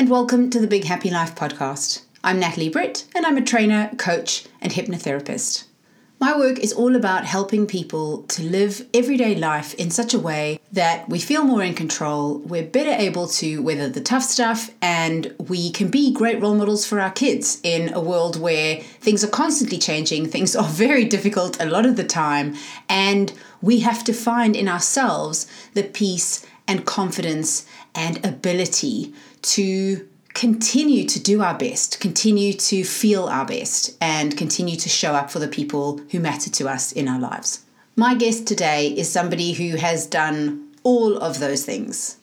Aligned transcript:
and 0.00 0.08
welcome 0.08 0.48
to 0.48 0.58
the 0.58 0.66
Big 0.66 0.84
Happy 0.84 1.10
Life 1.10 1.34
podcast. 1.34 2.04
I'm 2.24 2.40
Natalie 2.40 2.70
Britt, 2.70 3.04
and 3.14 3.26
I'm 3.26 3.36
a 3.36 3.44
trainer, 3.44 3.90
coach, 3.98 4.46
and 4.62 4.72
hypnotherapist. 4.72 5.64
My 6.18 6.34
work 6.38 6.58
is 6.58 6.72
all 6.72 6.96
about 6.96 7.26
helping 7.26 7.66
people 7.66 8.22
to 8.28 8.42
live 8.42 8.88
everyday 8.94 9.34
life 9.34 9.74
in 9.74 9.90
such 9.90 10.14
a 10.14 10.18
way 10.18 10.58
that 10.72 11.06
we 11.10 11.18
feel 11.18 11.44
more 11.44 11.62
in 11.62 11.74
control, 11.74 12.38
we're 12.38 12.62
better 12.62 12.92
able 12.92 13.28
to 13.28 13.62
weather 13.62 13.90
the 13.90 14.00
tough 14.00 14.22
stuff, 14.22 14.70
and 14.80 15.34
we 15.38 15.70
can 15.70 15.90
be 15.90 16.14
great 16.14 16.40
role 16.40 16.54
models 16.54 16.86
for 16.86 16.98
our 16.98 17.10
kids 17.10 17.60
in 17.62 17.92
a 17.92 18.00
world 18.00 18.40
where 18.40 18.80
things 18.80 19.22
are 19.22 19.28
constantly 19.28 19.76
changing, 19.76 20.24
things 20.24 20.56
are 20.56 20.64
very 20.68 21.04
difficult 21.04 21.60
a 21.60 21.66
lot 21.66 21.84
of 21.84 21.96
the 21.96 22.04
time, 22.04 22.56
and 22.88 23.34
we 23.60 23.80
have 23.80 24.02
to 24.04 24.14
find 24.14 24.56
in 24.56 24.66
ourselves 24.66 25.46
the 25.74 25.82
peace 25.82 26.46
and 26.70 26.86
confidence 26.86 27.66
and 27.94 28.24
ability 28.24 29.12
to 29.42 30.06
continue 30.34 31.04
to 31.06 31.20
do 31.20 31.42
our 31.42 31.56
best, 31.56 32.00
continue 32.00 32.52
to 32.52 32.84
feel 32.84 33.24
our 33.24 33.44
best, 33.44 33.96
and 34.00 34.36
continue 34.36 34.76
to 34.76 34.88
show 34.88 35.14
up 35.14 35.30
for 35.30 35.38
the 35.38 35.48
people 35.48 36.00
who 36.10 36.20
matter 36.20 36.50
to 36.50 36.68
us 36.68 36.92
in 36.92 37.08
our 37.08 37.18
lives. 37.18 37.64
My 37.96 38.14
guest 38.14 38.46
today 38.46 38.88
is 38.88 39.10
somebody 39.10 39.52
who 39.52 39.76
has 39.76 40.06
done 40.06 40.68
all 40.82 41.18
of 41.18 41.40
those 41.40 41.64
things. 41.64 42.16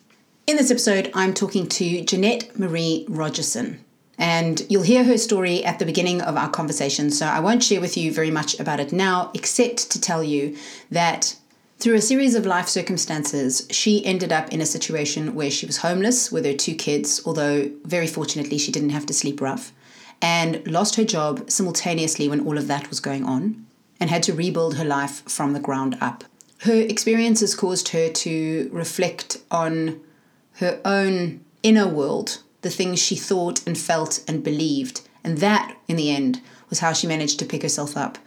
In 0.46 0.56
this 0.56 0.70
episode, 0.70 1.10
I'm 1.14 1.34
talking 1.34 1.68
to 1.68 2.02
Jeanette 2.04 2.58
Marie 2.58 3.04
Rogerson. 3.08 3.78
And 4.20 4.66
you'll 4.68 4.82
hear 4.82 5.04
her 5.04 5.16
story 5.16 5.64
at 5.64 5.78
the 5.78 5.84
beginning 5.84 6.20
of 6.22 6.36
our 6.36 6.50
conversation, 6.50 7.10
so 7.10 7.26
I 7.26 7.38
won't 7.38 7.62
share 7.62 7.80
with 7.80 7.96
you 7.96 8.10
very 8.12 8.32
much 8.32 8.58
about 8.58 8.80
it 8.80 8.92
now, 8.92 9.30
except 9.32 9.90
to 9.92 10.00
tell 10.00 10.24
you 10.24 10.56
that 10.90 11.36
through 11.78 11.94
a 11.94 12.00
series 12.00 12.34
of 12.34 12.44
life 12.44 12.68
circumstances, 12.68 13.66
she 13.70 14.04
ended 14.04 14.32
up 14.32 14.52
in 14.52 14.60
a 14.60 14.66
situation 14.66 15.34
where 15.34 15.50
she 15.50 15.64
was 15.64 15.78
homeless 15.78 16.32
with 16.32 16.44
her 16.44 16.52
two 16.52 16.74
kids, 16.74 17.22
although 17.24 17.70
very 17.84 18.08
fortunately 18.08 18.58
she 18.58 18.72
didn't 18.72 18.90
have 18.90 19.06
to 19.06 19.14
sleep 19.14 19.40
rough, 19.40 19.72
and 20.20 20.66
lost 20.66 20.96
her 20.96 21.04
job 21.04 21.48
simultaneously 21.48 22.28
when 22.28 22.44
all 22.44 22.58
of 22.58 22.66
that 22.66 22.88
was 22.88 22.98
going 22.98 23.24
on, 23.24 23.64
and 24.00 24.10
had 24.10 24.24
to 24.24 24.32
rebuild 24.32 24.76
her 24.76 24.84
life 24.84 25.22
from 25.28 25.52
the 25.52 25.60
ground 25.60 25.96
up. 26.00 26.24
Her 26.62 26.74
experiences 26.74 27.54
caused 27.54 27.90
her 27.90 28.08
to 28.08 28.68
reflect 28.72 29.38
on 29.50 30.00
her 30.54 30.80
own 30.84 31.44
inner 31.62 31.86
world, 31.86 32.42
the 32.62 32.70
things 32.70 33.00
she 33.00 33.14
thought 33.14 33.64
and 33.64 33.78
felt 33.78 34.24
and 34.26 34.42
believed, 34.42 35.02
and 35.22 35.38
that, 35.38 35.76
in 35.86 35.94
the 35.94 36.10
end, 36.10 36.40
was 36.68 36.80
how 36.80 36.92
she 36.92 37.06
managed 37.06 37.38
to 37.38 37.44
pick 37.44 37.62
herself 37.62 37.96
up 37.96 38.18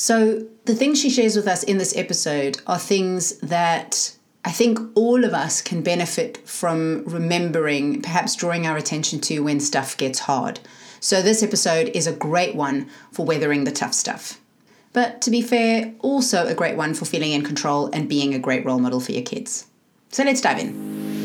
so, 0.00 0.46
the 0.64 0.74
things 0.74 0.98
she 0.98 1.10
shares 1.10 1.36
with 1.36 1.46
us 1.46 1.62
in 1.62 1.76
this 1.76 1.94
episode 1.94 2.62
are 2.66 2.78
things 2.78 3.38
that 3.40 4.16
I 4.46 4.50
think 4.50 4.78
all 4.94 5.26
of 5.26 5.34
us 5.34 5.60
can 5.60 5.82
benefit 5.82 6.38
from 6.48 7.04
remembering, 7.04 8.00
perhaps 8.00 8.34
drawing 8.34 8.66
our 8.66 8.78
attention 8.78 9.20
to 9.20 9.40
when 9.40 9.60
stuff 9.60 9.98
gets 9.98 10.20
hard. 10.20 10.58
So, 11.00 11.20
this 11.20 11.42
episode 11.42 11.88
is 11.88 12.06
a 12.06 12.12
great 12.12 12.54
one 12.54 12.88
for 13.12 13.26
weathering 13.26 13.64
the 13.64 13.72
tough 13.72 13.92
stuff. 13.92 14.40
But 14.94 15.20
to 15.20 15.30
be 15.30 15.42
fair, 15.42 15.92
also 15.98 16.46
a 16.46 16.54
great 16.54 16.78
one 16.78 16.94
for 16.94 17.04
feeling 17.04 17.32
in 17.32 17.42
control 17.42 17.90
and 17.92 18.08
being 18.08 18.32
a 18.32 18.38
great 18.38 18.64
role 18.64 18.78
model 18.78 19.00
for 19.00 19.12
your 19.12 19.22
kids. 19.22 19.66
So, 20.08 20.24
let's 20.24 20.40
dive 20.40 20.60
in. 20.60 21.19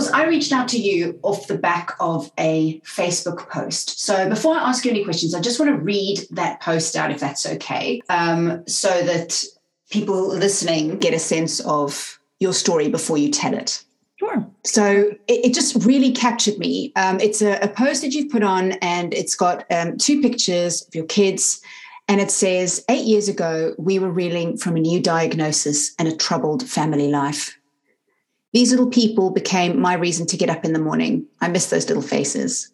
Course, 0.00 0.12
I 0.12 0.26
reached 0.26 0.52
out 0.52 0.68
to 0.68 0.78
you 0.78 1.18
off 1.22 1.46
the 1.46 1.58
back 1.58 1.94
of 2.00 2.30
a 2.38 2.80
Facebook 2.80 3.48
post. 3.50 4.00
So 4.00 4.28
before 4.28 4.56
I 4.56 4.68
ask 4.68 4.84
you 4.84 4.90
any 4.90 5.04
questions, 5.04 5.34
I 5.34 5.40
just 5.40 5.60
want 5.60 5.70
to 5.70 5.76
read 5.76 6.26
that 6.30 6.60
post 6.60 6.96
out, 6.96 7.10
if 7.10 7.20
that's 7.20 7.46
okay, 7.46 8.00
um, 8.08 8.66
so 8.66 8.88
that 9.02 9.44
people 9.90 10.28
listening 10.28 10.98
get 10.98 11.12
a 11.12 11.18
sense 11.18 11.60
of 11.60 12.18
your 12.38 12.54
story 12.54 12.88
before 12.88 13.18
you 13.18 13.30
tell 13.30 13.54
it. 13.54 13.84
Sure. 14.16 14.46
So 14.64 15.14
it, 15.28 15.46
it 15.46 15.54
just 15.54 15.84
really 15.84 16.12
captured 16.12 16.58
me. 16.58 16.92
Um, 16.96 17.20
it's 17.20 17.42
a, 17.42 17.58
a, 17.60 17.68
post 17.68 18.02
that 18.02 18.12
you've 18.12 18.30
put 18.30 18.42
on, 18.42 18.72
and 18.82 19.14
it's 19.14 19.34
got 19.34 19.64
um, 19.70 19.96
two 19.96 20.20
pictures 20.20 20.82
of 20.82 20.94
your 20.94 21.06
kids. 21.06 21.60
And 22.08 22.20
it 22.20 22.30
says, 22.30 22.84
Eight 22.88 23.06
years 23.06 23.28
ago, 23.28 23.74
we 23.78 23.98
were 23.98 24.10
reeling 24.10 24.56
from 24.56 24.76
a 24.76 24.80
new 24.80 25.00
diagnosis 25.00 25.94
and 25.98 26.08
a 26.08 26.16
troubled 26.16 26.66
family 26.68 27.08
life. 27.08 27.56
These 28.52 28.70
little 28.70 28.88
people 28.88 29.30
became 29.30 29.80
my 29.80 29.94
reason 29.94 30.26
to 30.26 30.36
get 30.36 30.50
up 30.50 30.64
in 30.64 30.72
the 30.72 30.78
morning. 30.78 31.26
I 31.40 31.48
miss 31.48 31.70
those 31.70 31.88
little 31.88 32.02
faces. 32.02 32.72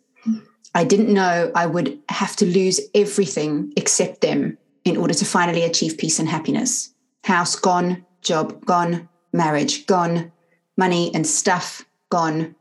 I 0.75 0.85
didn't 0.85 1.13
know 1.13 1.51
I 1.55 1.67
would 1.67 1.99
have 2.09 2.37
to 2.37 2.47
lose 2.47 2.81
everything 2.95 3.73
except 3.77 4.21
them 4.21 4.59
in 4.85 4.97
order 4.97 5.15
to 5.15 5.25
finally 5.25 5.63
achieve 5.63 5.99
peace 5.99 6.19
and 6.19 6.29
happiness. 6.29 6.93
House 7.25 7.57
gone, 7.57 8.05
job 8.23 8.65
gone, 8.65 9.09
marriage 9.33 9.87
gone, 9.87 10.33
money 10.77 11.11
and 11.15 11.27
stuff 11.27 11.85
gone. 12.11 12.55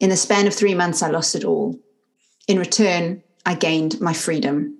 In 0.00 0.10
the 0.10 0.16
span 0.16 0.46
of 0.46 0.54
three 0.54 0.74
months, 0.74 1.02
I 1.02 1.08
lost 1.08 1.34
it 1.34 1.44
all. 1.44 1.78
In 2.48 2.58
return, 2.58 3.22
I 3.44 3.54
gained 3.54 4.00
my 4.00 4.12
freedom. 4.12 4.78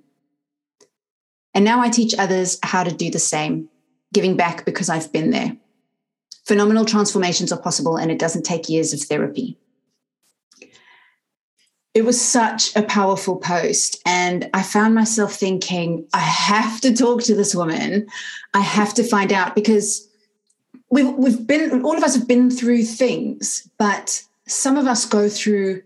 And 1.53 1.65
now 1.65 1.81
I 1.81 1.89
teach 1.89 2.13
others 2.17 2.59
how 2.63 2.83
to 2.83 2.91
do 2.91 3.09
the 3.09 3.19
same, 3.19 3.69
giving 4.13 4.37
back 4.37 4.65
because 4.65 4.89
I've 4.89 5.11
been 5.11 5.31
there. 5.31 5.57
Phenomenal 6.47 6.85
transformations 6.85 7.51
are 7.51 7.59
possible, 7.59 7.97
and 7.97 8.09
it 8.09 8.19
doesn't 8.19 8.43
take 8.43 8.69
years 8.69 8.93
of 8.93 9.01
therapy. 9.01 9.57
It 11.93 12.05
was 12.05 12.21
such 12.21 12.73
a 12.73 12.83
powerful 12.83 13.35
post. 13.35 14.01
And 14.05 14.49
I 14.53 14.63
found 14.63 14.95
myself 14.95 15.33
thinking, 15.33 16.07
I 16.13 16.19
have 16.19 16.79
to 16.81 16.93
talk 16.95 17.21
to 17.23 17.35
this 17.35 17.53
woman. 17.53 18.07
I 18.53 18.61
have 18.61 18.93
to 18.93 19.03
find 19.03 19.33
out 19.33 19.55
because 19.55 20.07
we've, 20.89 21.11
we've 21.15 21.45
been, 21.45 21.83
all 21.83 21.97
of 21.97 22.03
us 22.03 22.15
have 22.15 22.29
been 22.29 22.49
through 22.49 22.83
things, 22.83 23.69
but 23.77 24.23
some 24.47 24.77
of 24.77 24.87
us 24.87 25.05
go 25.05 25.27
through 25.27 25.81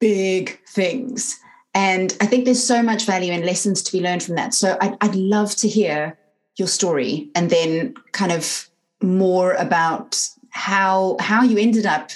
big 0.00 0.58
things. 0.66 1.38
And 1.74 2.16
I 2.20 2.26
think 2.26 2.44
there's 2.44 2.66
so 2.66 2.82
much 2.82 3.06
value 3.06 3.32
and 3.32 3.46
lessons 3.46 3.84
to 3.84 3.92
be 3.92 4.02
learned 4.02 4.24
from 4.24 4.34
that. 4.34 4.52
So 4.52 4.76
I'd, 4.80 4.96
I'd 5.00 5.14
love 5.14 5.54
to 5.56 5.68
hear 5.68 6.18
your 6.56 6.66
story 6.66 7.30
and 7.36 7.50
then 7.50 7.94
kind 8.10 8.32
of 8.32 8.68
more 9.02 9.54
about 9.54 10.28
how 10.50 11.16
how 11.20 11.42
you 11.42 11.58
ended 11.58 11.86
up 11.86 12.10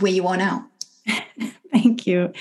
where 0.00 0.12
you 0.12 0.26
are 0.26 0.36
now. 0.36 0.66
Thank 1.72 2.06
you. 2.06 2.32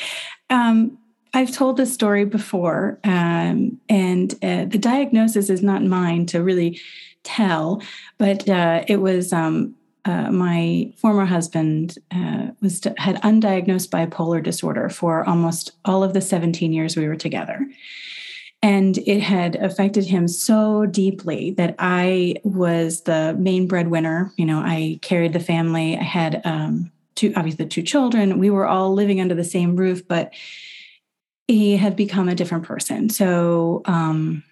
Um, 0.49 0.97
I've 1.33 1.51
told 1.51 1.75
this 1.75 1.93
story 1.93 2.23
before, 2.23 2.97
um, 3.03 3.79
and 3.89 4.33
uh, 4.35 4.65
the 4.65 4.77
diagnosis 4.79 5.49
is 5.49 5.61
not 5.61 5.83
mine 5.83 6.25
to 6.27 6.41
really 6.41 6.79
tell, 7.23 7.81
but 8.17 8.47
uh, 8.47 8.85
it 8.87 9.01
was 9.01 9.33
um, 9.33 9.75
uh, 10.05 10.31
my 10.31 10.93
former 10.95 11.25
husband 11.25 11.97
uh, 12.11 12.47
was 12.61 12.81
had 12.97 13.21
undiagnosed 13.21 13.89
bipolar 13.89 14.41
disorder 14.41 14.87
for 14.87 15.27
almost 15.27 15.71
all 15.83 16.03
of 16.03 16.13
the 16.13 16.21
17 16.21 16.71
years 16.71 16.95
we 16.95 17.07
were 17.07 17.15
together. 17.15 17.67
And 18.65 18.97
it 18.97 19.21
had 19.21 19.57
affected 19.57 20.05
him 20.05 20.27
so 20.27 20.87
deeply 20.87 21.51
that 21.51 21.75
I 21.77 22.37
was 22.43 23.01
the 23.01 23.35
main 23.37 23.67
breadwinner. 23.67 24.33
You 24.37 24.45
know, 24.45 24.57
I 24.57 24.97
carried 25.03 25.33
the 25.33 25.39
family. 25.39 25.95
I 25.95 26.01
had 26.01 26.41
um, 26.45 26.91
two, 27.13 27.31
obviously, 27.35 27.67
two 27.67 27.83
children. 27.83 28.39
We 28.39 28.49
were 28.49 28.65
all 28.65 28.91
living 28.91 29.21
under 29.21 29.35
the 29.35 29.43
same 29.43 29.75
roof, 29.75 30.07
but 30.07 30.33
he 31.47 31.77
had 31.77 31.95
become 31.95 32.27
a 32.27 32.33
different 32.33 32.63
person. 32.63 33.07
So 33.09 33.83
um, 33.85 34.43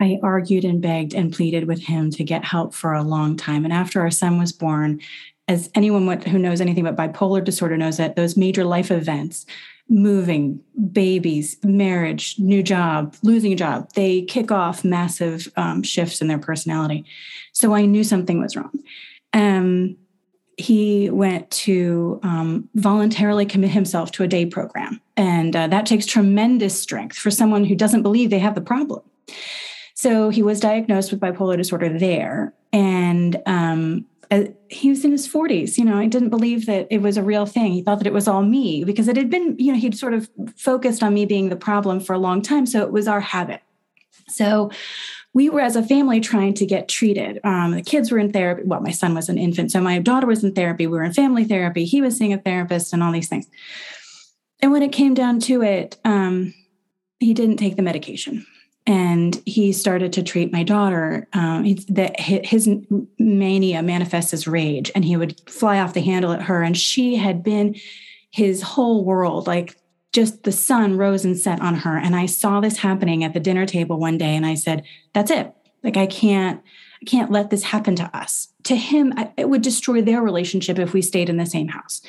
I 0.00 0.18
argued 0.20 0.64
and 0.64 0.82
begged 0.82 1.14
and 1.14 1.32
pleaded 1.32 1.68
with 1.68 1.80
him 1.80 2.10
to 2.10 2.24
get 2.24 2.44
help 2.44 2.74
for 2.74 2.92
a 2.92 3.04
long 3.04 3.36
time. 3.36 3.62
And 3.62 3.72
after 3.72 4.00
our 4.00 4.10
son 4.10 4.36
was 4.36 4.50
born, 4.50 5.00
as 5.46 5.70
anyone 5.76 6.20
who 6.22 6.40
knows 6.40 6.60
anything 6.60 6.84
about 6.84 7.14
bipolar 7.14 7.44
disorder 7.44 7.76
knows 7.76 7.98
that 7.98 8.16
those 8.16 8.36
major 8.36 8.64
life 8.64 8.90
events 8.90 9.46
moving, 9.88 10.60
babies, 10.92 11.56
marriage, 11.62 12.36
new 12.38 12.62
job, 12.62 13.14
losing 13.22 13.52
a 13.52 13.56
job, 13.56 13.92
they 13.94 14.22
kick 14.22 14.50
off 14.50 14.84
massive 14.84 15.52
um, 15.56 15.82
shifts 15.82 16.20
in 16.20 16.28
their 16.28 16.38
personality. 16.38 17.04
So 17.52 17.74
I 17.74 17.84
knew 17.84 18.04
something 18.04 18.40
was 18.40 18.56
wrong. 18.56 18.72
Um, 19.32 19.96
he 20.56 21.10
went 21.10 21.50
to 21.50 22.20
um, 22.22 22.68
voluntarily 22.74 23.44
commit 23.44 23.70
himself 23.70 24.12
to 24.12 24.22
a 24.22 24.28
day 24.28 24.46
program. 24.46 25.00
And 25.16 25.54
uh, 25.54 25.66
that 25.68 25.86
takes 25.86 26.06
tremendous 26.06 26.80
strength 26.80 27.16
for 27.16 27.30
someone 27.30 27.64
who 27.64 27.74
doesn't 27.74 28.02
believe 28.02 28.30
they 28.30 28.38
have 28.38 28.54
the 28.54 28.60
problem. 28.60 29.02
So 29.94 30.28
he 30.28 30.42
was 30.42 30.60
diagnosed 30.60 31.10
with 31.10 31.20
bipolar 31.20 31.56
disorder 31.56 31.98
there. 31.98 32.52
And 32.72 33.40
um, 33.46 34.06
he 34.68 34.90
was 34.90 35.04
in 35.04 35.12
his 35.12 35.28
40s 35.28 35.76
you 35.78 35.84
know 35.84 35.96
i 35.96 36.06
didn't 36.06 36.30
believe 36.30 36.66
that 36.66 36.86
it 36.90 37.02
was 37.02 37.16
a 37.16 37.22
real 37.22 37.46
thing. 37.46 37.72
He 37.72 37.82
thought 37.82 37.98
that 37.98 38.06
it 38.06 38.12
was 38.12 38.28
all 38.28 38.42
me 38.42 38.84
because 38.84 39.08
it 39.08 39.16
had 39.16 39.30
been 39.30 39.56
you 39.58 39.72
know 39.72 39.78
he'd 39.78 39.96
sort 39.98 40.14
of 40.14 40.28
focused 40.56 41.02
on 41.02 41.14
me 41.14 41.26
being 41.26 41.48
the 41.48 41.56
problem 41.56 42.00
for 42.00 42.12
a 42.12 42.18
long 42.18 42.42
time. 42.42 42.66
So 42.66 42.82
it 42.82 42.92
was 42.92 43.08
our 43.08 43.20
habit. 43.20 43.60
So 44.28 44.70
we 45.32 45.50
were 45.50 45.60
as 45.60 45.76
a 45.76 45.82
family 45.82 46.20
trying 46.20 46.54
to 46.54 46.66
get 46.66 46.88
treated. 46.88 47.40
Um, 47.44 47.72
the 47.72 47.82
kids 47.82 48.10
were 48.10 48.18
in 48.18 48.32
therapy. 48.32 48.62
Well 48.64 48.80
my 48.80 48.90
son 48.90 49.14
was 49.14 49.28
an 49.28 49.38
infant 49.38 49.72
so 49.72 49.80
my 49.80 49.98
daughter 49.98 50.26
was 50.26 50.44
in 50.44 50.52
therapy. 50.52 50.86
We 50.86 50.98
were 50.98 51.04
in 51.04 51.12
family 51.12 51.44
therapy. 51.44 51.84
He 51.84 52.00
was 52.00 52.16
seeing 52.16 52.32
a 52.32 52.38
therapist 52.38 52.92
and 52.92 53.02
all 53.02 53.12
these 53.12 53.28
things. 53.28 53.46
And 54.60 54.72
when 54.72 54.82
it 54.82 54.92
came 54.92 55.14
down 55.14 55.40
to 55.40 55.62
it 55.62 55.98
um, 56.04 56.54
he 57.18 57.34
didn't 57.34 57.56
take 57.56 57.76
the 57.76 57.82
medication 57.82 58.46
and 58.86 59.40
he 59.46 59.72
started 59.72 60.12
to 60.12 60.22
treat 60.22 60.52
my 60.52 60.62
daughter. 60.62 61.26
Um, 61.32 61.74
that 61.88 62.20
his 62.20 62.68
mania 63.18 63.82
manifests 63.82 64.34
as 64.34 64.46
rage, 64.46 64.90
and 64.94 65.04
he 65.04 65.16
would 65.16 65.40
fly 65.48 65.78
off 65.78 65.94
the 65.94 66.02
handle 66.02 66.32
at 66.32 66.42
her. 66.42 66.62
And 66.62 66.76
she 66.76 67.16
had 67.16 67.42
been 67.42 67.76
his 68.30 68.62
whole 68.62 69.04
world, 69.04 69.46
like 69.46 69.76
just 70.12 70.42
the 70.42 70.52
sun 70.52 70.96
rose 70.96 71.24
and 71.24 71.38
set 71.38 71.60
on 71.60 71.76
her. 71.76 71.96
And 71.96 72.14
I 72.14 72.26
saw 72.26 72.60
this 72.60 72.78
happening 72.78 73.24
at 73.24 73.32
the 73.32 73.40
dinner 73.40 73.66
table 73.66 73.98
one 73.98 74.18
day, 74.18 74.36
and 74.36 74.44
I 74.44 74.54
said, 74.54 74.84
"That's 75.14 75.30
it. 75.30 75.52
Like 75.82 75.96
I 75.96 76.06
can't." 76.06 76.62
I 77.02 77.04
can't 77.04 77.30
let 77.30 77.50
this 77.50 77.64
happen 77.64 77.96
to 77.96 78.16
us. 78.16 78.48
To 78.62 78.74
him, 78.74 79.12
it 79.36 79.50
would 79.50 79.60
destroy 79.60 80.00
their 80.00 80.22
relationship 80.22 80.78
if 80.78 80.94
we 80.94 81.02
stayed 81.02 81.28
in 81.28 81.36
the 81.36 81.44
same 81.44 81.68
house. 81.68 82.00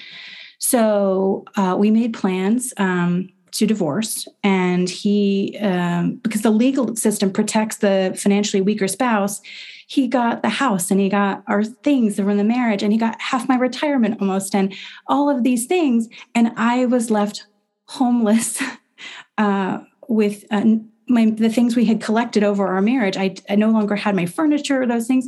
So 0.58 1.44
uh, 1.58 1.76
we 1.78 1.92
made 1.92 2.14
plans. 2.14 2.74
Um, 2.78 3.30
to 3.56 3.66
divorce 3.66 4.28
and 4.44 4.90
he 4.90 5.58
um, 5.62 6.16
because 6.24 6.42
the 6.42 6.52
legal 6.52 6.96
system 6.96 7.32
protects 7.32 7.78
the 7.78 8.16
financially 8.18 8.62
weaker 8.62 8.88
spouse 8.88 9.42
he 9.88 10.08
got 10.08 10.42
the 10.42 10.50
house 10.50 10.92
and 10.92 11.00
he 11.00 11.10
got 11.10 11.44
our 11.48 11.64
things 11.64 12.16
from 12.16 12.38
the 12.38 12.44
marriage 12.44 12.84
and 12.84 12.92
he 12.92 12.98
got 12.98 13.20
half 13.22 13.48
my 13.48 13.56
retirement 13.56 14.18
almost 14.20 14.56
and 14.56 14.74
all 15.08 15.30
of 15.30 15.44
these 15.44 15.66
things 15.66 16.08
and 16.34 16.52
i 16.58 16.86
was 16.86 17.10
left 17.10 17.48
homeless 17.88 18.62
uh, 19.38 19.80
with 20.08 20.46
uh, 20.52 20.64
my 21.08 21.30
the 21.30 21.50
things 21.50 21.76
we 21.76 21.86
had 21.86 22.02
collected 22.02 22.44
over 22.44 22.68
our 22.68 22.82
marriage. 22.82 23.18
I, 23.18 23.36
I 23.50 23.56
no 23.56 23.70
longer 23.70 23.96
had 23.96 24.16
my 24.16 24.26
furniture 24.26 24.82
or 24.82 24.88
those 24.88 25.08
things. 25.08 25.28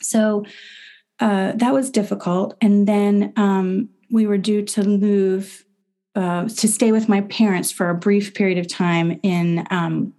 So 0.00 0.44
uh, 1.20 1.52
that 1.52 1.72
was 1.72 1.90
difficult 1.90 2.56
and 2.60 2.86
then 2.86 3.32
um, 3.36 3.88
we 4.10 4.26
were 4.26 4.38
due 4.38 4.62
to 4.62 4.84
move 4.84 5.64
uh, 6.16 6.48
to 6.48 6.66
stay 6.68 6.92
with 6.92 7.08
my 7.08 7.20
parents 7.22 7.70
for 7.70 7.90
a 7.90 7.94
brief 7.94 8.34
period 8.34 8.58
of 8.58 8.66
time 8.66 9.20
in 9.22 9.66
um, 9.70 10.12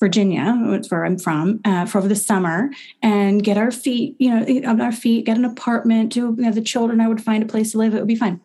Virginia, 0.00 0.54
where 0.88 1.04
I'm 1.04 1.18
from, 1.18 1.60
uh, 1.64 1.86
for 1.86 1.98
over 1.98 2.08
the 2.08 2.16
summer, 2.16 2.70
and 3.02 3.42
get 3.42 3.56
our 3.56 3.70
feet, 3.70 4.16
you 4.18 4.30
know, 4.30 4.68
on 4.68 4.80
our 4.80 4.92
feet, 4.92 5.26
get 5.26 5.38
an 5.38 5.44
apartment. 5.44 6.12
Do 6.12 6.20
you 6.20 6.36
know, 6.36 6.52
the 6.52 6.60
children? 6.60 7.00
I 7.00 7.08
would 7.08 7.22
find 7.22 7.42
a 7.42 7.46
place 7.46 7.72
to 7.72 7.78
live. 7.78 7.94
It 7.94 7.98
would 7.98 8.08
be 8.08 8.16
fine. 8.16 8.40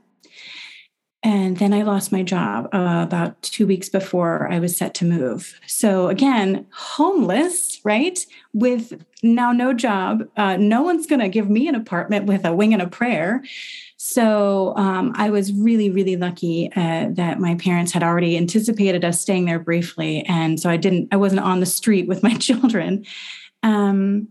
And 1.24 1.58
then 1.58 1.72
I 1.72 1.84
lost 1.84 2.12
my 2.12 2.24
job 2.24 2.68
uh, 2.74 3.04
about 3.04 3.40
two 3.44 3.68
weeks 3.68 3.90
before 3.90 4.52
I 4.52 4.58
was 4.58 4.76
set 4.76 4.96
to 4.96 5.06
move. 5.06 5.60
So 5.68 6.08
again, 6.08 6.66
homeless, 6.74 7.80
right? 7.84 8.20
With 8.54 9.06
now 9.22 9.52
no 9.52 9.72
job. 9.72 10.28
Uh, 10.36 10.58
no 10.58 10.82
one's 10.82 11.06
going 11.06 11.20
to 11.20 11.30
give 11.30 11.48
me 11.48 11.68
an 11.68 11.76
apartment 11.76 12.26
with 12.26 12.44
a 12.44 12.54
wing 12.54 12.74
and 12.74 12.82
a 12.82 12.88
prayer. 12.88 13.44
So 13.98 14.76
um, 14.78 15.14
I 15.16 15.30
was 15.30 15.54
really, 15.54 15.92
really 15.92 16.16
lucky 16.16 16.72
uh, 16.76 17.10
that 17.12 17.40
my 17.40 17.54
parents 17.54 17.92
had 17.92 18.02
already 18.02 18.36
anticipated 18.36 19.06
us 19.06 19.22
staying 19.22 19.46
there 19.46 19.60
briefly, 19.60 20.26
and 20.28 20.60
so 20.60 20.72
I 20.72 20.78
didn't. 20.78 21.10
I 21.12 21.18
wasn't 21.18 21.42
on 21.42 21.60
the 21.60 21.68
street 21.68 22.08
with 22.08 22.24
my 22.24 22.34
children. 22.40 23.06
Um, 23.62 24.30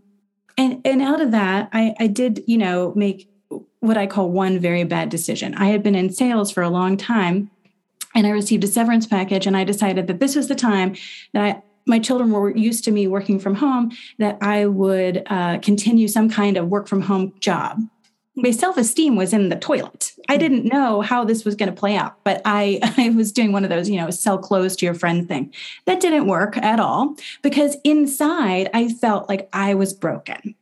and 0.57 0.81
and 0.83 1.01
out 1.01 1.21
of 1.21 1.31
that, 1.31 1.69
I, 1.71 1.95
I 1.99 2.07
did, 2.07 2.43
you 2.47 2.57
know, 2.57 2.91
make 2.97 3.30
what 3.81 3.97
I 3.97 4.07
call 4.07 4.29
one 4.29 4.59
very 4.59 4.83
bad 4.83 5.09
decision. 5.09 5.53
I 5.55 5.67
had 5.67 5.83
been 5.83 5.95
in 5.95 6.11
sales 6.11 6.51
for 6.51 6.63
a 6.63 6.69
long 6.69 6.97
time, 6.97 7.51
and 8.15 8.25
I 8.25 8.31
received 8.31 8.63
a 8.63 8.67
severance 8.67 9.05
package, 9.05 9.45
and 9.45 9.57
I 9.57 9.63
decided 9.63 10.07
that 10.07 10.19
this 10.19 10.35
was 10.35 10.47
the 10.47 10.55
time 10.55 10.95
that 11.33 11.43
I, 11.43 11.61
my 11.85 11.99
children 11.99 12.31
were 12.31 12.55
used 12.55 12.83
to 12.85 12.91
me 12.91 13.07
working 13.07 13.39
from 13.39 13.55
home, 13.55 13.91
that 14.19 14.37
I 14.41 14.65
would 14.65 15.23
uh, 15.27 15.59
continue 15.59 16.07
some 16.07 16.29
kind 16.29 16.57
of 16.57 16.69
work 16.69 16.87
from 16.87 17.01
home 17.01 17.33
job 17.39 17.81
my 18.35 18.51
self-esteem 18.51 19.15
was 19.15 19.33
in 19.33 19.49
the 19.49 19.55
toilet. 19.55 20.13
I 20.29 20.35
hmm. 20.35 20.39
didn't 20.39 20.65
know 20.65 21.01
how 21.01 21.23
this 21.23 21.43
was 21.45 21.55
going 21.55 21.73
to 21.73 21.79
play 21.79 21.95
out, 21.95 22.23
but 22.23 22.41
I, 22.45 22.79
I 22.97 23.09
was 23.09 23.31
doing 23.31 23.51
one 23.51 23.63
of 23.63 23.69
those, 23.69 23.89
you 23.89 23.97
know, 23.97 24.09
sell 24.09 24.37
clothes 24.37 24.75
to 24.77 24.85
your 24.85 24.95
friend 24.95 25.27
thing. 25.27 25.53
That 25.85 26.01
didn't 26.01 26.27
work 26.27 26.57
at 26.57 26.79
all 26.79 27.15
because 27.41 27.77
inside 27.83 28.69
I 28.73 28.89
felt 28.89 29.29
like 29.29 29.49
I 29.53 29.73
was 29.73 29.93
broken. 29.93 30.55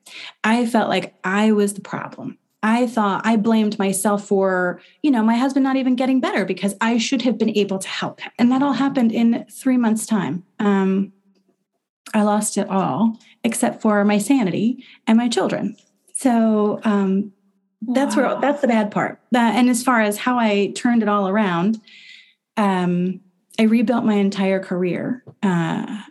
I 0.44 0.66
felt 0.66 0.90
like 0.90 1.16
I 1.24 1.52
was 1.52 1.74
the 1.74 1.82
problem. 1.82 2.38
I 2.62 2.88
thought 2.88 3.22
I 3.26 3.38
blamed 3.38 3.80
myself 3.80 4.28
for, 4.28 4.82
you 5.02 5.12
know, 5.12 5.24
my 5.24 5.36
husband 5.36 5.64
not 5.64 5.78
even 5.78 5.96
getting 5.96 6.20
better 6.20 6.44
because 6.44 6.76
I 6.82 6.98
should 6.98 7.22
have 7.22 7.38
been 7.38 7.56
able 7.58 7.80
to 7.80 7.88
help 7.88 8.20
him. 8.20 8.32
And 8.38 8.52
that 8.52 8.62
all 8.62 8.74
happened 8.74 9.12
in 9.12 9.46
three 9.50 9.78
months' 9.78 10.06
time. 10.06 10.44
Um, 10.60 11.14
I 12.14 12.24
lost 12.24 12.58
it 12.58 12.70
all 12.70 13.18
except 13.44 13.82
for 13.82 14.04
my 14.04 14.18
sanity 14.18 14.84
and 15.08 15.18
my 15.18 15.30
children. 15.30 15.78
So 16.14 16.82
um, 16.84 17.32
that's 17.82 18.16
where 18.16 18.38
that's 18.42 18.62
the 18.62 18.68
bad 18.68 18.92
part. 18.92 19.22
And 19.34 19.70
as 19.70 19.84
far 19.84 20.02
as 20.02 20.18
how 20.18 20.38
I 20.38 20.74
turned 20.76 21.02
it 21.02 21.08
all 21.08 21.30
around, 21.30 21.80
um, 22.58 23.22
I 23.58 23.64
rebuilt 23.64 24.04
my 24.04 24.16
entire 24.16 24.60
career 24.60 25.24
uh, 25.44 26.02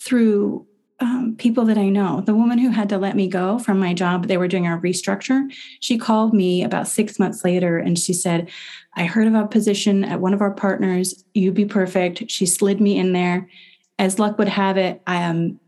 through 0.00 0.66
um, 1.00 1.34
people 1.38 1.64
that 1.64 1.78
I 1.78 1.88
know. 1.88 2.20
The 2.20 2.34
woman 2.34 2.58
who 2.58 2.70
had 2.70 2.88
to 2.90 2.98
let 2.98 3.16
me 3.16 3.26
go 3.26 3.58
from 3.58 3.78
my 3.78 3.94
job, 3.94 4.26
they 4.26 4.36
were 4.36 4.48
doing 4.48 4.66
a 4.66 4.78
restructure. 4.78 5.50
She 5.80 5.98
called 5.98 6.34
me 6.34 6.62
about 6.62 6.88
six 6.88 7.18
months 7.18 7.44
later 7.44 7.78
and 7.78 7.98
she 7.98 8.12
said, 8.12 8.50
I 8.96 9.04
heard 9.04 9.26
of 9.26 9.34
a 9.34 9.46
position 9.46 10.04
at 10.04 10.20
one 10.20 10.34
of 10.34 10.40
our 10.40 10.50
partners. 10.50 11.24
You'd 11.32 11.54
be 11.54 11.64
perfect. 11.64 12.30
She 12.30 12.44
slid 12.44 12.80
me 12.80 12.98
in 12.98 13.12
there. 13.12 13.48
As 13.98 14.18
luck 14.18 14.38
would 14.38 14.48
have 14.48 14.76
it, 14.76 15.02
I 15.06 15.24
um, 15.24 15.58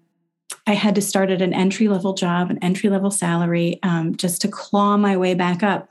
I 0.66 0.74
had 0.74 0.94
to 0.94 1.02
start 1.02 1.30
at 1.30 1.42
an 1.42 1.54
entry 1.54 1.88
level 1.88 2.12
job, 2.12 2.50
an 2.50 2.58
entry 2.62 2.88
level 2.88 3.10
salary, 3.10 3.80
um, 3.82 4.14
just 4.14 4.42
to 4.42 4.48
claw 4.48 4.96
my 4.96 5.16
way 5.16 5.34
back 5.34 5.62
up. 5.62 5.88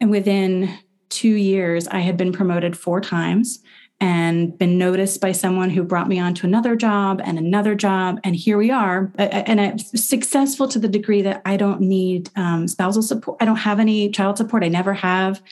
And 0.00 0.10
within 0.10 0.78
two 1.08 1.34
years, 1.34 1.88
I 1.88 2.00
had 2.00 2.16
been 2.16 2.32
promoted 2.32 2.76
four 2.76 3.00
times 3.00 3.60
and 4.00 4.56
been 4.56 4.78
noticed 4.78 5.20
by 5.20 5.30
someone 5.30 5.68
who 5.68 5.82
brought 5.82 6.08
me 6.08 6.18
on 6.18 6.32
to 6.34 6.46
another 6.46 6.74
job 6.74 7.20
and 7.22 7.38
another 7.38 7.74
job. 7.74 8.18
And 8.24 8.34
here 8.34 8.56
we 8.56 8.70
are. 8.70 9.12
And 9.18 9.60
I'm 9.60 9.78
successful 9.78 10.66
to 10.68 10.78
the 10.78 10.88
degree 10.88 11.20
that 11.22 11.42
I 11.44 11.58
don't 11.58 11.82
need 11.82 12.30
um, 12.34 12.66
spousal 12.66 13.02
support. 13.02 13.36
I 13.40 13.44
don't 13.44 13.56
have 13.56 13.78
any 13.78 14.10
child 14.10 14.38
support. 14.38 14.64
I 14.64 14.68
never 14.68 14.94
have. 14.94 15.42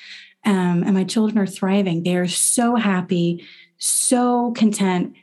Um, 0.46 0.82
and 0.84 0.94
my 0.94 1.04
children 1.04 1.38
are 1.38 1.46
thriving. 1.46 2.04
They 2.04 2.16
are 2.16 2.28
so 2.28 2.76
happy, 2.76 3.44
so 3.76 4.52
content. 4.52 5.14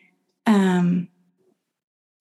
Um, 0.46 1.08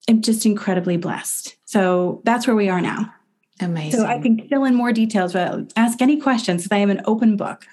I'm 0.08 0.22
just 0.22 0.46
incredibly 0.46 0.96
blessed. 0.96 1.56
So 1.66 2.22
that's 2.24 2.46
where 2.46 2.56
we 2.56 2.70
are 2.70 2.80
now. 2.80 3.12
Amazing. 3.60 4.00
So 4.00 4.06
I 4.06 4.20
can 4.20 4.48
fill 4.48 4.64
in 4.64 4.74
more 4.74 4.92
details, 4.92 5.34
but 5.34 5.72
ask 5.76 6.00
any 6.00 6.20
questions 6.20 6.62
because 6.62 6.74
I 6.74 6.80
am 6.80 6.90
an 6.90 7.02
open 7.04 7.36
book. 7.36 7.66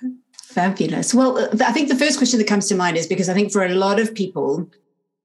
Fabulous. 0.53 1.13
Well, 1.13 1.37
uh, 1.37 1.49
I 1.65 1.71
think 1.71 1.89
the 1.89 1.95
first 1.95 2.17
question 2.17 2.39
that 2.39 2.47
comes 2.47 2.67
to 2.67 2.75
mind 2.75 2.97
is 2.97 3.07
because 3.07 3.29
I 3.29 3.33
think 3.33 3.51
for 3.51 3.65
a 3.65 3.73
lot 3.73 3.99
of 3.99 4.13
people, 4.13 4.69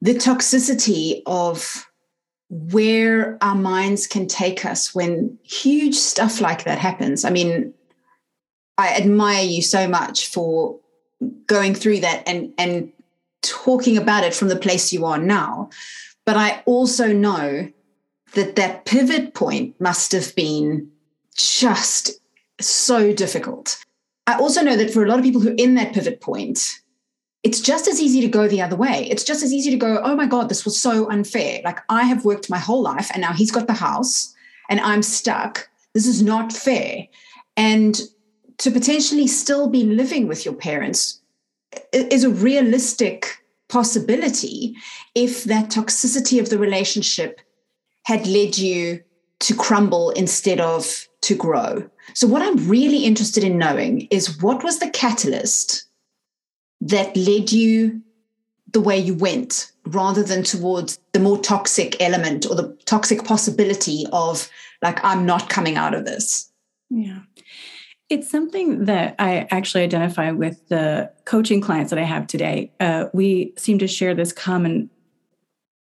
the 0.00 0.14
toxicity 0.14 1.22
of 1.26 1.88
where 2.48 3.36
our 3.40 3.56
minds 3.56 4.06
can 4.06 4.26
take 4.26 4.64
us 4.64 4.94
when 4.94 5.36
huge 5.42 5.94
stuff 5.94 6.40
like 6.40 6.64
that 6.64 6.78
happens. 6.78 7.24
I 7.24 7.30
mean, 7.30 7.74
I 8.78 8.94
admire 8.94 9.44
you 9.44 9.62
so 9.62 9.88
much 9.88 10.28
for 10.28 10.78
going 11.46 11.74
through 11.74 12.00
that 12.00 12.22
and 12.26 12.52
and 12.58 12.92
talking 13.42 13.96
about 13.96 14.24
it 14.24 14.34
from 14.34 14.48
the 14.48 14.56
place 14.56 14.92
you 14.92 15.04
are 15.06 15.18
now 15.18 15.70
but 16.26 16.36
I 16.36 16.62
also 16.66 17.12
know 17.12 17.70
that 18.34 18.56
that 18.56 18.84
pivot 18.84 19.32
point 19.32 19.80
must 19.80 20.12
have 20.12 20.34
been 20.34 20.90
just 21.36 22.10
so 22.60 23.14
difficult. 23.14 23.82
I 24.26 24.38
also 24.38 24.62
know 24.62 24.76
that 24.76 24.92
for 24.92 25.04
a 25.04 25.08
lot 25.08 25.18
of 25.18 25.24
people 25.24 25.40
who 25.40 25.50
are 25.50 25.56
in 25.56 25.74
that 25.74 25.94
pivot 25.94 26.20
point, 26.20 26.80
it's 27.42 27.60
just 27.60 27.86
as 27.86 28.00
easy 28.00 28.20
to 28.22 28.28
go 28.28 28.48
the 28.48 28.60
other 28.60 28.74
way. 28.74 29.06
It's 29.08 29.22
just 29.22 29.44
as 29.44 29.52
easy 29.52 29.70
to 29.70 29.76
go, 29.76 30.00
oh 30.02 30.16
my 30.16 30.26
God, 30.26 30.48
this 30.48 30.64
was 30.64 30.80
so 30.80 31.08
unfair. 31.08 31.60
Like 31.64 31.78
I 31.88 32.02
have 32.02 32.24
worked 32.24 32.50
my 32.50 32.58
whole 32.58 32.82
life 32.82 33.08
and 33.12 33.20
now 33.20 33.32
he's 33.32 33.52
got 33.52 33.68
the 33.68 33.72
house 33.72 34.34
and 34.68 34.80
I'm 34.80 35.02
stuck. 35.02 35.68
This 35.94 36.06
is 36.06 36.22
not 36.22 36.52
fair. 36.52 37.06
And 37.56 38.00
to 38.58 38.70
potentially 38.70 39.28
still 39.28 39.68
be 39.68 39.84
living 39.84 40.26
with 40.26 40.44
your 40.44 40.54
parents 40.54 41.20
is 41.92 42.24
a 42.24 42.30
realistic 42.30 43.44
possibility 43.68 44.74
if 45.14 45.44
that 45.44 45.70
toxicity 45.70 46.40
of 46.40 46.50
the 46.50 46.58
relationship 46.58 47.40
had 48.04 48.26
led 48.26 48.58
you 48.58 49.02
to 49.40 49.54
crumble 49.54 50.10
instead 50.10 50.60
of 50.60 51.06
to 51.20 51.34
grow. 51.34 51.88
So, 52.14 52.26
what 52.26 52.42
I'm 52.42 52.68
really 52.68 53.04
interested 53.04 53.44
in 53.44 53.58
knowing 53.58 54.02
is 54.10 54.40
what 54.40 54.62
was 54.64 54.78
the 54.78 54.90
catalyst 54.90 55.84
that 56.80 57.16
led 57.16 57.52
you 57.52 58.02
the 58.72 58.80
way 58.80 58.98
you 58.98 59.14
went 59.14 59.72
rather 59.86 60.22
than 60.22 60.42
towards 60.42 60.98
the 61.12 61.20
more 61.20 61.38
toxic 61.38 62.00
element 62.00 62.46
or 62.46 62.54
the 62.54 62.76
toxic 62.84 63.24
possibility 63.24 64.04
of, 64.12 64.50
like, 64.82 65.02
I'm 65.04 65.24
not 65.24 65.48
coming 65.48 65.76
out 65.76 65.94
of 65.94 66.04
this? 66.04 66.50
Yeah. 66.90 67.20
It's 68.08 68.30
something 68.30 68.84
that 68.84 69.16
I 69.18 69.48
actually 69.50 69.82
identify 69.82 70.30
with 70.30 70.68
the 70.68 71.10
coaching 71.24 71.60
clients 71.60 71.90
that 71.90 71.98
I 71.98 72.04
have 72.04 72.26
today. 72.26 72.72
Uh, 72.78 73.06
we 73.12 73.52
seem 73.56 73.78
to 73.78 73.88
share 73.88 74.14
this 74.14 74.32
common. 74.32 74.90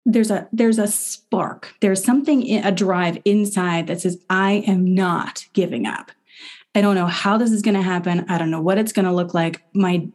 There's 0.07 0.31
a 0.31 0.49
there's 0.53 0.79
a 0.79 0.89
spark. 0.89 1.75
There's 1.81 2.03
something 2.03 2.43
in, 2.43 2.65
a 2.65 2.73
drive 2.73 3.19
inside 3.25 3.87
that 3.87 4.01
says 4.01 4.19
I 4.31 4.65
am 4.67 4.95
not 4.95 5.47
giving 5.53 5.87
up. 5.87 6.11
I 6.75 6.81
don't 6.81 6.95
know 6.95 7.07
how 7.07 7.37
this 7.37 7.51
is 7.51 7.63
going 7.63 7.75
to 7.75 7.83
happen. 7.83 8.25
I 8.29 8.39
don't 8.39 8.51
know 8.51 8.63
what 8.63 8.79
it's 8.79 8.93
going 8.93 9.05
to 9.05 9.13
look 9.13 9.35
like. 9.35 9.63
My 9.75 10.09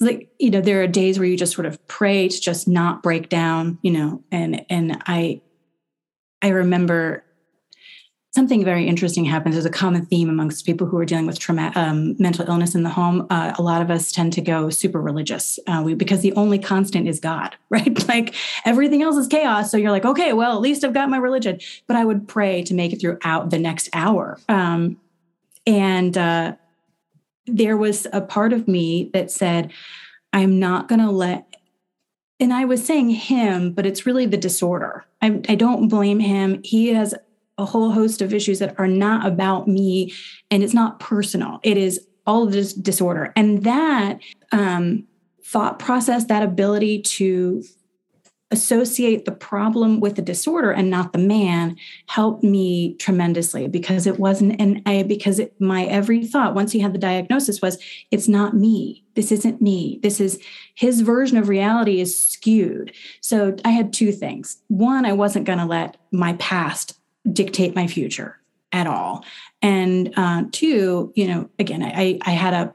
like 0.00 0.30
you 0.38 0.50
know 0.50 0.60
there 0.60 0.82
are 0.82 0.86
days 0.86 1.18
where 1.18 1.28
you 1.28 1.36
just 1.36 1.54
sort 1.54 1.66
of 1.66 1.84
pray 1.88 2.28
to 2.28 2.40
just 2.40 2.68
not 2.68 3.02
break 3.02 3.28
down 3.28 3.78
you 3.82 3.90
know 3.90 4.22
and 4.30 4.64
and 4.70 5.02
i 5.06 5.40
i 6.42 6.48
remember 6.48 7.24
something 8.38 8.64
very 8.64 8.86
interesting 8.86 9.24
happens. 9.24 9.56
There's 9.56 9.66
a 9.66 9.70
common 9.70 10.06
theme 10.06 10.28
amongst 10.28 10.64
people 10.64 10.86
who 10.86 10.96
are 10.96 11.04
dealing 11.04 11.26
with 11.26 11.40
trauma 11.40 11.72
um, 11.74 12.14
mental 12.20 12.48
illness 12.48 12.76
in 12.76 12.84
the 12.84 12.88
home. 12.88 13.26
Uh, 13.30 13.52
a 13.58 13.62
lot 13.62 13.82
of 13.82 13.90
us 13.90 14.12
tend 14.12 14.32
to 14.34 14.40
go 14.40 14.70
super 14.70 15.00
religious 15.02 15.58
uh, 15.66 15.82
we, 15.84 15.94
because 15.94 16.20
the 16.20 16.32
only 16.34 16.56
constant 16.56 17.08
is 17.08 17.18
god 17.18 17.56
right? 17.70 18.06
Like 18.06 18.36
everything 18.64 19.02
else 19.02 19.16
is 19.16 19.26
chaos 19.26 19.72
so 19.72 19.76
you're 19.76 19.90
like 19.90 20.04
okay 20.04 20.32
well 20.34 20.54
at 20.54 20.60
least 20.60 20.84
i've 20.84 20.94
got 20.94 21.10
my 21.10 21.16
religion. 21.16 21.58
But 21.88 21.96
i 21.96 22.04
would 22.04 22.28
pray 22.28 22.62
to 22.62 22.74
make 22.74 22.92
it 22.92 23.00
throughout 23.00 23.50
the 23.50 23.58
next 23.58 23.88
hour. 23.92 24.38
Um, 24.48 25.00
and 25.66 26.16
uh, 26.16 26.54
there 27.46 27.76
was 27.76 28.06
a 28.12 28.20
part 28.20 28.52
of 28.52 28.68
me 28.68 29.10
that 29.14 29.32
said, 29.32 29.72
I'm 30.32 30.60
not 30.60 30.86
going 30.86 31.00
to 31.00 31.10
let, 31.10 31.56
and 32.38 32.54
I 32.54 32.66
was 32.66 32.86
saying 32.86 33.10
him, 33.10 33.72
but 33.72 33.84
it's 33.84 34.06
really 34.06 34.26
the 34.26 34.36
disorder. 34.36 35.04
I, 35.20 35.40
I 35.48 35.56
don't 35.56 35.88
blame 35.88 36.20
him. 36.20 36.62
He 36.62 36.88
has 36.94 37.14
a 37.58 37.64
whole 37.64 37.90
host 37.90 38.22
of 38.22 38.32
issues 38.32 38.60
that 38.60 38.78
are 38.78 38.86
not 38.86 39.26
about 39.26 39.68
me 39.68 40.12
and 40.50 40.62
it's 40.62 40.74
not 40.74 41.00
personal. 41.00 41.60
It 41.62 41.76
is 41.76 42.06
all 42.26 42.44
of 42.44 42.52
this 42.52 42.72
disorder. 42.72 43.32
And 43.36 43.64
that 43.64 44.20
um, 44.52 45.04
thought 45.44 45.78
process, 45.78 46.26
that 46.26 46.42
ability 46.42 47.02
to 47.02 47.62
associate 48.50 49.24
the 49.24 49.32
problem 49.32 50.00
with 50.00 50.16
the 50.16 50.22
disorder 50.22 50.70
and 50.70 50.88
not 50.88 51.12
the 51.12 51.18
man 51.18 51.76
helped 52.06 52.42
me 52.42 52.94
tremendously 52.94 53.68
because 53.68 54.06
it 54.06 54.18
wasn't 54.18 54.58
and 54.58 54.80
I 54.86 55.02
because 55.02 55.38
it, 55.38 55.58
my 55.60 55.84
every 55.84 56.24
thought 56.24 56.54
once 56.54 56.72
he 56.72 56.78
had 56.78 56.94
the 56.94 56.98
diagnosis 56.98 57.60
was 57.60 57.76
it's 58.10 58.26
not 58.26 58.54
me 58.54 59.04
this 59.16 59.30
isn't 59.32 59.60
me 59.60 60.00
this 60.02 60.18
is 60.18 60.40
his 60.74 61.02
version 61.02 61.36
of 61.36 61.50
reality 61.50 62.00
is 62.00 62.18
skewed 62.18 62.92
so 63.20 63.54
I 63.66 63.70
had 63.70 63.92
two 63.92 64.12
things 64.12 64.62
one 64.68 65.04
I 65.04 65.12
wasn't 65.12 65.44
going 65.44 65.58
to 65.58 65.66
let 65.66 65.98
my 66.10 66.32
past 66.34 66.98
dictate 67.32 67.74
my 67.74 67.86
future 67.86 68.38
at 68.72 68.86
all. 68.86 69.24
And 69.62 70.12
uh, 70.16 70.44
two 70.52 71.12
you 71.14 71.26
know 71.26 71.50
again 71.58 71.82
I 71.82 72.18
I 72.22 72.32
had 72.32 72.54
a 72.54 72.74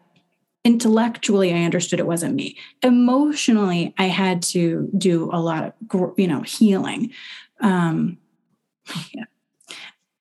intellectually 0.65 1.53
i 1.53 1.63
understood 1.63 1.99
it 1.99 2.07
wasn't 2.07 2.35
me. 2.35 2.57
Emotionally 2.81 3.93
i 3.97 4.05
had 4.05 4.41
to 4.41 4.89
do 4.97 5.29
a 5.31 5.39
lot 5.39 5.63
of 5.63 6.13
you 6.17 6.27
know 6.27 6.41
healing. 6.41 7.11
Um 7.59 8.17
yeah. 9.13 9.23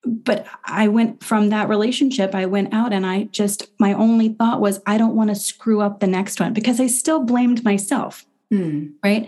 but 0.05 0.45
i 0.63 0.87
went 0.87 1.21
from 1.23 1.49
that 1.49 1.67
relationship 1.67 2.33
i 2.33 2.45
went 2.45 2.73
out 2.73 2.93
and 2.93 3.05
i 3.05 3.23
just 3.25 3.67
my 3.77 3.93
only 3.93 4.29
thought 4.29 4.61
was 4.61 4.81
i 4.85 4.97
don't 4.97 5.15
want 5.15 5.29
to 5.29 5.35
screw 5.35 5.81
up 5.81 5.99
the 5.99 6.07
next 6.07 6.39
one 6.39 6.53
because 6.53 6.79
i 6.79 6.87
still 6.87 7.23
blamed 7.23 7.63
myself 7.65 8.25
mm. 8.53 8.93
right 9.03 9.27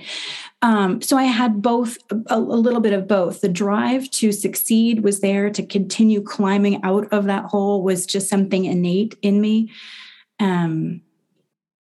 um, 0.62 1.02
so 1.02 1.18
i 1.18 1.24
had 1.24 1.62
both 1.62 1.98
a, 2.12 2.38
a 2.38 2.40
little 2.40 2.82
bit 2.82 2.94
of 2.94 3.08
both 3.08 3.42
the 3.42 3.50
drive 3.50 4.10
to 4.12 4.32
succeed 4.32 5.04
was 5.04 5.22
there 5.22 5.50
to 5.50 5.66
continue 5.66 6.22
climbing 6.22 6.82
out 6.84 7.12
of 7.12 7.26
that 7.26 7.46
hole 7.46 7.82
was 7.82 8.06
just 8.06 8.30
something 8.30 8.66
innate 8.66 9.16
in 9.22 9.42
me 9.42 9.72
um, 10.40 11.02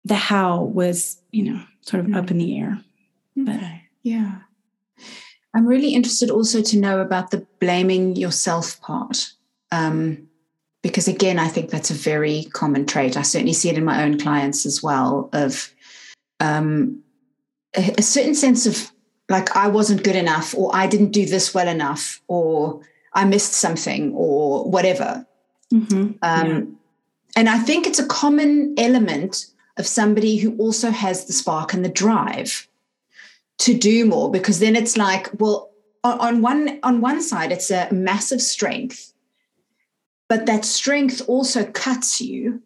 the 0.05 0.15
how 0.15 0.63
was, 0.63 1.21
you 1.31 1.43
know, 1.43 1.63
sort 1.81 2.05
of 2.05 2.13
up 2.13 2.31
in 2.31 2.38
the 2.38 2.59
air. 2.59 2.81
But 3.36 3.55
okay. 3.55 3.83
yeah. 4.03 4.39
I'm 5.53 5.65
really 5.65 5.93
interested 5.93 6.29
also 6.29 6.62
to 6.62 6.77
know 6.77 7.00
about 7.00 7.31
the 7.31 7.45
blaming 7.59 8.15
yourself 8.15 8.79
part. 8.81 9.31
Um, 9.71 10.27
because 10.81 11.07
again, 11.07 11.39
I 11.39 11.48
think 11.48 11.69
that's 11.69 11.91
a 11.91 11.95
very 11.95 12.45
common 12.53 12.86
trait. 12.86 13.17
I 13.17 13.21
certainly 13.24 13.53
see 13.53 13.69
it 13.69 13.77
in 13.77 13.83
my 13.83 14.03
own 14.03 14.17
clients 14.17 14.65
as 14.65 14.81
well 14.81 15.29
of 15.33 15.74
um, 16.39 17.01
a, 17.75 17.95
a 17.97 18.01
certain 18.01 18.35
sense 18.35 18.65
of 18.65 18.91
like 19.29 19.55
I 19.55 19.67
wasn't 19.67 20.03
good 20.03 20.15
enough, 20.15 20.55
or 20.55 20.71
I 20.73 20.88
didn't 20.88 21.11
do 21.11 21.25
this 21.25 21.53
well 21.53 21.67
enough, 21.67 22.21
or 22.27 22.81
I 23.13 23.25
missed 23.25 23.53
something, 23.53 24.13
or 24.15 24.69
whatever. 24.69 25.25
Mm-hmm. 25.73 25.95
Um, 25.95 26.47
yeah. 26.47 26.61
And 27.35 27.49
I 27.49 27.59
think 27.59 27.85
it's 27.85 27.99
a 27.99 28.07
common 28.07 28.73
element 28.77 29.45
of 29.77 29.88
somebody 29.88 30.38
who 30.38 30.57
also 30.57 30.91
has 30.91 31.25
the 31.25 31.33
spark 31.33 31.73
and 31.73 31.85
the 31.85 31.89
drive 31.89 32.67
to 33.59 33.77
do 33.77 34.05
more 34.05 34.31
because 34.31 34.59
then 34.59 34.75
it's 34.75 34.97
like 34.97 35.29
well 35.39 35.69
on, 36.03 36.19
on 36.19 36.41
one 36.41 36.79
on 36.83 37.01
one 37.01 37.21
side 37.21 37.51
it's 37.51 37.69
a 37.69 37.88
massive 37.91 38.41
strength 38.41 39.13
but 40.27 40.45
that 40.45 40.65
strength 40.65 41.21
also 41.27 41.65
cuts 41.65 42.21
you 42.21 42.61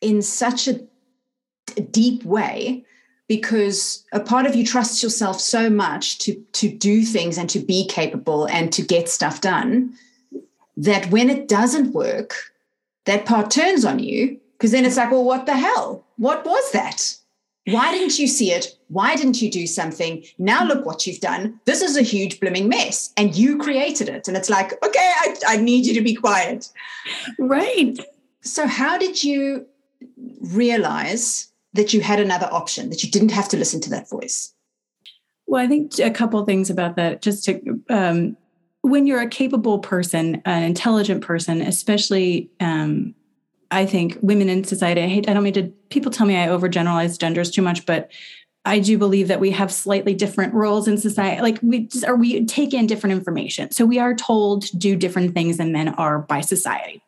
in 0.00 0.20
such 0.22 0.68
a, 0.68 0.80
a 1.76 1.80
deep 1.80 2.24
way 2.24 2.84
because 3.28 4.04
a 4.12 4.20
part 4.20 4.46
of 4.46 4.54
you 4.54 4.64
trusts 4.64 5.02
yourself 5.02 5.40
so 5.40 5.68
much 5.68 6.18
to 6.18 6.34
to 6.52 6.68
do 6.68 7.02
things 7.02 7.38
and 7.38 7.50
to 7.50 7.58
be 7.58 7.86
capable 7.86 8.46
and 8.46 8.72
to 8.72 8.82
get 8.82 9.08
stuff 9.08 9.40
done 9.40 9.92
that 10.76 11.10
when 11.10 11.30
it 11.30 11.48
doesn't 11.48 11.92
work 11.92 12.34
that 13.06 13.24
part 13.24 13.50
turns 13.50 13.84
on 13.84 13.98
you 13.98 14.38
because 14.56 14.72
then 14.72 14.84
it's 14.84 14.96
like, 14.96 15.10
well, 15.10 15.24
what 15.24 15.46
the 15.46 15.56
hell? 15.56 16.04
What 16.16 16.44
was 16.44 16.72
that? 16.72 17.14
Why 17.66 17.90
didn't 17.92 18.18
you 18.18 18.28
see 18.28 18.52
it? 18.52 18.78
Why 18.88 19.16
didn't 19.16 19.42
you 19.42 19.50
do 19.50 19.66
something? 19.66 20.24
Now 20.38 20.64
look 20.64 20.86
what 20.86 21.06
you've 21.06 21.20
done. 21.20 21.60
This 21.64 21.82
is 21.82 21.96
a 21.96 22.02
huge 22.02 22.38
blooming 22.38 22.68
mess, 22.68 23.12
and 23.16 23.34
you 23.34 23.58
created 23.58 24.08
it. 24.08 24.28
And 24.28 24.36
it's 24.36 24.48
like, 24.48 24.72
okay, 24.84 25.12
I, 25.18 25.34
I 25.48 25.56
need 25.56 25.84
you 25.84 25.92
to 25.94 26.00
be 26.00 26.14
quiet. 26.14 26.70
Right. 27.38 27.98
So, 28.40 28.68
how 28.68 28.96
did 28.96 29.24
you 29.24 29.66
realize 30.40 31.48
that 31.76 31.92
you 31.94 32.00
had 32.00 32.20
another 32.20 32.48
option, 32.50 32.90
that 32.90 33.02
you 33.02 33.10
didn't 33.10 33.30
have 33.30 33.48
to 33.50 33.56
listen 33.56 33.80
to 33.82 33.90
that 33.90 34.08
voice? 34.08 34.52
Well, 35.46 35.62
I 35.62 35.68
think 35.68 35.98
a 35.98 36.10
couple 36.10 36.44
things 36.44 36.70
about 36.70 36.96
that. 36.96 37.22
Just 37.22 37.44
to, 37.44 37.80
um, 37.88 38.36
when 38.82 39.06
you're 39.06 39.20
a 39.20 39.28
capable 39.28 39.78
person, 39.78 40.42
an 40.44 40.62
intelligent 40.64 41.22
person, 41.22 41.60
especially 41.60 42.50
um, 42.60 43.14
I 43.70 43.86
think 43.86 44.18
women 44.22 44.48
in 44.48 44.64
society, 44.64 45.02
I 45.02 45.08
hate, 45.08 45.28
I 45.28 45.34
don't 45.34 45.42
mean 45.42 45.54
to, 45.54 45.72
people 45.90 46.10
tell 46.10 46.26
me 46.26 46.36
I 46.36 46.48
overgeneralize 46.48 47.18
genders 47.18 47.50
too 47.50 47.62
much, 47.62 47.86
but 47.86 48.10
I 48.64 48.80
do 48.80 48.98
believe 48.98 49.28
that 49.28 49.38
we 49.38 49.52
have 49.52 49.72
slightly 49.72 50.14
different 50.14 50.52
roles 50.52 50.88
in 50.88 50.98
society. 50.98 51.40
Like 51.40 51.60
we 51.62 51.86
just, 51.86 52.06
or 52.06 52.16
we 52.16 52.44
take 52.46 52.74
in 52.74 52.86
different 52.86 53.14
information. 53.14 53.70
So 53.70 53.84
we 53.84 54.00
are 54.00 54.14
told 54.14 54.62
to 54.62 54.76
do 54.76 54.96
different 54.96 55.34
things 55.34 55.58
than 55.58 55.70
men 55.72 55.90
are 55.90 56.18
by 56.18 56.40
society. 56.40 57.00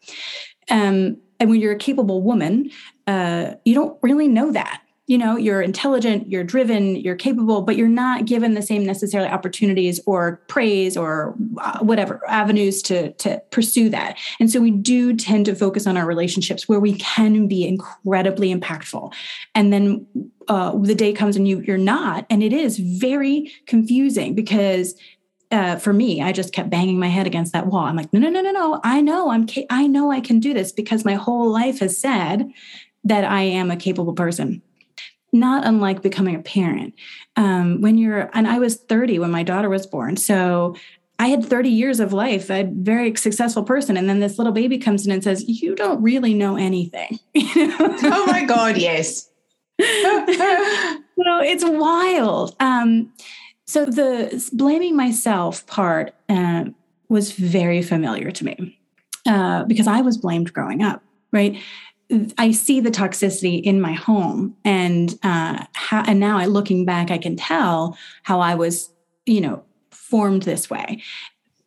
Um, 0.70 1.16
and 1.40 1.50
when 1.50 1.60
you're 1.60 1.72
a 1.72 1.78
capable 1.78 2.22
woman, 2.22 2.70
uh, 3.09 3.55
you 3.65 3.75
don't 3.75 3.99
really 4.03 4.29
know 4.29 4.53
that 4.53 4.83
you 5.09 5.17
know 5.17 5.37
you're 5.37 5.62
intelligent 5.62 6.29
you're 6.29 6.45
driven 6.45 6.95
you're 6.95 7.17
capable 7.17 7.62
but 7.62 7.77
you're 7.77 7.88
not 7.88 8.27
given 8.27 8.55
the 8.55 8.62
same 8.62 8.85
necessarily 8.85 9.29
opportunities 9.29 9.99
or 10.07 10.43
praise 10.47 10.97
or 10.97 11.35
uh, 11.61 11.79
whatever 11.81 12.21
avenues 12.29 12.83
to 12.83 13.11
to 13.15 13.43
pursue 13.50 13.88
that 13.88 14.17
and 14.38 14.50
so 14.50 14.61
we 14.61 14.71
do 14.71 15.17
tend 15.17 15.47
to 15.47 15.55
focus 15.55 15.87
on 15.87 15.97
our 15.97 16.07
relationships 16.07 16.69
where 16.69 16.79
we 16.79 16.93
can 16.99 17.49
be 17.49 17.67
incredibly 17.67 18.55
impactful 18.55 19.12
and 19.55 19.73
then 19.73 20.07
uh, 20.49 20.77
the 20.79 20.95
day 20.95 21.12
comes 21.12 21.37
and 21.37 21.49
you 21.49 21.61
you're 21.61 21.79
not 21.79 22.27
and 22.31 22.43
it 22.43 22.53
is 22.53 22.79
very 22.79 23.50
confusing 23.67 24.35
because 24.35 24.95
uh, 25.50 25.77
for 25.77 25.95
me, 25.95 26.21
I 26.21 26.33
just 26.33 26.53
kept 26.53 26.69
banging 26.69 26.99
my 26.99 27.07
head 27.07 27.27
against 27.27 27.55
that 27.55 27.69
wall. 27.69 27.85
I'm 27.85 27.97
like, 27.97 28.12
no, 28.12 28.21
no, 28.21 28.29
no, 28.29 28.43
no, 28.43 28.53
no. 28.53 28.81
I 28.85 29.00
know 29.00 29.31
I'm, 29.31 29.49
ca- 29.49 29.67
I 29.71 29.87
know 29.87 30.12
I 30.12 30.21
can 30.21 30.41
do 30.41 30.53
this 30.53 30.73
because 30.73 31.07
my 31.07 31.15
whole 31.15 31.50
life 31.50 31.79
has 31.79 31.97
said 31.97 32.53
that 33.05 33.25
I 33.25 33.43
am 33.43 33.71
a 33.71 33.76
capable 33.76 34.14
person 34.14 34.62
not 35.33 35.67
unlike 35.67 36.02
becoming 36.02 36.35
a 36.35 36.40
parent. 36.40 36.95
Um, 37.37 37.81
when 37.81 37.99
you're, 37.99 38.31
and 38.33 38.49
I 38.49 38.59
was 38.59 38.76
30 38.76 39.19
when 39.19 39.31
my 39.31 39.43
daughter 39.43 39.69
was 39.69 39.87
born. 39.87 40.17
So 40.17 40.75
I 41.19 41.28
had 41.28 41.45
30 41.45 41.69
years 41.69 42.00
of 42.00 42.12
life, 42.12 42.50
a 42.50 42.62
very 42.64 43.14
successful 43.17 43.64
person. 43.64 43.97
And 43.97 44.09
then 44.09 44.21
this 44.21 44.38
little 44.38 44.52
baby 44.52 44.78
comes 44.78 45.05
in 45.05 45.12
and 45.12 45.23
says, 45.23 45.45
You 45.49 45.75
don't 45.75 46.00
really 46.00 46.33
know 46.33 46.57
anything. 46.57 47.19
oh 47.37 48.25
my 48.28 48.45
God, 48.45 48.76
yes. 48.76 49.28
so 49.81 49.85
it's 51.40 51.64
wild. 51.64 52.55
Um, 52.61 53.12
so 53.67 53.85
the 53.85 54.49
blaming 54.52 54.97
myself 54.97 55.67
part 55.67 56.14
uh, 56.28 56.67
was 57.09 57.33
very 57.33 57.83
familiar 57.83 58.31
to 58.31 58.45
me 58.45 58.78
uh, 59.26 59.64
because 59.64 59.87
I 59.87 60.00
was 60.00 60.17
blamed 60.17 60.52
growing 60.52 60.83
up, 60.83 61.02
right? 61.33 61.61
I 62.38 62.53
see 62.53 62.81
the 62.81 62.91
toxicity 62.91 63.62
in 63.62 63.81
my 63.81 63.93
home, 63.93 64.57
and 64.65 65.19
uh, 65.23 65.65
how, 65.75 66.03
and 66.07 66.19
now 66.19 66.38
I 66.38 66.47
looking 66.47 66.85
back, 66.85 67.11
I 67.11 67.19
can 67.19 67.37
tell 67.37 67.99
how 68.23 68.41
I 68.41 68.55
was, 68.55 68.91
you 69.27 69.41
know, 69.41 69.62
formed 69.91 70.45
this 70.45 70.71
way. 70.71 71.03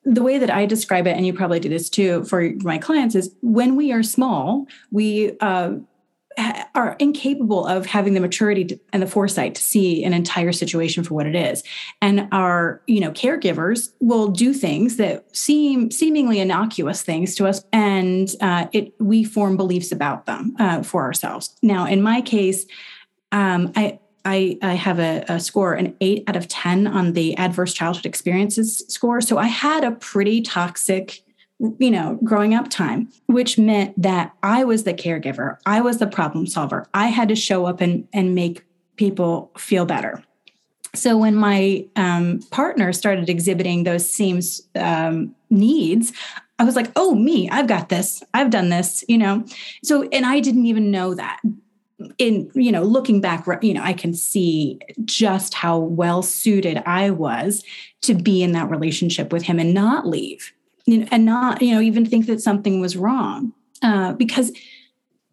The 0.03 0.23
way 0.23 0.39
that 0.39 0.49
I 0.49 0.65
describe 0.65 1.05
it, 1.05 1.15
and 1.15 1.27
you 1.27 1.33
probably 1.33 1.59
do 1.59 1.69
this 1.69 1.89
too 1.89 2.23
for 2.25 2.51
my 2.63 2.79
clients, 2.79 3.13
is 3.13 3.35
when 3.41 3.75
we 3.75 3.91
are 3.91 4.01
small, 4.01 4.65
we 4.89 5.37
uh, 5.41 5.73
are 6.75 6.95
incapable 6.99 7.65
of 7.65 7.85
having 7.85 8.13
the 8.13 8.19
maturity 8.19 8.79
and 8.93 9.03
the 9.03 9.07
foresight 9.07 9.55
to 9.55 9.61
see 9.61 10.03
an 10.03 10.13
entire 10.13 10.51
situation 10.51 11.03
for 11.03 11.13
what 11.13 11.25
it 11.25 11.35
is 11.35 11.63
and 12.01 12.27
our 12.31 12.81
you 12.87 12.99
know 12.99 13.11
caregivers 13.11 13.91
will 13.99 14.27
do 14.27 14.53
things 14.53 14.97
that 14.97 15.25
seem 15.35 15.91
seemingly 15.91 16.39
innocuous 16.39 17.01
things 17.01 17.35
to 17.35 17.45
us 17.45 17.63
and 17.73 18.35
uh, 18.41 18.67
it 18.71 18.93
we 18.99 19.23
form 19.23 19.57
beliefs 19.57 19.91
about 19.91 20.25
them 20.25 20.55
uh, 20.59 20.81
for 20.81 21.03
ourselves 21.03 21.55
now 21.61 21.85
in 21.85 22.01
my 22.01 22.21
case 22.21 22.65
um, 23.31 23.71
I 23.75 23.99
I, 24.23 24.57
I 24.61 24.73
have 24.73 24.99
a, 24.99 25.25
a, 25.27 25.39
score, 25.39 25.73
an 25.73 25.95
eight 25.99 26.23
out 26.27 26.35
of 26.35 26.47
10 26.47 26.85
on 26.85 27.13
the 27.13 27.35
adverse 27.37 27.73
childhood 27.73 28.05
experiences 28.05 28.83
score. 28.87 29.19
So 29.19 29.37
I 29.37 29.47
had 29.47 29.83
a 29.83 29.91
pretty 29.91 30.41
toxic, 30.41 31.23
you 31.77 31.91
know, 31.91 32.17
growing 32.23 32.53
up 32.55 32.69
time, 32.69 33.09
which 33.27 33.57
meant 33.57 33.99
that 34.01 34.33
I 34.41 34.63
was 34.63 34.83
the 34.83 34.93
caregiver. 34.93 35.57
I 35.65 35.81
was 35.81 35.99
the 35.99 36.07
problem 36.07 36.47
solver. 36.47 36.87
I 36.93 37.07
had 37.07 37.29
to 37.29 37.35
show 37.35 37.65
up 37.65 37.81
and, 37.81 38.07
and 38.13 38.33
make 38.33 38.65
people 38.95 39.51
feel 39.57 39.85
better. 39.85 40.23
So 40.93 41.17
when 41.17 41.35
my 41.35 41.85
um, 41.95 42.39
partner 42.51 42.91
started 42.93 43.29
exhibiting 43.29 43.83
those 43.83 44.11
same 44.11 44.41
um, 44.75 45.35
needs, 45.49 46.11
I 46.59 46.63
was 46.63 46.75
like, 46.75 46.91
oh, 46.95 47.15
me, 47.15 47.49
I've 47.49 47.67
got 47.67 47.89
this. 47.89 48.21
I've 48.33 48.49
done 48.49 48.69
this, 48.69 49.03
you 49.07 49.17
know? 49.17 49.45
So, 49.83 50.07
and 50.11 50.25
I 50.25 50.39
didn't 50.39 50.65
even 50.65 50.91
know 50.91 51.13
that 51.15 51.39
in 52.17 52.49
you 52.55 52.71
know 52.71 52.81
looking 52.81 53.21
back 53.21 53.45
you 53.61 53.75
know 53.75 53.83
i 53.83 53.93
can 53.93 54.11
see 54.11 54.79
just 55.05 55.53
how 55.53 55.77
well 55.77 56.23
suited 56.23 56.81
i 56.87 57.11
was 57.11 57.63
to 58.01 58.15
be 58.15 58.41
in 58.41 58.53
that 58.53 58.71
relationship 58.71 59.31
with 59.31 59.43
him 59.43 59.59
and 59.59 59.71
not 59.71 60.07
leave 60.07 60.51
and 60.87 61.25
not 61.25 61.61
you 61.61 61.73
know 61.73 61.81
even 61.81 62.05
think 62.05 62.25
that 62.25 62.41
something 62.41 62.79
was 62.79 62.97
wrong 62.97 63.53
uh, 63.83 64.13
because 64.13 64.51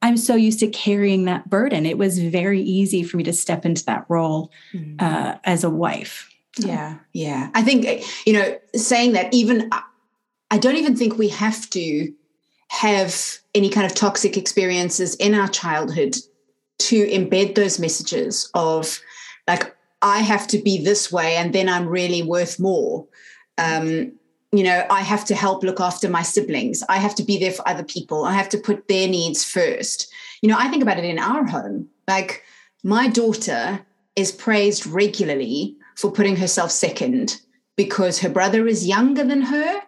i'm 0.02 0.17
so 0.17 0.35
used 0.35 0.61
to 0.61 0.69
carrying 0.69 1.25
that 1.25 1.49
burden 1.49 1.87
it 1.87 1.99
was 1.99 2.19
very 2.19 2.61
easy 2.61 3.02
for 3.02 3.17
me 3.17 3.23
to 3.23 3.33
step 3.33 3.64
into 3.64 3.85
that 3.85 4.05
role 4.09 4.50
mm-hmm. 4.73 4.97
uh, 4.99 5.37
as 5.45 5.64
a 5.64 5.71
wife 5.71 6.31
yeah 6.59 6.97
yeah 7.12 7.50
i 7.55 7.62
think 7.62 8.05
you 8.26 8.33
know 8.33 8.59
saying 8.75 9.12
that 9.12 9.33
even 9.33 9.69
i 10.50 10.59
don't 10.59 10.76
even 10.76 10.97
think 10.97 11.19
we 11.19 11.28
have 11.28 11.69
to 11.71 12.12
have 12.71 13.38
any 13.55 13.71
kind 13.71 13.87
of 13.87 13.95
toxic 13.95 14.37
experiences 14.37 15.14
in 15.17 15.35
our 15.35 15.49
childhood 15.49 16.14
to 16.78 17.07
embed 17.09 17.55
those 17.55 17.78
messages 17.78 18.50
of 18.55 19.00
like 19.47 19.75
I 20.00 20.21
have 20.21 20.47
to 20.49 20.59
be 20.59 20.83
this 20.83 21.11
way 21.11 21.37
and 21.37 21.52
then 21.52 21.69
I'm 21.69 21.88
really 21.88 22.23
worth 22.23 22.61
more. 22.61 23.07
Um, 23.57 24.12
you 24.52 24.64
know, 24.64 24.87
I 24.90 25.00
have 25.00 25.25
to 25.26 25.35
help 25.35 25.62
look 25.62 25.81
after 25.81 26.09
my 26.09 26.23
siblings. 26.23 26.83
I 26.88 26.97
have 26.97 27.14
to 27.17 27.23
be 27.23 27.38
there 27.38 27.52
for 27.52 27.69
other 27.69 27.85
people. 27.85 28.25
I 28.25 28.33
have 28.33 28.49
to 28.50 28.59
put 28.59 28.88
their 28.88 29.09
needs 29.09 29.45
first. 29.45 30.11
You 30.40 30.49
know, 30.49 30.57
I 30.59 30.69
think 30.69 30.83
about 30.83 30.99
it 30.99 31.05
in 31.05 31.19
our 31.19 31.45
home. 31.45 31.88
Like 32.07 32.45
my 32.83 33.09
daughter 33.09 33.85
is 34.17 34.33
praised 34.33 34.87
regularly 34.87 35.76
for 35.97 36.11
putting 36.11 36.37
herself 36.37 36.71
second 36.71 37.40
because 37.76 38.19
her 38.21 38.28
brother 38.28 38.67
is 38.67 38.87
younger 38.87 39.25
than 39.25 39.43
her 39.43 39.83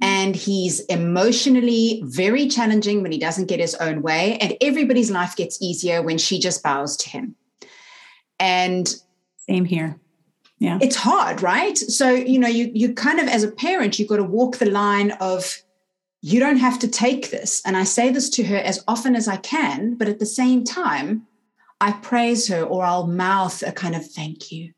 and 0.00 0.34
he's 0.34 0.80
emotionally 0.86 2.02
very 2.06 2.48
challenging 2.48 3.02
when 3.02 3.12
he 3.12 3.18
doesn't 3.18 3.48
get 3.48 3.60
his 3.60 3.74
own 3.76 4.00
way 4.00 4.38
and 4.38 4.56
everybody's 4.60 5.10
life 5.10 5.36
gets 5.36 5.60
easier 5.60 6.02
when 6.02 6.16
she 6.16 6.38
just 6.38 6.62
bows 6.62 6.96
to 6.96 7.10
him 7.10 7.34
and 8.40 8.96
same 9.36 9.66
here 9.66 10.00
yeah 10.58 10.78
it's 10.80 10.96
hard 10.96 11.42
right 11.42 11.76
so 11.76 12.10
you 12.10 12.38
know 12.38 12.48
you 12.48 12.70
you 12.74 12.92
kind 12.94 13.20
of 13.20 13.28
as 13.28 13.42
a 13.42 13.50
parent 13.50 13.98
you've 13.98 14.08
got 14.08 14.16
to 14.16 14.24
walk 14.24 14.58
the 14.58 14.70
line 14.70 15.10
of 15.12 15.58
you 16.20 16.40
don't 16.40 16.56
have 16.56 16.78
to 16.78 16.88
take 16.88 17.30
this 17.30 17.62
and 17.64 17.76
i 17.76 17.84
say 17.84 18.10
this 18.10 18.28
to 18.30 18.44
her 18.44 18.56
as 18.56 18.82
often 18.88 19.14
as 19.16 19.28
i 19.28 19.36
can 19.36 19.94
but 19.94 20.08
at 20.08 20.18
the 20.18 20.26
same 20.26 20.64
time 20.64 21.26
i 21.80 21.92
praise 21.92 22.48
her 22.48 22.62
or 22.62 22.84
i'll 22.84 23.06
mouth 23.06 23.62
a 23.62 23.72
kind 23.72 23.94
of 23.94 24.08
thank 24.10 24.52
you 24.52 24.72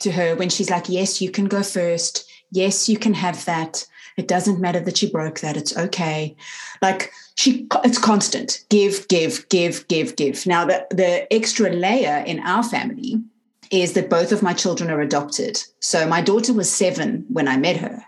to 0.00 0.12
her 0.12 0.34
when 0.36 0.48
she's 0.48 0.70
like 0.70 0.88
yes 0.88 1.20
you 1.20 1.30
can 1.30 1.46
go 1.46 1.62
first 1.62 2.30
yes 2.50 2.88
you 2.88 2.98
can 2.98 3.14
have 3.14 3.44
that 3.44 3.86
it 4.18 4.26
doesn't 4.26 4.60
matter 4.60 4.80
that 4.80 4.98
she 4.98 5.08
broke 5.08 5.40
that. 5.40 5.56
It's 5.56 5.76
okay. 5.76 6.36
Like 6.82 7.12
she, 7.36 7.68
it's 7.84 7.98
constant. 7.98 8.64
Give, 8.68 9.06
give, 9.06 9.48
give, 9.48 9.86
give, 9.86 10.16
give. 10.16 10.44
Now 10.44 10.64
the 10.66 10.86
the 10.90 11.32
extra 11.32 11.70
layer 11.70 12.24
in 12.26 12.40
our 12.40 12.64
family 12.64 13.22
is 13.70 13.92
that 13.94 14.10
both 14.10 14.32
of 14.32 14.42
my 14.42 14.52
children 14.52 14.90
are 14.90 15.00
adopted. 15.00 15.62
So 15.80 16.06
my 16.06 16.20
daughter 16.20 16.52
was 16.52 16.70
seven 16.70 17.26
when 17.28 17.48
I 17.48 17.56
met 17.56 17.76
her. 17.76 18.04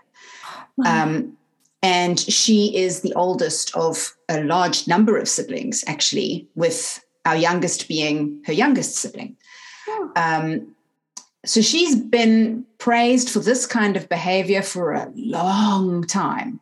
Wow. 0.77 1.03
Um, 1.03 1.37
and 1.83 2.19
she 2.19 2.75
is 2.75 3.01
the 3.01 3.13
oldest 3.15 3.75
of 3.75 4.15
a 4.29 4.43
large 4.43 4.87
number 4.87 5.17
of 5.17 5.27
siblings, 5.27 5.83
actually, 5.87 6.47
with 6.55 7.03
our 7.25 7.35
youngest 7.35 7.87
being 7.87 8.41
her 8.45 8.53
youngest 8.53 8.95
sibling. 8.95 9.35
Oh. 9.87 10.11
Um, 10.15 10.75
so 11.43 11.61
she's 11.61 11.95
been 11.95 12.65
praised 12.77 13.29
for 13.29 13.39
this 13.39 13.65
kind 13.65 13.97
of 13.97 14.07
behavior 14.09 14.61
for 14.61 14.93
a 14.93 15.11
long 15.15 16.05
time. 16.05 16.59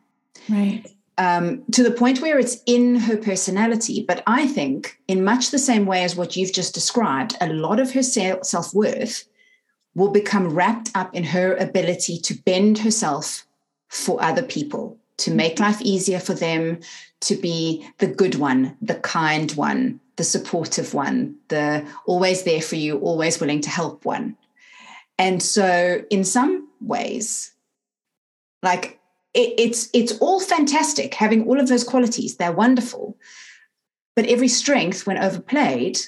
Right. 0.48 0.86
Um, 1.20 1.64
to 1.72 1.82
the 1.82 1.90
point 1.90 2.22
where 2.22 2.38
it's 2.38 2.62
in 2.64 2.96
her 2.96 3.18
personality. 3.18 4.02
But 4.08 4.22
I 4.26 4.46
think, 4.46 4.98
in 5.06 5.22
much 5.22 5.50
the 5.50 5.58
same 5.58 5.84
way 5.84 6.02
as 6.02 6.16
what 6.16 6.34
you've 6.34 6.54
just 6.54 6.72
described, 6.72 7.36
a 7.42 7.52
lot 7.52 7.78
of 7.78 7.92
her 7.92 8.02
self 8.02 8.72
worth 8.72 9.28
will 9.94 10.10
become 10.10 10.48
wrapped 10.54 10.90
up 10.94 11.14
in 11.14 11.24
her 11.24 11.54
ability 11.56 12.18
to 12.20 12.34
bend 12.44 12.78
herself 12.78 13.46
for 13.88 14.22
other 14.22 14.42
people, 14.42 14.96
to 15.18 15.30
make 15.30 15.56
mm-hmm. 15.56 15.64
life 15.64 15.82
easier 15.82 16.20
for 16.20 16.32
them, 16.32 16.80
to 17.20 17.34
be 17.36 17.86
the 17.98 18.06
good 18.06 18.36
one, 18.36 18.74
the 18.80 18.94
kind 18.94 19.52
one, 19.52 20.00
the 20.16 20.24
supportive 20.24 20.94
one, 20.94 21.34
the 21.48 21.86
always 22.06 22.44
there 22.44 22.62
for 22.62 22.76
you, 22.76 22.98
always 22.98 23.40
willing 23.40 23.60
to 23.60 23.68
help 23.68 24.06
one. 24.06 24.38
And 25.18 25.42
so, 25.42 26.02
in 26.08 26.24
some 26.24 26.68
ways, 26.80 27.52
like 28.62 28.99
it, 29.34 29.54
it's 29.58 29.88
it's 29.92 30.18
all 30.18 30.40
fantastic 30.40 31.14
having 31.14 31.46
all 31.46 31.60
of 31.60 31.68
those 31.68 31.84
qualities. 31.84 32.36
They're 32.36 32.52
wonderful, 32.52 33.16
but 34.16 34.26
every 34.26 34.48
strength, 34.48 35.06
when 35.06 35.18
overplayed, 35.18 35.98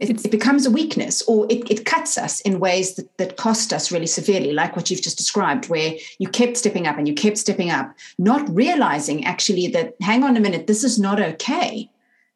it, 0.00 0.24
it 0.24 0.30
becomes 0.30 0.66
a 0.66 0.70
weakness, 0.70 1.22
or 1.22 1.46
it, 1.50 1.70
it 1.70 1.84
cuts 1.84 2.16
us 2.16 2.40
in 2.40 2.60
ways 2.60 2.94
that, 2.94 3.16
that 3.18 3.36
cost 3.36 3.72
us 3.72 3.92
really 3.92 4.06
severely, 4.06 4.52
like 4.52 4.76
what 4.76 4.90
you've 4.90 5.02
just 5.02 5.18
described, 5.18 5.68
where 5.68 5.94
you 6.18 6.28
kept 6.28 6.56
stepping 6.56 6.86
up 6.86 6.98
and 6.98 7.08
you 7.08 7.14
kept 7.14 7.38
stepping 7.38 7.70
up, 7.70 7.94
not 8.18 8.48
realizing 8.54 9.24
actually 9.24 9.68
that 9.68 9.94
hang 10.00 10.24
on 10.24 10.36
a 10.36 10.40
minute, 10.40 10.66
this 10.66 10.84
is 10.84 10.98
not 10.98 11.20
okay. 11.20 11.90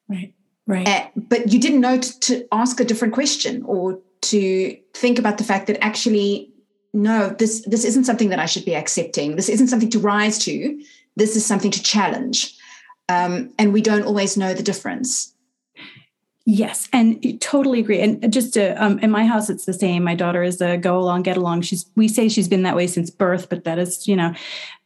Right. 0.09 0.33
Right. 0.67 0.89
Uh, 0.89 1.07
but 1.15 1.53
you 1.53 1.61
didn't 1.61 1.81
know 1.81 1.99
to, 1.99 2.21
to 2.21 2.49
ask 2.51 2.81
a 2.81 2.85
different 2.85 3.15
question 3.15 3.63
or 3.65 4.01
to 4.23 4.77
think 4.95 5.19
about 5.19 5.39
the 5.39 5.45
fact 5.45 5.69
that 5.69 5.83
actually 5.85 6.51
no 6.97 7.29
this 7.39 7.63
this 7.67 7.85
isn't 7.85 8.05
something 8.05 8.31
that 8.31 8.39
i 8.39 8.47
should 8.47 8.65
be 8.65 8.75
accepting. 8.75 9.37
This 9.37 9.49
isn't 9.49 9.69
something 9.69 9.91
to 9.91 9.99
rise 9.99 10.39
to. 10.41 10.83
This 11.17 11.37
is 11.37 11.47
something 11.47 11.71
to 11.71 11.83
challenge. 11.83 12.57
Um, 13.09 13.53
and 13.59 13.73
we 13.73 13.81
don't 13.81 14.05
always 14.05 14.37
know 14.37 14.53
the 14.53 14.63
difference. 14.63 15.33
Yes 16.49 16.89
and 16.93 17.41
totally 17.41 17.81
agree. 17.81 18.01
And 18.01 18.33
just 18.33 18.55
to, 18.55 18.83
um, 18.83 19.01
in 19.01 19.11
my 19.11 19.27
house 19.27 19.51
it's 19.51 19.65
the 19.65 19.73
same. 19.73 20.05
My 20.05 20.15
daughter 20.15 20.43
is 20.43 20.61
a 20.61 20.77
go 20.77 20.99
along 20.99 21.23
get 21.23 21.37
along 21.37 21.63
she's 21.63 21.87
we 21.97 22.09
say 22.09 22.29
she's 22.29 22.49
been 22.49 22.63
that 22.63 22.77
way 22.77 22.87
since 22.87 23.11
birth 23.11 23.49
but 23.49 23.65
that 23.65 23.79
is 23.79 24.07
you 24.07 24.17
know 24.17 24.33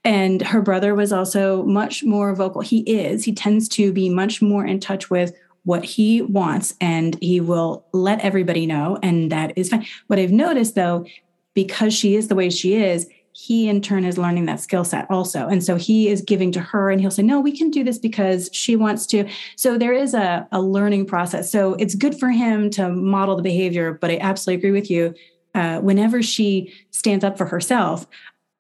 and 0.03 0.41
her 0.41 0.63
brother 0.63 0.95
was 0.95 1.13
also 1.13 1.63
much 1.65 2.03
more 2.03 2.35
vocal. 2.35 2.63
He 2.63 2.81
is. 2.81 3.25
He 3.25 3.35
tends 3.35 3.69
to 3.71 3.93
be 3.93 4.09
much 4.09 4.41
more 4.41 4.65
in 4.65 4.81
touch 4.81 5.11
with 5.11 5.35
what 5.65 5.85
he 5.85 6.23
wants 6.23 6.75
and 6.81 7.19
he 7.21 7.41
will 7.41 7.85
let 7.93 8.21
everybody 8.21 8.65
know 8.65 8.99
and 9.03 9.31
that 9.31 9.53
is 9.57 9.69
fine. 9.69 9.87
What 10.07 10.19
i've 10.19 10.33
noticed 10.33 10.75
though 10.75 11.05
because 11.55 11.93
she 11.95 12.15
is 12.15 12.29
the 12.29 12.35
way 12.35 12.51
she 12.51 12.75
is 12.75 13.09
he 13.33 13.69
in 13.69 13.81
turn 13.81 14.05
is 14.05 14.19
learning 14.19 14.47
that 14.47 14.61
skill 14.61 14.85
set 14.85 15.07
also. 15.11 15.47
And 15.47 15.63
so 15.63 15.77
he 15.77 16.09
is 16.09 16.21
giving 16.21 16.51
to 16.53 16.61
her 16.61 16.91
and 16.91 17.01
he'll 17.01 17.11
say 17.11 17.23
no 17.23 17.41
we 17.41 17.57
can 17.57 17.71
do 17.71 17.85
this 17.85 17.99
because 17.99 18.51
she 18.53 18.77
wants 18.77 19.07
to. 19.07 19.29
So 19.57 19.79
there 19.79 19.93
is 19.93 20.15
a, 20.15 20.47
a 20.53 20.61
learning 20.61 21.07
process. 21.07 21.51
So 21.51 21.75
it's 21.75 21.95
good 21.95 22.19
for 22.19 22.31
him 22.31 22.71
to 22.71 22.89
model 22.91 23.37
the 23.37 23.43
behavior 23.43 23.93
but 23.93 24.11
i 24.11 24.19
absolutely 24.19 24.61
agree 24.61 24.79
with 24.79 24.91
you. 24.91 25.15
Uh, 25.55 25.81
whenever 25.81 26.23
she 26.23 26.73
stands 26.91 27.25
up 27.25 27.37
for 27.37 27.45
herself 27.45 28.07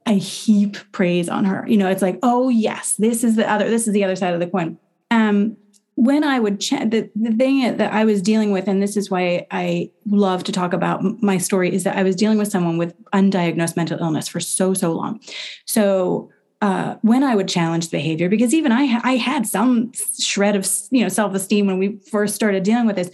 i 0.07 0.15
heap 0.15 0.77
praise 0.93 1.29
on 1.29 1.45
her. 1.45 1.65
You 1.69 1.77
know 1.77 1.89
it's 1.89 2.03
like 2.03 2.19
oh 2.23 2.49
yes 2.49 2.95
this 2.97 3.23
is 3.25 3.37
the 3.37 3.51
other 3.51 3.69
this 3.69 3.87
is 3.87 3.93
the 3.93 4.05
other 4.05 4.17
side 4.17 4.35
of 4.35 4.41
the 4.41 4.47
coin. 4.47 4.79
Um, 5.11 5.57
when 6.01 6.25
I 6.25 6.41
would 6.41 6.61
chat, 6.61 6.91
the, 6.91 7.11
the 7.15 7.31
thing 7.31 7.77
that 7.77 7.93
I 7.93 8.07
was 8.07 8.23
dealing 8.23 8.53
with, 8.53 8.69
and 8.69 8.83
this 8.83 8.97
is 8.97 9.11
why 9.11 9.47
I 9.51 9.91
love 10.07 10.45
to 10.45 10.53
talk 10.53 10.73
about 10.73 11.03
my 11.23 11.37
story, 11.37 11.75
is 11.75 11.85
that 11.85 11.95
I 11.95 12.03
was 12.03 12.17
dealing 12.17 12.39
with 12.39 12.49
someone 12.49 12.79
with 12.79 12.95
undiagnosed 13.13 13.77
mental 13.77 13.99
illness 13.99 14.27
for 14.27 14.41
so, 14.41 14.73
so 14.73 14.93
long. 14.93 15.21
So 15.67 16.31
uh, 16.63 16.95
when 17.03 17.23
I 17.23 17.35
would 17.35 17.49
challenge 17.49 17.91
the 17.91 17.99
behavior, 17.99 18.31
because 18.31 18.55
even 18.55 18.73
I, 18.73 18.99
I 19.05 19.17
had 19.17 19.47
some 19.47 19.93
shred 20.19 20.57
of 20.57 20.67
you 20.91 21.03
know 21.03 21.11
self 21.11 21.35
esteem 21.35 21.67
when 21.67 21.79
we 21.79 21.99
first 22.11 22.35
started 22.35 22.63
dealing 22.63 22.87
with 22.87 22.97
this, 22.97 23.11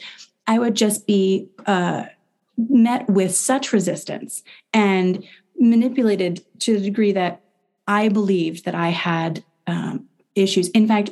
I 0.47 0.61
would 0.61 0.77
just 0.77 1.09
be 1.09 1.49
uh, 1.67 2.05
met 2.57 3.11
with 3.11 3.35
such 3.35 3.73
resistance 3.73 4.45
and 4.73 5.25
manipulated 5.59 6.45
to 6.61 6.79
the 6.79 6.85
degree 6.85 7.11
that 7.11 7.41
I 7.89 8.11
believed 8.11 8.65
that 8.65 8.77
I 8.77 8.91
had 8.91 9.43
um, 9.67 10.07
issues. 10.37 10.69
In 10.69 10.87
fact, 10.87 11.11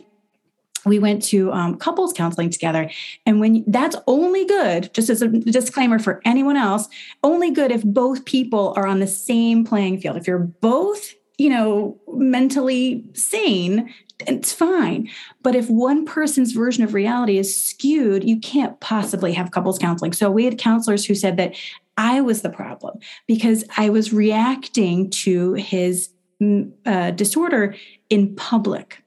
we 0.84 0.98
went 0.98 1.22
to 1.22 1.52
um, 1.52 1.76
couples 1.76 2.12
counseling 2.12 2.50
together 2.50 2.90
and 3.26 3.40
when 3.40 3.64
that's 3.66 3.96
only 4.06 4.44
good 4.44 4.92
just 4.94 5.10
as 5.10 5.22
a 5.22 5.28
disclaimer 5.28 5.98
for 5.98 6.20
anyone 6.24 6.56
else 6.56 6.88
only 7.22 7.50
good 7.50 7.70
if 7.70 7.82
both 7.84 8.24
people 8.24 8.72
are 8.76 8.86
on 8.86 9.00
the 9.00 9.06
same 9.06 9.64
playing 9.64 9.98
field 10.00 10.16
if 10.16 10.26
you're 10.26 10.38
both 10.38 11.14
you 11.38 11.50
know, 11.50 11.98
mentally 12.12 13.04
sane, 13.14 13.92
it's 14.26 14.52
fine. 14.52 15.10
But 15.42 15.56
if 15.56 15.68
one 15.68 16.06
person's 16.06 16.52
version 16.52 16.84
of 16.84 16.94
reality 16.94 17.38
is 17.38 17.60
skewed, 17.60 18.22
you 18.22 18.38
can't 18.38 18.78
possibly 18.80 19.32
have 19.32 19.50
couples 19.50 19.78
counseling. 19.78 20.12
So 20.12 20.30
we 20.30 20.44
had 20.44 20.58
counselors 20.58 21.04
who 21.04 21.14
said 21.14 21.36
that 21.38 21.56
I 21.96 22.20
was 22.20 22.42
the 22.42 22.50
problem 22.50 22.98
because 23.26 23.64
I 23.76 23.90
was 23.90 24.12
reacting 24.12 25.10
to 25.10 25.54
his 25.54 26.10
mm, 26.40 26.72
uh, 26.86 27.10
disorder 27.12 27.74
in 28.10 28.34
public. 28.36 29.02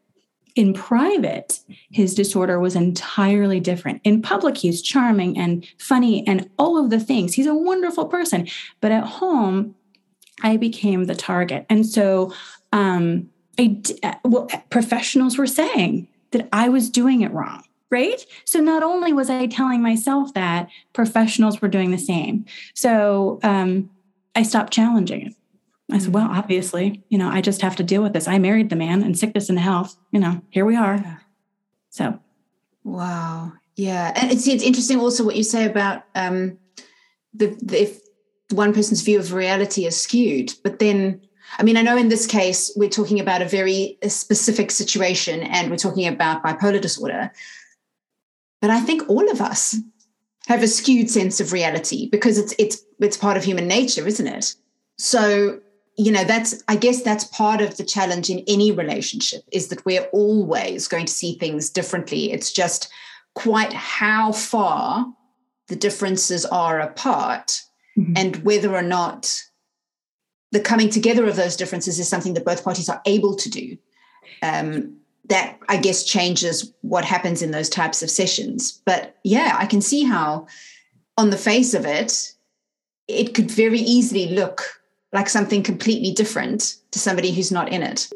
In 0.57 0.73
private, 0.73 1.59
his 1.91 2.15
disorder 2.15 2.59
was 2.59 2.75
entirely 2.75 3.59
different. 3.59 4.01
In 4.03 4.23
public, 4.23 4.57
he's 4.57 4.81
charming 4.81 5.37
and 5.37 5.63
funny 5.77 6.27
and 6.27 6.49
all 6.57 6.83
of 6.83 6.89
the 6.89 6.99
things. 6.99 7.35
He's 7.35 7.45
a 7.45 7.53
wonderful 7.53 8.05
person. 8.05 8.47
But 8.81 8.91
at 8.91 9.03
home, 9.03 9.75
I 10.41 10.57
became 10.57 11.05
the 11.05 11.13
target. 11.13 11.67
And 11.69 11.85
so, 11.85 12.33
um, 12.73 13.29
I, 13.59 13.79
uh, 14.01 14.15
well, 14.25 14.47
professionals 14.71 15.37
were 15.37 15.45
saying 15.45 16.07
that 16.31 16.49
I 16.51 16.69
was 16.69 16.89
doing 16.89 17.21
it 17.21 17.31
wrong, 17.31 17.63
right? 17.91 18.25
So 18.45 18.59
not 18.59 18.81
only 18.81 19.13
was 19.13 19.29
I 19.29 19.45
telling 19.45 19.83
myself 19.83 20.33
that, 20.33 20.69
professionals 20.93 21.61
were 21.61 21.67
doing 21.67 21.91
the 21.91 21.99
same. 21.99 22.45
So 22.73 23.39
um, 23.43 23.91
I 24.35 24.41
stopped 24.41 24.73
challenging 24.73 25.27
it. 25.27 25.33
I 25.91 25.99
said, 25.99 26.13
well, 26.13 26.27
obviously, 26.29 27.03
you 27.09 27.17
know, 27.17 27.29
I 27.29 27.41
just 27.41 27.61
have 27.61 27.77
to 27.77 27.83
deal 27.83 28.03
with 28.03 28.13
this. 28.13 28.27
I 28.27 28.39
married 28.39 28.69
the 28.69 28.75
man 28.75 29.03
and 29.03 29.17
sickness 29.17 29.49
and 29.49 29.57
health, 29.57 29.95
you 30.11 30.19
know, 30.19 30.41
here 30.49 30.65
we 30.65 30.75
are. 30.75 31.21
So. 31.89 32.19
Wow. 32.83 33.53
Yeah. 33.75 34.11
And 34.15 34.31
it's, 34.31 34.47
it's 34.47 34.63
interesting 34.63 34.99
also 34.99 35.23
what 35.23 35.35
you 35.35 35.43
say 35.43 35.65
about 35.65 36.03
um, 36.13 36.57
the, 37.33 37.57
the, 37.61 37.83
if 37.83 38.01
one 38.51 38.73
person's 38.73 39.01
view 39.01 39.19
of 39.19 39.33
reality 39.33 39.85
is 39.85 39.99
skewed, 39.99 40.53
but 40.63 40.79
then 40.79 41.21
I 41.57 41.63
mean, 41.63 41.77
I 41.77 41.81
know 41.81 41.97
in 41.97 42.09
this 42.09 42.27
case, 42.27 42.71
we're 42.75 42.89
talking 42.89 43.19
about 43.19 43.41
a 43.41 43.47
very 43.47 43.97
specific 44.07 44.71
situation 44.71 45.43
and 45.43 45.69
we're 45.69 45.77
talking 45.77 46.07
about 46.07 46.43
bipolar 46.43 46.81
disorder. 46.81 47.31
But 48.59 48.69
I 48.69 48.79
think 48.81 49.07
all 49.09 49.29
of 49.31 49.39
us 49.39 49.75
have 50.47 50.63
a 50.63 50.67
skewed 50.67 51.09
sense 51.09 51.39
of 51.39 51.53
reality 51.53 52.09
because 52.09 52.37
it's 52.37 52.53
it's 52.57 52.83
it's 52.99 53.17
part 53.17 53.37
of 53.37 53.43
human 53.43 53.67
nature, 53.67 54.07
isn't 54.07 54.27
it? 54.27 54.55
So, 54.97 55.59
you 55.97 56.11
know, 56.11 56.23
that's 56.23 56.63
I 56.67 56.75
guess 56.75 57.01
that's 57.01 57.23
part 57.25 57.59
of 57.59 57.77
the 57.77 57.83
challenge 57.83 58.29
in 58.29 58.43
any 58.47 58.71
relationship 58.71 59.41
is 59.51 59.69
that 59.69 59.83
we're 59.85 60.07
always 60.13 60.87
going 60.87 61.07
to 61.07 61.13
see 61.13 61.37
things 61.37 61.69
differently. 61.69 62.31
It's 62.31 62.51
just 62.51 62.89
quite 63.33 63.73
how 63.73 64.31
far 64.31 65.11
the 65.67 65.75
differences 65.75 66.45
are 66.45 66.79
apart 66.79 67.61
mm-hmm. 67.97 68.13
and 68.15 68.37
whether 68.37 68.73
or 68.73 68.83
not 68.83 69.41
the 70.51 70.59
coming 70.59 70.89
together 70.89 71.25
of 71.27 71.35
those 71.35 71.55
differences 71.55 71.99
is 71.99 72.07
something 72.07 72.35
that 72.35 72.45
both 72.45 72.63
parties 72.63 72.89
are 72.89 73.01
able 73.05 73.35
to 73.35 73.49
do. 73.49 73.77
Um, 74.41 74.97
that 75.29 75.59
I 75.67 75.77
guess 75.77 76.05
changes 76.05 76.73
what 76.81 77.03
happens 77.03 77.41
in 77.41 77.51
those 77.51 77.69
types 77.69 78.01
of 78.01 78.09
sessions. 78.09 78.81
But 78.85 79.17
yeah, 79.23 79.57
I 79.59 79.65
can 79.65 79.81
see 79.81 80.03
how, 80.03 80.47
on 81.17 81.31
the 81.31 81.37
face 81.37 81.73
of 81.73 81.85
it, 81.85 82.33
it 83.07 83.33
could 83.33 83.51
very 83.51 83.79
easily 83.79 84.27
look 84.27 84.76
like 85.13 85.29
something 85.29 85.63
completely 85.63 86.11
different 86.11 86.75
to 86.91 86.99
somebody 86.99 87.31
who's 87.31 87.51
not 87.51 87.71
in 87.71 87.83
it. 87.83 88.09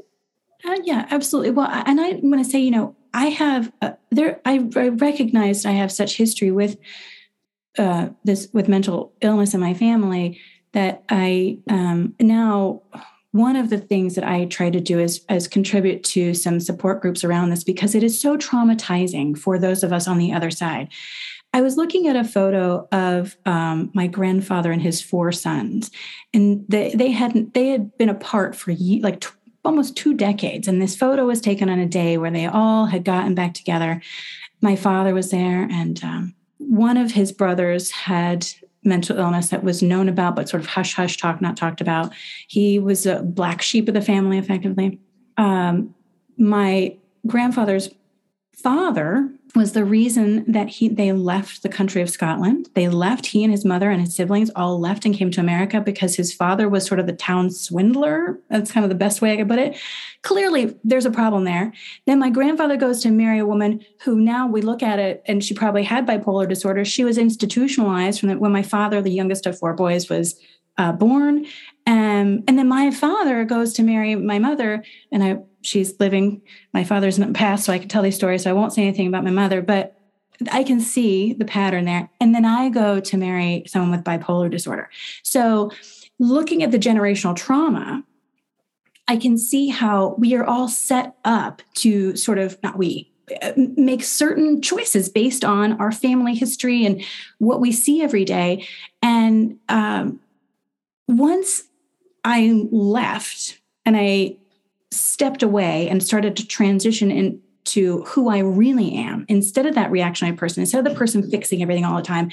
Uh, 0.66 0.78
yeah, 0.84 1.08
absolutely. 1.10 1.52
Well, 1.52 1.70
and 1.70 2.00
I 2.00 2.20
want 2.22 2.44
to 2.44 2.50
say, 2.50 2.60
you 2.60 2.72
know, 2.72 2.96
I 3.14 3.28
have 3.28 3.72
uh, 3.82 3.94
there. 4.12 4.40
I, 4.46 4.68
I 4.76 4.90
recognized 4.90 5.66
I 5.66 5.72
have 5.72 5.92
such 5.92 6.18
history 6.18 6.52
with 6.52 6.78
uh, 7.78 8.10
this 8.24 8.48
with 8.54 8.68
mental 8.68 9.14
illness 9.22 9.54
in 9.54 9.60
my 9.60 9.74
family 9.74 10.40
that 10.74 11.04
I 11.10 11.60
um, 11.70 12.16
now 12.20 12.84
one 13.32 13.56
of 13.56 13.70
the 13.70 13.78
things 13.78 14.16
that 14.16 14.26
I 14.26 14.46
try 14.46 14.70
to 14.70 14.82
do 14.82 15.00
is, 15.00 15.24
is 15.30 15.48
contribute 15.48 16.04
to 16.04 16.34
some 16.34 16.60
support 16.60 17.02
groups 17.02 17.24
around 17.24 17.50
this 17.50 17.64
because 17.64 17.96
it 17.96 18.04
is 18.04 18.20
so 18.20 18.38
traumatizing 18.38 19.38
for 19.38 19.58
those 19.58 19.84
of 19.84 19.94
us 19.94 20.08
on 20.08 20.18
the 20.18 20.34
other 20.34 20.52
side. 20.52 20.90
I 21.54 21.62
was 21.62 21.76
looking 21.76 22.08
at 22.08 22.16
a 22.16 22.24
photo 22.24 22.88
of 22.92 23.36
um, 23.46 23.92
my 23.94 24.08
grandfather 24.08 24.72
and 24.72 24.82
his 24.82 25.02
four 25.02 25.32
sons, 25.32 25.92
and 26.34 26.66
they 26.70 26.94
they 26.96 27.12
had 27.12 27.54
they 27.54 27.68
had 27.68 27.98
been 27.98 28.10
apart 28.10 28.56
for 28.56 28.74
like 29.02 29.22
t- 29.22 29.30
almost 29.66 29.98
two 29.98 30.14
decades. 30.14 30.68
And 30.68 30.82
this 30.82 30.96
photo 30.96 31.26
was 31.26 31.42
taken 31.42 31.70
on 31.70 31.80
a 31.80 31.86
day 31.86 32.18
where 32.18 32.32
they 32.32 32.46
all 32.46 32.86
had 32.86 33.04
gotten 33.04 33.36
back 33.36 33.54
together. 33.54 34.02
My 34.62 34.76
father 34.76 35.14
was 35.14 35.32
there, 35.32 35.68
and 35.70 36.02
um, 36.04 36.36
one 36.58 36.96
of 36.96 37.12
his 37.12 37.32
brothers 37.32 37.92
had 37.92 38.48
mental 38.84 39.18
illness 39.18 39.50
that 39.50 39.64
was 39.64 39.84
known 39.84 40.10
about, 40.10 40.36
but 40.36 40.50
sort 40.50 40.64
of 40.64 40.68
hush 40.68 40.94
hush 40.94 41.18
talk, 41.18 41.42
not 41.42 41.58
talked 41.58 41.82
about. 41.82 42.14
He 42.48 42.80
was 42.80 43.06
a 43.06 43.22
black 43.24 43.62
sheep 43.62 43.88
of 43.88 43.94
the 43.94 44.02
family, 44.02 44.38
effectively. 44.38 45.00
Um, 45.38 45.94
my 46.38 46.96
grandfather's 47.28 47.90
father 48.56 49.30
was 49.56 49.74
the 49.74 49.86
reason 49.86 50.50
that 50.52 50.70
he 50.70 50.88
they 50.90 51.12
left 51.12 51.64
the 51.64 51.70
country 51.70 52.02
of 52.02 52.10
Scotland. 52.10 52.70
They 52.74 52.90
left, 52.90 53.26
he 53.26 53.44
and 53.44 53.52
his 53.52 53.66
mother 53.66 53.90
and 53.90 54.02
his 54.02 54.16
siblings 54.16 54.50
all 54.56 54.80
left 54.80 55.06
and 55.06 55.16
came 55.16 55.32
to 55.32 55.42
America 55.42 55.82
because 55.82 56.16
his 56.16 56.34
father 56.34 56.70
was 56.70 56.86
sort 56.86 57.00
of 57.00 57.08
the 57.08 57.14
town 57.14 57.50
swindler. 57.50 58.40
That's 58.50 58.72
kind 58.72 58.84
of 58.84 58.90
the 58.90 58.96
best 58.96 59.22
way 59.22 59.34
I 59.34 59.38
could 59.38 59.50
put 59.50 59.60
it. 59.60 59.78
Clearly, 60.22 60.76
there's 60.84 61.06
a 61.06 61.12
problem 61.12 61.44
there. 61.44 61.74
Then 62.06 62.20
my 62.20 62.30
grandfather 62.30 62.78
goes 62.78 63.02
to 63.04 63.12
marry 63.12 63.40
a 63.40 63.46
woman 63.46 63.84
who 64.04 64.16
now 64.16 64.48
we 64.48 64.62
look 64.62 64.84
at 64.84 65.00
it 65.00 65.22
and 65.26 65.44
she 65.44 65.54
probably 65.54 65.84
had 65.84 66.08
bipolar 66.08 66.48
disorder. 66.48 66.86
She 66.86 67.04
was 67.04 67.18
institutionalized 67.18 68.20
from 68.20 68.30
the, 68.30 68.38
when 68.38 68.52
my 68.52 68.64
father, 68.64 69.02
the 69.02 69.12
youngest 69.12 69.46
of 69.46 69.58
four 69.58 69.74
boys, 69.74 70.10
was 70.10 70.40
uh, 70.78 70.92
born. 70.92 71.46
Um, 71.88 72.44
and 72.48 72.58
then 72.58 72.68
my 72.68 72.92
father 72.92 73.44
goes 73.44 73.74
to 73.74 73.84
marry 73.84 74.16
my 74.16 74.40
mother, 74.40 74.84
and 75.12 75.24
I 75.24 75.40
she's 75.62 76.00
living. 76.00 76.42
My 76.74 76.84
father's 76.84 77.20
not 77.20 77.34
passed, 77.34 77.66
so 77.66 77.74
I 77.74 77.80
can 77.80 77.88
tell 77.88 78.04
these 78.04 78.16
stories. 78.16 78.44
So 78.44 78.50
I 78.50 78.54
won't 78.54 78.74
say 78.74 78.84
anything 78.84 79.08
about 79.08 79.24
my 79.24 79.32
mother, 79.32 79.62
but 79.62 79.98
I 80.52 80.64
can 80.64 80.80
see 80.80 81.34
the 81.34 81.46
pattern 81.46 81.86
there. 81.86 82.10
And 82.20 82.34
then 82.34 82.46
I 82.46 82.70
go 82.70 83.00
to 83.00 83.18
marry 83.18 83.64
someone 83.68 83.92
with 83.92 84.04
bipolar 84.04 84.50
disorder. 84.50 84.90
So 85.24 85.72
looking 86.20 86.64
at 86.64 86.72
the 86.72 86.80
generational 86.80 87.36
trauma, 87.36 88.04
I 89.08 89.18
can 89.18 89.38
see 89.38 89.68
how 89.68 90.16
we 90.18 90.36
are 90.36 90.46
all 90.46 90.68
set 90.68 91.16
up 91.26 91.62
to 91.76 92.16
sort 92.16 92.38
of 92.38 92.62
not 92.64 92.78
we 92.78 93.12
make 93.56 94.04
certain 94.04 94.62
choices 94.62 95.10
based 95.10 95.46
on 95.46 95.74
our 95.80 95.92
family 95.92 96.36
history 96.36 96.86
and 96.86 97.04
what 97.38 97.62
we 97.62 97.72
see 97.72 98.02
every 98.02 98.26
day. 98.26 98.68
And 99.02 99.58
um, 99.70 100.20
once 101.08 101.64
I 102.24 102.68
left 102.72 103.60
and 103.86 103.96
I 103.98 104.38
stepped 104.92 105.44
away 105.44 105.90
and 105.90 106.04
started 106.04 106.36
to 106.38 106.48
transition 106.48 107.12
into 107.12 108.04
who 108.04 108.30
I 108.30 108.40
really 108.40 108.94
am, 108.94 109.26
instead 109.30 109.66
of 109.66 109.76
that 109.76 109.92
reactionary 109.92 110.36
person, 110.36 110.62
instead 110.62 110.86
of 110.86 110.92
the 110.92 110.98
person 110.98 111.30
fixing 111.30 111.62
everything 111.62 111.86
all 111.86 111.98
the 111.98 112.04
time, 112.04 112.30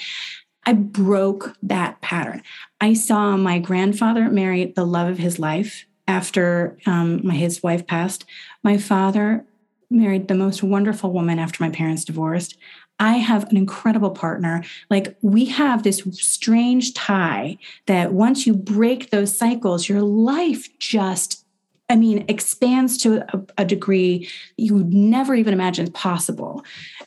I 0.66 0.72
broke 0.74 1.56
that 1.62 2.00
pattern. 2.02 2.42
I 2.80 2.92
saw 2.92 3.36
my 3.36 3.58
grandfather 3.58 4.28
marry 4.28 4.66
the 4.66 4.84
love 4.84 5.08
of 5.08 5.18
his 5.18 5.38
life 5.38 5.86
after 6.06 6.76
um, 6.86 7.26
my, 7.26 7.34
his 7.34 7.62
wife 7.62 7.86
passed. 7.86 8.24
My 8.62 8.76
father 8.76 9.44
married 9.90 10.28
the 10.28 10.34
most 10.34 10.62
wonderful 10.62 11.12
woman 11.12 11.38
after 11.38 11.62
my 11.62 11.70
parents 11.70 12.04
divorced. 12.04 12.58
I 13.00 13.14
have 13.14 13.48
an 13.48 13.56
incredible 13.56 14.10
partner. 14.10 14.64
Like 14.90 15.16
we 15.22 15.46
have 15.46 15.82
this 15.82 16.02
strange 16.12 16.94
tie 16.94 17.58
that 17.86 18.12
once 18.12 18.46
you 18.46 18.54
break 18.54 19.10
those 19.10 19.36
cycles, 19.36 19.88
your 19.88 20.02
life 20.02 20.68
just, 20.78 21.46
I 21.90 21.96
mean, 21.96 22.24
expands 22.28 22.98
to 22.98 23.24
a, 23.34 23.62
a 23.62 23.64
degree 23.64 24.28
you 24.56 24.74
would 24.74 24.92
never 24.92 25.34
even 25.34 25.54
imagine 25.54 25.84
is 25.84 25.90
possible. 25.90 26.64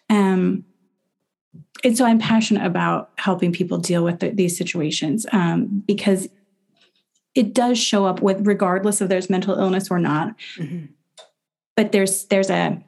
Um, 0.10 0.66
and 1.84 1.98
so 1.98 2.06
I'm 2.06 2.20
passionate 2.20 2.66
about 2.66 3.12
helping 3.18 3.54
people 3.54 3.78
deal 3.78 4.04
with 4.04 4.20
the, 4.20 4.30
these 4.30 4.58
situations 4.58 5.26
um, 5.32 5.84
because 5.86 6.28
it 7.34 7.54
does 7.54 7.80
show 7.80 8.06
up 8.06 8.22
with 8.22 8.46
regardless 8.46 9.02
of 9.02 9.10
there's 9.10 9.30
mental 9.30 9.58
illness 9.58 9.90
or 9.90 10.00
not. 10.00 10.36
Mm-hmm. 10.58 10.88
But 11.76 11.92
there's 11.92 12.26
there's 12.26 12.50
a 12.50 12.84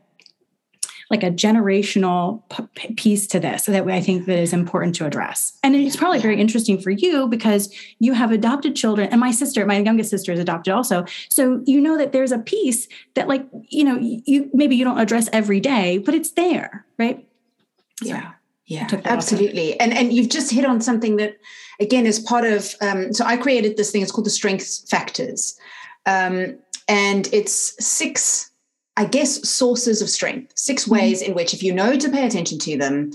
like 1.09 1.23
a 1.23 1.31
generational 1.31 2.41
p- 2.49 2.93
piece 2.93 3.27
to 3.27 3.39
this 3.39 3.65
that 3.65 3.87
I 3.87 4.01
think 4.01 4.25
that 4.25 4.39
is 4.39 4.53
important 4.53 4.95
to 4.95 5.05
address. 5.05 5.57
And 5.63 5.75
it's 5.75 5.95
probably 5.95 6.19
very 6.19 6.39
interesting 6.39 6.79
for 6.79 6.91
you 6.91 7.27
because 7.27 7.73
you 7.99 8.13
have 8.13 8.31
adopted 8.31 8.75
children 8.75 9.09
and 9.09 9.19
my 9.19 9.31
sister, 9.31 9.65
my 9.65 9.77
youngest 9.79 10.09
sister 10.09 10.31
is 10.31 10.39
adopted 10.39 10.73
also. 10.73 11.05
So 11.29 11.61
you 11.65 11.81
know 11.81 11.97
that 11.97 12.11
there's 12.11 12.31
a 12.31 12.39
piece 12.39 12.87
that 13.15 13.27
like, 13.27 13.45
you 13.69 13.83
know, 13.83 13.97
you 13.99 14.49
maybe 14.53 14.75
you 14.75 14.85
don't 14.85 14.99
address 14.99 15.29
every 15.33 15.59
day, 15.59 15.97
but 15.97 16.13
it's 16.13 16.31
there, 16.31 16.85
right? 16.97 17.27
Yeah. 18.01 18.31
Yeah, 18.65 18.87
absolutely. 19.03 19.77
And 19.79 19.93
and 19.93 20.13
you've 20.13 20.29
just 20.29 20.49
hit 20.49 20.65
on 20.65 20.79
something 20.79 21.17
that 21.17 21.37
again 21.81 22.05
is 22.05 22.19
part 22.19 22.45
of 22.45 22.73
um, 22.81 23.11
so 23.11 23.25
I 23.25 23.35
created 23.35 23.75
this 23.75 23.91
thing, 23.91 24.01
it's 24.01 24.11
called 24.11 24.25
the 24.25 24.31
strengths 24.31 24.87
factors. 24.89 25.59
Um, 26.05 26.57
and 26.87 27.27
it's 27.33 27.75
six 27.85 28.51
I 28.95 29.05
guess, 29.05 29.47
sources 29.49 30.01
of 30.01 30.09
strength, 30.09 30.53
6 30.55 30.83
mm-hmm. 30.83 30.93
ways 30.93 31.21
in 31.21 31.33
which, 31.33 31.53
if 31.53 31.63
you 31.63 31.73
know 31.73 31.97
to 31.97 32.09
pay 32.09 32.25
attention 32.25 32.59
to 32.59 32.77
them, 32.77 33.11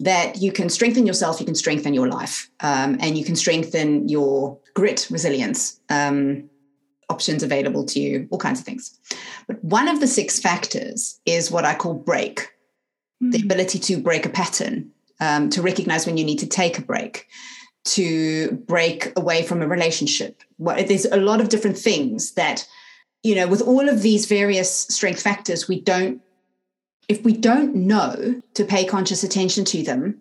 that 0.00 0.40
you 0.40 0.52
can 0.52 0.68
strengthen 0.68 1.06
yourself, 1.06 1.40
you 1.40 1.46
can 1.46 1.54
strengthen 1.54 1.92
your 1.92 2.08
life, 2.08 2.50
um, 2.60 2.96
and 3.00 3.18
you 3.18 3.24
can 3.24 3.36
strengthen 3.36 4.08
your 4.08 4.58
grit, 4.74 5.08
resilience. 5.10 5.80
Um, 5.90 6.48
options 7.10 7.42
available 7.42 7.84
to 7.86 8.00
you, 8.00 8.28
all 8.30 8.38
kinds 8.38 8.60
of 8.60 8.66
things. 8.66 8.98
But 9.46 9.62
one 9.64 9.88
of 9.88 10.00
the 10.00 10.06
six 10.06 10.38
factors 10.38 11.18
is 11.24 11.50
what 11.50 11.64
I 11.64 11.74
call 11.74 11.94
break 11.94 12.52
mm-hmm. 13.22 13.30
the 13.30 13.42
ability 13.42 13.78
to 13.78 13.98
break 13.98 14.26
a 14.26 14.28
pattern, 14.28 14.90
um, 15.20 15.50
to 15.50 15.62
recognize 15.62 16.06
when 16.06 16.16
you 16.16 16.24
need 16.24 16.38
to 16.40 16.46
take 16.46 16.78
a 16.78 16.82
break, 16.82 17.26
to 17.84 18.52
break 18.66 19.12
away 19.16 19.42
from 19.42 19.62
a 19.62 19.68
relationship. 19.68 20.42
Well, 20.58 20.84
there's 20.84 21.06
a 21.06 21.16
lot 21.16 21.40
of 21.40 21.48
different 21.48 21.78
things 21.78 22.32
that, 22.32 22.66
you 23.28 23.34
know, 23.34 23.46
with 23.46 23.60
all 23.60 23.90
of 23.90 24.00
these 24.00 24.24
various 24.24 24.70
strength 24.70 25.20
factors, 25.20 25.68
we 25.68 25.78
don't, 25.78 26.22
if 27.08 27.22
we 27.24 27.34
don't 27.34 27.74
know 27.74 28.40
to 28.54 28.64
pay 28.64 28.86
conscious 28.86 29.22
attention 29.22 29.66
to 29.66 29.82
them, 29.82 30.18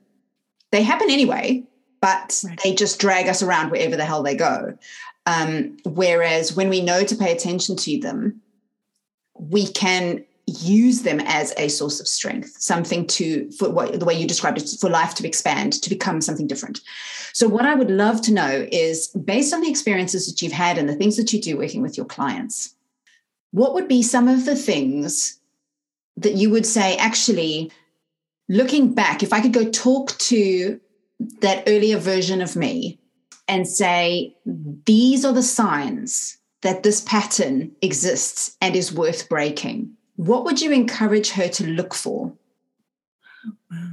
they 0.74 0.84
happen 0.84 1.10
anyway, 1.10 1.64
but 2.02 2.44
right. 2.46 2.60
they 2.66 2.76
just 2.76 3.00
drag 3.00 3.30
us 3.30 3.42
around 3.42 3.72
wherever 3.72 3.96
the 3.96 4.04
hell 4.04 4.24
they 4.24 4.36
go. 4.36 4.78
Um, 5.26 5.78
whereas 5.86 6.54
when 6.54 6.68
we 6.68 6.82
know 6.82 7.06
to 7.06 7.16
pay 7.16 7.32
attention 7.32 7.78
to 7.78 7.98
them, 7.98 8.42
we 9.40 9.68
can 9.68 10.26
use 10.46 11.04
them 11.04 11.22
as 11.22 11.54
a 11.56 11.70
source 11.70 12.02
of 12.02 12.10
strength, 12.10 12.58
something 12.60 13.08
to, 13.08 13.50
for 13.52 13.70
what, 13.70 13.98
the 13.98 14.06
way 14.06 14.20
you 14.20 14.28
described 14.28 14.58
it, 14.58 14.70
for 14.82 14.90
life 14.90 15.16
to 15.16 15.26
expand, 15.26 15.82
to 15.82 15.90
become 15.90 16.20
something 16.20 16.48
different. 16.48 16.82
So, 17.32 17.48
what 17.48 17.66
I 17.66 17.74
would 17.74 17.92
love 17.92 18.22
to 18.24 18.34
know 18.34 18.68
is 18.70 19.08
based 19.08 19.54
on 19.54 19.62
the 19.62 19.70
experiences 19.70 20.28
that 20.28 20.42
you've 20.42 20.52
had 20.52 20.78
and 20.78 20.90
the 20.90 20.96
things 20.96 21.16
that 21.16 21.32
you 21.32 21.42
do 21.42 21.58
working 21.58 21.82
with 21.82 21.96
your 21.96 22.06
clients, 22.06 22.74
what 23.52 23.74
would 23.74 23.88
be 23.88 24.02
some 24.02 24.28
of 24.28 24.46
the 24.46 24.56
things 24.56 25.40
that 26.18 26.36
you 26.36 26.50
would 26.50 26.66
say, 26.66 26.98
actually, 26.98 27.72
looking 28.50 28.94
back, 28.94 29.24
if 29.24 29.34
I 29.34 29.42
could 29.42 29.54
go 29.54 29.70
talk 29.70 30.18
to 30.18 30.80
that 31.42 31.64
earlier 31.68 31.98
version 31.98 32.42
of 32.42 32.56
me 32.56 33.00
and 33.48 33.68
say, 33.68 34.36
these 34.46 35.24
are 35.24 35.34
the 35.34 35.44
signs 35.44 36.38
that 36.62 36.84
this 36.84 37.02
pattern 37.02 37.72
exists 37.82 38.58
and 38.62 38.76
is 38.76 38.94
worth 38.94 39.30
breaking, 39.30 39.94
what 40.16 40.44
would 40.44 40.62
you 40.62 40.72
encourage 40.72 41.32
her 41.32 41.48
to 41.48 41.68
look 41.68 41.94
for? 41.94 42.34
wow. 43.72 43.92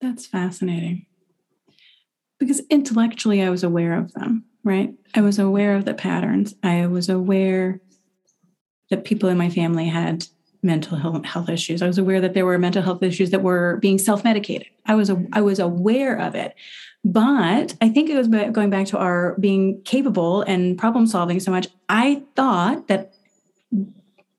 That's 0.00 0.26
fascinating. 0.26 1.06
Because 2.38 2.60
intellectually, 2.70 3.42
I 3.42 3.50
was 3.50 3.64
aware 3.64 3.94
of 3.94 4.12
them, 4.12 4.44
right? 4.66 4.92
I 5.14 5.20
was 5.20 5.38
aware 5.38 5.76
of 5.76 5.84
the 5.84 5.94
patterns. 5.94 6.54
I 6.64 6.86
was 6.86 7.08
aware 7.08 7.80
that 8.90 9.04
people 9.04 9.28
in 9.28 9.38
my 9.38 9.48
family 9.48 9.86
had 9.86 10.26
mental 10.60 10.98
health 11.22 11.48
issues. 11.48 11.82
I 11.82 11.86
was 11.86 11.98
aware 11.98 12.20
that 12.20 12.34
there 12.34 12.44
were 12.44 12.58
mental 12.58 12.82
health 12.82 13.02
issues 13.02 13.30
that 13.30 13.42
were 13.42 13.78
being 13.80 13.96
self-medicated. 13.96 14.66
I 14.84 14.96
was 14.96 15.10
I 15.32 15.40
was 15.40 15.60
aware 15.60 16.18
of 16.18 16.34
it. 16.34 16.56
But 17.04 17.76
I 17.80 17.88
think 17.88 18.10
it 18.10 18.16
was 18.16 18.26
going 18.26 18.70
back 18.70 18.88
to 18.88 18.98
our 18.98 19.36
being 19.38 19.80
capable 19.82 20.42
and 20.42 20.76
problem 20.76 21.06
solving 21.06 21.38
so 21.38 21.52
much. 21.52 21.68
I 21.88 22.24
thought 22.34 22.88
that 22.88 23.12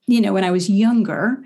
you 0.06 0.20
know 0.20 0.34
when 0.34 0.44
I 0.44 0.50
was 0.50 0.68
younger 0.68 1.42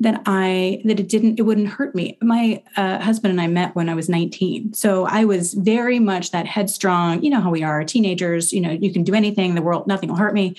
that 0.00 0.22
I 0.26 0.82
that 0.84 0.98
it 0.98 1.08
didn't 1.08 1.38
it 1.38 1.42
wouldn't 1.42 1.68
hurt 1.68 1.94
me. 1.94 2.18
My 2.20 2.62
uh, 2.76 2.98
husband 2.98 3.30
and 3.30 3.40
I 3.40 3.46
met 3.46 3.74
when 3.74 3.88
I 3.88 3.94
was 3.94 4.08
19, 4.08 4.74
so 4.74 5.06
I 5.06 5.24
was 5.24 5.54
very 5.54 5.98
much 5.98 6.32
that 6.32 6.46
headstrong. 6.46 7.22
You 7.22 7.30
know 7.30 7.40
how 7.40 7.50
we 7.50 7.62
are, 7.62 7.84
teenagers. 7.84 8.52
You 8.52 8.60
know 8.60 8.70
you 8.70 8.92
can 8.92 9.04
do 9.04 9.14
anything. 9.14 9.54
The 9.54 9.62
world, 9.62 9.86
nothing 9.86 10.08
will 10.08 10.16
hurt 10.16 10.34
me. 10.34 10.56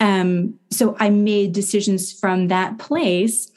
Um, 0.00 0.58
so 0.70 0.96
I 1.00 1.10
made 1.10 1.52
decisions 1.52 2.12
from 2.12 2.48
that 2.48 2.78
place, 2.78 3.50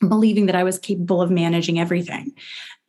believing 0.00 0.46
that 0.46 0.54
I 0.54 0.64
was 0.64 0.78
capable 0.78 1.22
of 1.22 1.30
managing 1.30 1.78
everything. 1.78 2.32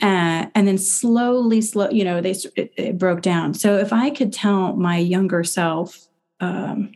Uh, 0.02 0.48
and 0.54 0.68
then 0.68 0.78
slowly, 0.78 1.62
slow, 1.62 1.90
you 1.90 2.04
know, 2.04 2.20
they 2.20 2.32
it, 2.56 2.74
it, 2.76 2.98
broke 2.98 3.22
down. 3.22 3.54
So 3.54 3.78
if 3.78 3.94
I 3.94 4.10
could 4.10 4.34
tell 4.34 4.76
my 4.76 4.98
younger 4.98 5.46
self, 5.46 6.08
um, 6.42 6.92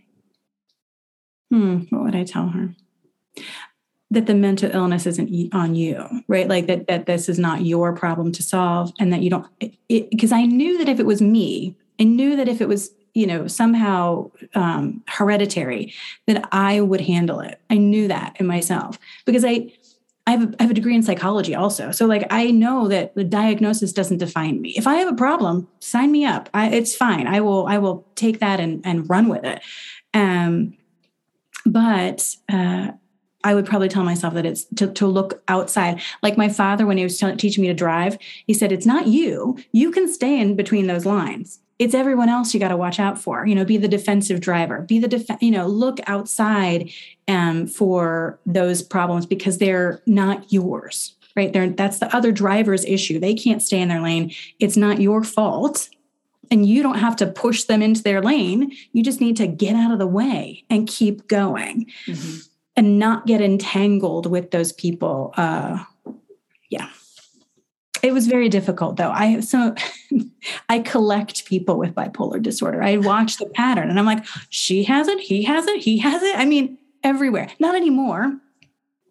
hmm, 1.50 1.84
what 1.90 2.04
would 2.04 2.16
I 2.16 2.26
tell 2.26 2.50
her? 2.50 2.76
That 4.10 4.26
the 4.26 4.34
mental 4.34 4.72
illness 4.74 5.06
isn't 5.06 5.54
on 5.54 5.76
you, 5.76 6.06
right? 6.30 6.48
Like 6.48 6.68
that 6.68 6.88
that 6.88 7.08
this 7.08 7.28
is 7.28 7.38
not 7.38 7.66
your 7.66 7.94
problem 7.94 8.32
to 8.34 8.44
solve, 8.44 8.94
and 9.00 9.12
that 9.12 9.22
you 9.22 9.30
don't. 9.30 9.46
Because 9.90 10.32
I 10.32 10.46
knew 10.46 10.78
that 10.78 10.88
if 10.88 11.00
it 11.00 11.06
was 11.06 11.22
me, 11.22 11.76
I 12.00 12.04
knew 12.04 12.36
that 12.38 12.48
if 12.48 12.62
it 12.62 12.68
was 12.68 12.92
you 13.18 13.26
know 13.26 13.48
somehow 13.48 14.30
um, 14.54 15.04
hereditary 15.08 15.92
that 16.28 16.48
i 16.52 16.80
would 16.80 17.02
handle 17.02 17.40
it. 17.40 17.60
I 17.70 17.78
knew 17.78 18.08
that 18.08 18.38
in 18.40 18.46
myself 18.46 19.00
because 19.26 19.44
i 19.44 19.72
I 20.28 20.32
have, 20.32 20.44
a, 20.44 20.56
I 20.60 20.64
have 20.64 20.72
a 20.72 20.74
degree 20.74 20.94
in 20.94 21.04
psychology 21.04 21.56
also. 21.56 21.92
So 21.92 22.06
like 22.06 22.28
i 22.30 22.52
know 22.52 22.88
that 22.90 23.16
the 23.16 23.24
diagnosis 23.24 23.92
doesn't 23.92 24.18
define 24.18 24.62
me. 24.62 24.70
If 24.78 24.86
i 24.86 24.96
have 24.96 25.12
a 25.12 25.16
problem 25.16 25.68
sign 25.80 26.12
me 26.12 26.26
up. 26.26 26.50
I, 26.54 26.70
it's 26.70 26.96
fine. 26.96 27.26
I 27.28 27.42
will 27.42 27.66
i 27.68 27.78
will 27.80 28.06
take 28.16 28.40
that 28.40 28.60
and, 28.60 28.86
and 28.86 29.10
run 29.10 29.30
with 29.30 29.44
it. 29.44 29.62
Um, 30.14 30.78
but 31.66 32.36
uh, 32.52 32.92
I 33.48 33.56
would 33.56 33.66
probably 33.66 33.88
tell 33.88 34.04
myself 34.04 34.34
that 34.34 34.46
it's 34.46 34.66
to, 34.76 34.88
to 34.88 35.08
look 35.08 35.42
outside. 35.48 36.02
Like 36.22 36.38
my 36.38 36.50
father, 36.50 36.86
when 36.86 36.98
he 36.98 37.04
was 37.06 37.18
t- 37.18 37.36
teaching 37.38 37.62
me 37.62 37.70
to 37.70 37.74
drive, 37.74 38.18
he 38.46 38.54
said, 38.54 38.74
It's 38.74 38.86
not 38.86 39.08
you. 39.08 39.58
You 39.72 39.90
can 39.90 40.12
stay 40.12 40.42
in 40.42 40.58
between 40.58 40.88
those 40.88 41.06
lines. 41.06 41.60
It's 41.80 41.94
everyone 41.94 42.28
else 42.28 42.54
you 42.54 42.60
got 42.60 42.70
to 42.70 42.78
watch 42.78 43.00
out 43.00 43.18
for. 43.18 43.48
You 43.48 43.56
know 43.56 43.64
be 43.64 43.78
the 43.78 43.88
defensive 43.88 44.42
driver. 44.42 44.82
Be 44.82 45.00
the 45.00 45.08
def- 45.08 45.42
you 45.42 45.52
know 45.52 45.66
look 45.66 46.00
outside 46.08 46.92
um, 47.30 47.68
for 47.68 48.38
those 48.46 48.82
problems 48.82 49.26
because 49.26 49.60
they're 49.60 50.02
not 50.06 50.52
yours 50.52 51.14
right? 51.38 51.54
They're, 51.54 51.70
that's 51.70 52.00
the 52.00 52.14
other 52.16 52.32
driver's 52.32 52.84
issue. 52.84 53.20
They 53.20 53.36
can't 53.36 53.62
stay 53.62 53.80
in 53.80 53.90
their 53.90 54.02
lane. 54.02 54.34
It's 54.60 54.76
not 54.76 55.00
your 55.00 55.24
fault. 55.24 55.88
And 56.50 56.66
you 56.66 56.82
don't 56.82 56.98
have 56.98 57.16
to 57.18 57.28
push 57.28 57.66
them 57.66 57.84
into 57.84 58.02
their 58.02 58.24
lane. 58.24 58.76
You 58.92 59.04
just 59.04 59.22
need 59.22 59.38
to 59.38 59.46
get 59.46 59.76
out 59.76 59.92
of 59.92 60.00
the 60.00 60.08
way 60.08 60.64
and 60.68 60.88
keep 60.88 61.28
going. 61.28 61.92
Mm-hmm. 62.08 62.47
And 62.78 62.98
not 62.98 63.26
get 63.26 63.42
entangled 63.42 64.26
with 64.26 64.52
those 64.52 64.72
people 64.72 65.34
uh, 65.36 65.84
yeah 66.70 66.90
it 68.04 68.14
was 68.14 68.28
very 68.28 68.50
difficult 68.50 68.98
though. 68.98 69.12
I 69.12 69.26
have 69.26 69.44
so 69.44 69.76
I 70.70 70.80
collect 70.80 71.46
people 71.46 71.78
with 71.78 71.96
bipolar 71.96 72.42
disorder. 72.42 72.82
I 72.82 72.98
watch 72.98 73.38
the 73.38 73.48
pattern 73.48 73.90
and 73.90 74.00
I'm 74.00 74.06
like, 74.06 74.26
she 74.50 74.84
has 74.84 75.08
it, 75.08 75.20
he 75.20 75.44
has 75.44 75.68
it, 75.68 75.82
he 75.82 75.98
has 76.00 76.22
it. 76.22 76.38
I 76.38 76.46
mean, 76.46 76.78
everywhere. 77.04 77.50
Not 77.60 77.76
anymore. 77.76 78.38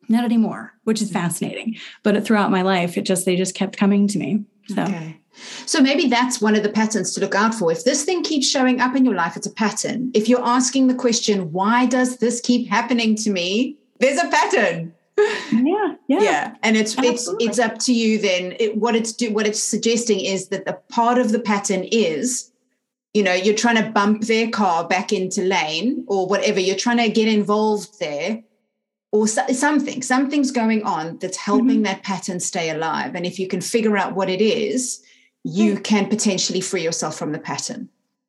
Not 0.09 0.25
anymore, 0.25 0.73
which 0.85 1.03
is 1.03 1.11
fascinating. 1.11 1.77
But 2.03 2.25
throughout 2.25 2.51
my 2.51 2.63
life, 2.63 2.97
it 2.97 3.03
just 3.03 3.27
they 3.27 3.37
just 3.37 3.55
kept 3.55 3.77
coming 3.77 4.07
to 4.09 4.19
me. 4.19 4.45
So 4.69 4.83
okay. 4.83 5.21
So 5.67 5.81
maybe 5.81 6.09
that's 6.09 6.41
one 6.41 6.55
of 6.55 6.63
the 6.63 6.69
patterns 6.69 7.13
to 7.15 7.21
look 7.21 7.35
out 7.35 7.55
for. 7.55 7.71
If 7.71 7.85
this 7.85 8.05
thing 8.05 8.23
keeps 8.23 8.49
showing 8.49 8.81
up 8.81 8.97
in 8.97 9.05
your 9.05 9.15
life, 9.15 9.37
it's 9.37 9.47
a 9.47 9.53
pattern. 9.53 10.11
If 10.15 10.29
you're 10.29 10.45
asking 10.45 10.87
the 10.87 10.95
question, 10.95 11.53
why 11.53 11.87
does 11.87 12.19
this 12.19 12.41
keep 12.41 12.69
happening 12.69 13.15
to 13.17 13.31
me? 13.31 13.77
There's 13.99 14.19
a 14.19 14.29
pattern 14.29 14.95
yeah 15.19 15.95
yeah 16.09 16.21
yeah 16.21 16.55
and 16.63 16.77
it's 16.77 16.97
Absolutely. 16.99 17.47
it's 17.47 17.59
it's 17.59 17.59
up 17.59 17.79
to 17.79 17.93
you 17.95 18.19
then 18.19 18.55
it, 18.61 18.77
what 18.77 18.95
it's 18.95 19.13
do 19.13 19.33
what 19.33 19.47
it's 19.47 19.63
suggesting 19.63 20.21
is 20.21 20.49
that 20.49 20.67
the 20.67 20.75
part 20.91 21.19
of 21.19 21.33
the 21.33 21.39
pattern 21.39 21.85
is 21.85 22.53
you 23.15 23.23
know 23.23 23.33
you're 23.33 23.55
trying 23.55 23.83
to 23.83 23.91
bump 23.91 24.23
their 24.23 24.51
car 24.51 24.87
back 24.87 25.13
into 25.13 25.43
lane 25.43 26.05
or 26.07 26.27
whatever 26.27 26.61
you're 26.61 26.77
trying 26.77 26.99
to 26.99 27.09
get 27.09 27.29
involved 27.29 27.99
there 27.99 28.43
or 29.11 29.27
something 29.27 30.03
something's 30.03 30.51
going 30.51 30.83
on 30.83 31.17
that's 31.19 31.39
helping 31.39 31.77
mm-hmm. 31.77 31.83
that 31.85 32.03
pattern 32.03 32.39
stay 32.39 32.69
alive 32.69 33.15
and 33.15 33.25
if 33.25 33.39
you 33.39 33.49
can 33.49 33.63
figure 33.63 33.97
out 33.97 34.15
what 34.15 34.29
it 34.29 34.43
is 34.43 35.03
you 35.47 35.79
can 35.79 36.09
potentially 36.09 36.61
free 36.61 36.83
yourself 36.83 37.17
from 37.17 37.33
the 37.33 37.39
pattern 37.39 37.89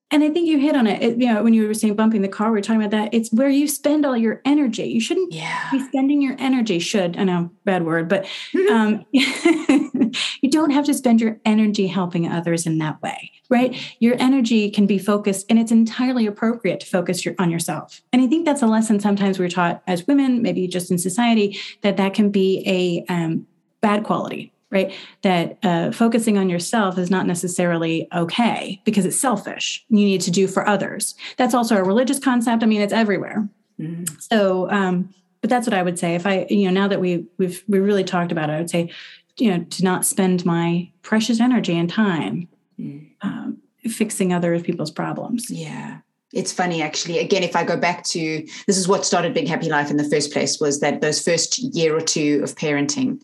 and 0.09 0.23
I 0.23 0.29
think 0.29 0.47
you 0.47 0.57
hit 0.57 0.75
on 0.75 0.87
it. 0.87 1.03
it. 1.03 1.17
You 1.17 1.33
know, 1.33 1.43
when 1.43 1.53
you 1.53 1.67
were 1.67 1.73
saying 1.73 1.95
bumping 1.95 2.21
the 2.21 2.29
car, 2.29 2.51
we 2.51 2.59
are 2.59 2.61
talking 2.61 2.81
about 2.81 2.91
that. 2.91 3.13
It's 3.13 3.29
where 3.33 3.49
you 3.49 3.67
spend 3.67 4.05
all 4.05 4.15
your 4.15 4.41
energy. 4.45 4.85
You 4.85 5.01
shouldn't 5.01 5.33
yeah. 5.33 5.69
be 5.69 5.85
spending 5.85 6.21
your 6.21 6.37
energy. 6.39 6.79
Should 6.79 7.17
I 7.17 7.25
know 7.25 7.51
bad 7.65 7.85
word, 7.85 8.07
but 8.07 8.25
um, 8.71 9.05
you 9.11 10.49
don't 10.49 10.69
have 10.69 10.85
to 10.85 10.93
spend 10.93 11.19
your 11.19 11.39
energy 11.43 11.87
helping 11.87 12.25
others 12.25 12.65
in 12.65 12.77
that 12.77 13.01
way, 13.01 13.31
right? 13.49 13.75
Your 13.99 14.15
energy 14.17 14.71
can 14.71 14.87
be 14.87 14.97
focused, 14.97 15.45
and 15.49 15.59
it's 15.59 15.73
entirely 15.73 16.25
appropriate 16.25 16.79
to 16.79 16.85
focus 16.85 17.25
your, 17.25 17.35
on 17.37 17.51
yourself. 17.51 18.01
And 18.13 18.21
I 18.21 18.27
think 18.27 18.45
that's 18.45 18.61
a 18.61 18.67
lesson 18.67 19.01
sometimes 19.01 19.39
we're 19.39 19.49
taught 19.49 19.83
as 19.87 20.07
women, 20.07 20.41
maybe 20.41 20.69
just 20.69 20.89
in 20.89 20.97
society, 20.97 21.59
that 21.81 21.97
that 21.97 22.13
can 22.13 22.31
be 22.31 22.63
a 22.65 23.13
um, 23.13 23.45
bad 23.81 24.05
quality 24.05 24.53
right? 24.69 24.93
That 25.21 25.57
uh, 25.63 25.91
focusing 25.91 26.37
on 26.37 26.49
yourself 26.49 26.97
is 26.97 27.09
not 27.09 27.25
necessarily 27.25 28.07
okay 28.13 28.81
because 28.83 29.05
it's 29.05 29.19
selfish. 29.19 29.85
You 29.89 29.97
need 29.97 30.21
to 30.21 30.31
do 30.31 30.47
for 30.47 30.67
others. 30.67 31.15
That's 31.37 31.53
also 31.53 31.77
a 31.77 31.83
religious 31.83 32.19
concept. 32.19 32.63
I 32.63 32.65
mean, 32.65 32.81
it's 32.81 32.93
everywhere. 32.93 33.47
Mm-hmm. 33.79 34.15
So, 34.19 34.69
um, 34.69 35.13
but 35.41 35.49
that's 35.49 35.67
what 35.67 35.73
I 35.73 35.83
would 35.83 35.99
say. 35.99 36.15
If 36.15 36.25
I, 36.25 36.47
you 36.49 36.65
know, 36.65 36.81
now 36.81 36.87
that 36.87 36.99
we 36.99 37.25
we've 37.37 37.63
we 37.67 37.79
really 37.79 38.03
talked 38.03 38.31
about 38.31 38.49
it, 38.49 38.53
I 38.53 38.57
would 38.57 38.69
say, 38.69 38.91
you 39.37 39.51
know, 39.51 39.63
to 39.63 39.83
not 39.83 40.05
spend 40.05 40.45
my 40.45 40.89
precious 41.01 41.39
energy 41.39 41.77
and 41.77 41.89
time 41.89 42.49
mm. 42.79 43.07
um, 43.21 43.57
fixing 43.83 44.33
other 44.33 44.59
people's 44.59 44.91
problems. 44.91 45.49
Yeah. 45.49 45.99
It's 46.33 46.51
funny, 46.51 46.81
actually. 46.81 47.19
Again, 47.19 47.43
if 47.43 47.55
I 47.55 47.63
go 47.63 47.77
back 47.77 48.03
to 48.05 48.45
this, 48.67 48.77
is 48.77 48.87
what 48.87 49.05
started 49.05 49.33
Big 49.33 49.47
Happy 49.47 49.69
Life 49.69 49.89
in 49.89 49.97
the 49.97 50.03
first 50.03 50.33
place 50.33 50.59
was 50.59 50.81
that 50.81 50.99
those 50.99 51.23
first 51.23 51.57
year 51.57 51.95
or 51.95 52.01
two 52.01 52.41
of 52.43 52.55
parenting, 52.55 53.21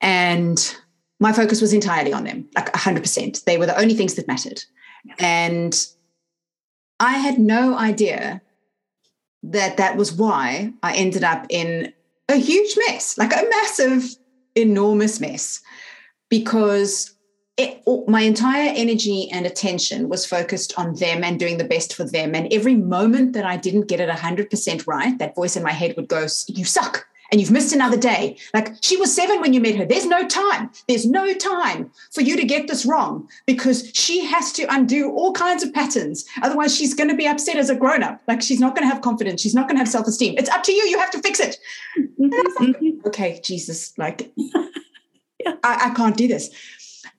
and 0.00 0.76
my 1.20 1.32
focus 1.32 1.60
was 1.60 1.72
entirely 1.72 2.12
on 2.12 2.24
them, 2.24 2.48
like 2.54 2.72
100%. 2.72 3.44
They 3.44 3.58
were 3.58 3.66
the 3.66 3.78
only 3.78 3.94
things 3.94 4.14
that 4.14 4.28
mattered. 4.28 4.62
And 5.18 5.74
I 7.00 7.14
had 7.14 7.38
no 7.38 7.76
idea 7.76 8.40
that 9.42 9.76
that 9.76 9.96
was 9.96 10.12
why 10.12 10.72
I 10.82 10.94
ended 10.94 11.24
up 11.24 11.46
in 11.48 11.92
a 12.28 12.36
huge 12.36 12.76
mess, 12.86 13.16
like 13.18 13.32
a 13.32 13.48
massive, 13.48 14.04
enormous 14.54 15.20
mess, 15.20 15.60
because 16.28 17.14
it, 17.56 17.82
my 18.06 18.20
entire 18.20 18.72
energy 18.76 19.28
and 19.32 19.44
attention 19.46 20.08
was 20.08 20.24
focused 20.24 20.78
on 20.78 20.94
them 20.94 21.24
and 21.24 21.40
doing 21.40 21.58
the 21.58 21.64
best 21.64 21.94
for 21.94 22.04
them. 22.04 22.34
And 22.34 22.52
every 22.52 22.76
moment 22.76 23.32
that 23.32 23.44
I 23.44 23.56
didn't 23.56 23.88
get 23.88 24.00
it 24.00 24.08
100% 24.08 24.86
right, 24.86 25.18
that 25.18 25.34
voice 25.34 25.56
in 25.56 25.64
my 25.64 25.72
head 25.72 25.94
would 25.96 26.08
go, 26.08 26.26
You 26.46 26.64
suck 26.64 27.06
and 27.30 27.40
you've 27.40 27.50
missed 27.50 27.74
another 27.74 27.96
day. 27.96 28.36
Like 28.54 28.74
she 28.80 28.96
was 28.96 29.14
seven 29.14 29.40
when 29.40 29.52
you 29.52 29.60
met 29.60 29.76
her. 29.76 29.84
There's 29.84 30.06
no 30.06 30.26
time. 30.26 30.70
There's 30.86 31.06
no 31.06 31.34
time 31.34 31.90
for 32.12 32.22
you 32.22 32.36
to 32.36 32.44
get 32.44 32.68
this 32.68 32.86
wrong 32.86 33.28
because 33.46 33.90
she 33.94 34.24
has 34.24 34.52
to 34.54 34.72
undo 34.72 35.10
all 35.10 35.32
kinds 35.32 35.62
of 35.62 35.72
patterns. 35.72 36.24
Otherwise, 36.42 36.74
she's 36.74 36.94
going 36.94 37.10
to 37.10 37.16
be 37.16 37.26
upset 37.26 37.56
as 37.56 37.70
a 37.70 37.74
grown 37.76 38.02
up. 38.02 38.22
Like 38.26 38.42
she's 38.42 38.60
not 38.60 38.74
going 38.74 38.88
to 38.88 38.92
have 38.92 39.02
confidence. 39.02 39.40
She's 39.42 39.54
not 39.54 39.66
going 39.68 39.76
to 39.76 39.80
have 39.80 39.88
self 39.88 40.06
esteem. 40.06 40.34
It's 40.38 40.50
up 40.50 40.62
to 40.64 40.72
you. 40.72 40.84
You 40.84 40.98
have 40.98 41.10
to 41.10 41.22
fix 41.22 41.40
it. 41.40 41.58
Mm-hmm. 41.98 42.64
Like, 42.64 42.76
okay, 43.06 43.40
Jesus, 43.42 43.96
like 43.98 44.32
yeah. 44.36 45.54
I, 45.62 45.90
I 45.90 45.94
can't 45.94 46.16
do 46.16 46.28
this. 46.28 46.50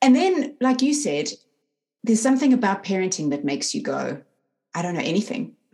And 0.02 0.15
then, 0.15 0.56
like 0.62 0.82
you 0.82 0.93
said, 0.93 1.30
there's 2.04 2.22
something 2.22 2.54
about 2.54 2.84
parenting 2.84 3.32
that 3.32 3.43
makes 3.43 3.76
you 3.76 3.84
go, 3.84 4.22
I 4.74 4.82
don't 4.82 4.93
know 4.93 5.02
anything. 5.02 5.56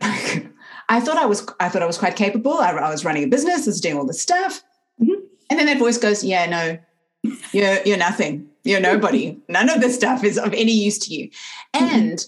I 0.88 1.00
thought 1.00 1.16
I 1.16 1.26
was 1.26 1.46
I 1.60 1.68
thought 1.68 1.82
I 1.82 1.86
was 1.86 1.98
quite 1.98 2.16
capable. 2.16 2.54
I, 2.54 2.70
I 2.70 2.90
was 2.90 3.04
running 3.04 3.24
a 3.24 3.28
business, 3.28 3.66
I 3.66 3.70
was 3.70 3.80
doing 3.80 3.96
all 3.96 4.06
this 4.06 4.20
stuff. 4.20 4.62
Mm-hmm. 5.00 5.20
And 5.50 5.58
then 5.58 5.66
that 5.66 5.78
voice 5.78 5.98
goes, 5.98 6.24
Yeah, 6.24 6.46
no, 6.46 6.78
you're 7.52 7.82
you're 7.84 7.96
nothing. 7.96 8.48
You're 8.64 8.80
nobody. 8.80 9.38
None 9.48 9.68
of 9.70 9.80
this 9.80 9.94
stuff 9.94 10.24
is 10.24 10.38
of 10.38 10.52
any 10.52 10.72
use 10.72 10.98
to 11.00 11.14
you. 11.14 11.28
Mm-hmm. 11.74 11.84
And 11.84 12.26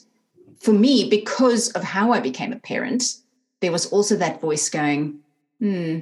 for 0.60 0.72
me, 0.72 1.08
because 1.08 1.70
of 1.72 1.82
how 1.82 2.12
I 2.12 2.20
became 2.20 2.52
a 2.52 2.58
parent, 2.58 3.16
there 3.60 3.72
was 3.72 3.86
also 3.86 4.16
that 4.16 4.40
voice 4.40 4.68
going, 4.68 5.18
hmm, 5.60 6.00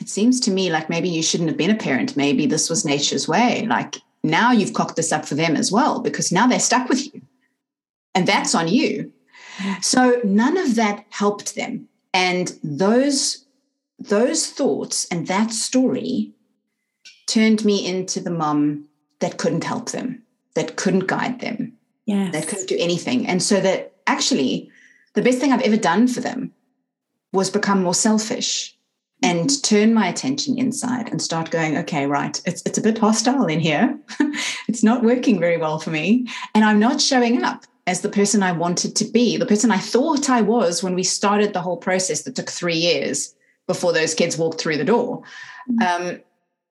it 0.00 0.08
seems 0.08 0.40
to 0.40 0.50
me 0.50 0.70
like 0.70 0.90
maybe 0.90 1.08
you 1.08 1.22
shouldn't 1.22 1.50
have 1.50 1.58
been 1.58 1.70
a 1.70 1.76
parent. 1.76 2.16
Maybe 2.16 2.46
this 2.46 2.70
was 2.70 2.84
nature's 2.84 3.28
way. 3.28 3.66
Like 3.66 3.96
now 4.22 4.52
you've 4.52 4.74
cocked 4.74 4.96
this 4.96 5.12
up 5.12 5.24
for 5.24 5.34
them 5.34 5.56
as 5.56 5.70
well, 5.70 6.00
because 6.00 6.32
now 6.32 6.46
they're 6.46 6.58
stuck 6.58 6.88
with 6.88 7.12
you. 7.12 7.22
And 8.14 8.26
that's 8.26 8.54
on 8.54 8.68
you. 8.68 9.12
So 9.80 10.20
none 10.24 10.56
of 10.56 10.74
that 10.76 11.04
helped 11.10 11.54
them. 11.54 11.88
And 12.12 12.58
those 12.62 13.44
those 13.98 14.46
thoughts 14.46 15.06
and 15.10 15.26
that 15.26 15.52
story 15.52 16.32
turned 17.26 17.64
me 17.64 17.86
into 17.86 18.18
the 18.20 18.30
mom 18.30 18.88
that 19.20 19.36
couldn't 19.36 19.64
help 19.64 19.90
them, 19.90 20.22
that 20.54 20.76
couldn't 20.76 21.06
guide 21.06 21.40
them, 21.40 21.74
yes. 22.06 22.32
that 22.32 22.48
couldn't 22.48 22.68
do 22.68 22.76
anything. 22.78 23.26
And 23.26 23.42
so 23.42 23.60
that 23.60 23.92
actually 24.06 24.70
the 25.14 25.22
best 25.22 25.38
thing 25.38 25.52
I've 25.52 25.60
ever 25.60 25.76
done 25.76 26.08
for 26.08 26.20
them 26.20 26.52
was 27.32 27.50
become 27.50 27.82
more 27.82 27.94
selfish 27.94 28.74
and 29.22 29.62
turn 29.62 29.92
my 29.92 30.08
attention 30.08 30.58
inside 30.58 31.10
and 31.10 31.20
start 31.20 31.50
going, 31.50 31.76
okay, 31.76 32.06
right, 32.06 32.40
it's, 32.46 32.62
it's 32.64 32.78
a 32.78 32.82
bit 32.82 32.98
hostile 32.98 33.46
in 33.46 33.60
here. 33.60 33.98
it's 34.68 34.82
not 34.82 35.04
working 35.04 35.38
very 35.38 35.58
well 35.58 35.78
for 35.78 35.90
me. 35.90 36.26
And 36.54 36.64
I'm 36.64 36.78
not 36.78 37.00
showing 37.00 37.42
up 37.42 37.66
as 37.90 38.02
the 38.02 38.08
person 38.08 38.40
I 38.42 38.52
wanted 38.52 38.94
to 38.96 39.04
be, 39.04 39.36
the 39.36 39.46
person 39.46 39.72
I 39.72 39.78
thought 39.78 40.30
I 40.30 40.42
was 40.42 40.80
when 40.80 40.94
we 40.94 41.02
started 41.02 41.52
the 41.52 41.60
whole 41.60 41.76
process 41.76 42.22
that 42.22 42.36
took 42.36 42.48
three 42.48 42.76
years 42.76 43.34
before 43.66 43.92
those 43.92 44.14
kids 44.14 44.38
walked 44.38 44.60
through 44.60 44.76
the 44.76 44.84
door. 44.84 45.22
Mm-hmm. 45.68 45.82
Um, 45.82 46.20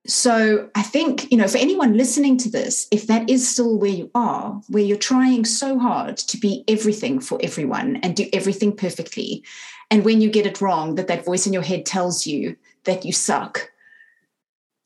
so 0.07 0.69
I 0.75 0.81
think, 0.81 1.29
you 1.29 1.37
know, 1.37 1.47
for 1.49 1.57
anyone 1.57 1.97
listening 1.97 2.37
to 2.37 2.49
this, 2.49 2.87
if 2.89 3.07
that 3.07 3.29
is 3.29 3.45
still 3.45 3.77
where 3.77 3.91
you 3.91 4.09
are, 4.15 4.61
where 4.69 4.81
you're 4.81 4.97
trying 4.97 5.43
so 5.43 5.77
hard 5.77 6.15
to 6.17 6.37
be 6.37 6.63
everything 6.69 7.19
for 7.19 7.37
everyone 7.43 7.97
and 7.97 8.15
do 8.15 8.29
everything 8.31 8.73
perfectly, 8.73 9.43
and 9.91 10.05
when 10.05 10.21
you 10.21 10.29
get 10.29 10.45
it 10.45 10.61
wrong, 10.61 10.95
that 10.95 11.07
that 11.07 11.25
voice 11.25 11.45
in 11.45 11.51
your 11.51 11.63
head 11.63 11.85
tells 11.85 12.25
you 12.25 12.55
that 12.85 13.03
you 13.03 13.11
suck, 13.11 13.71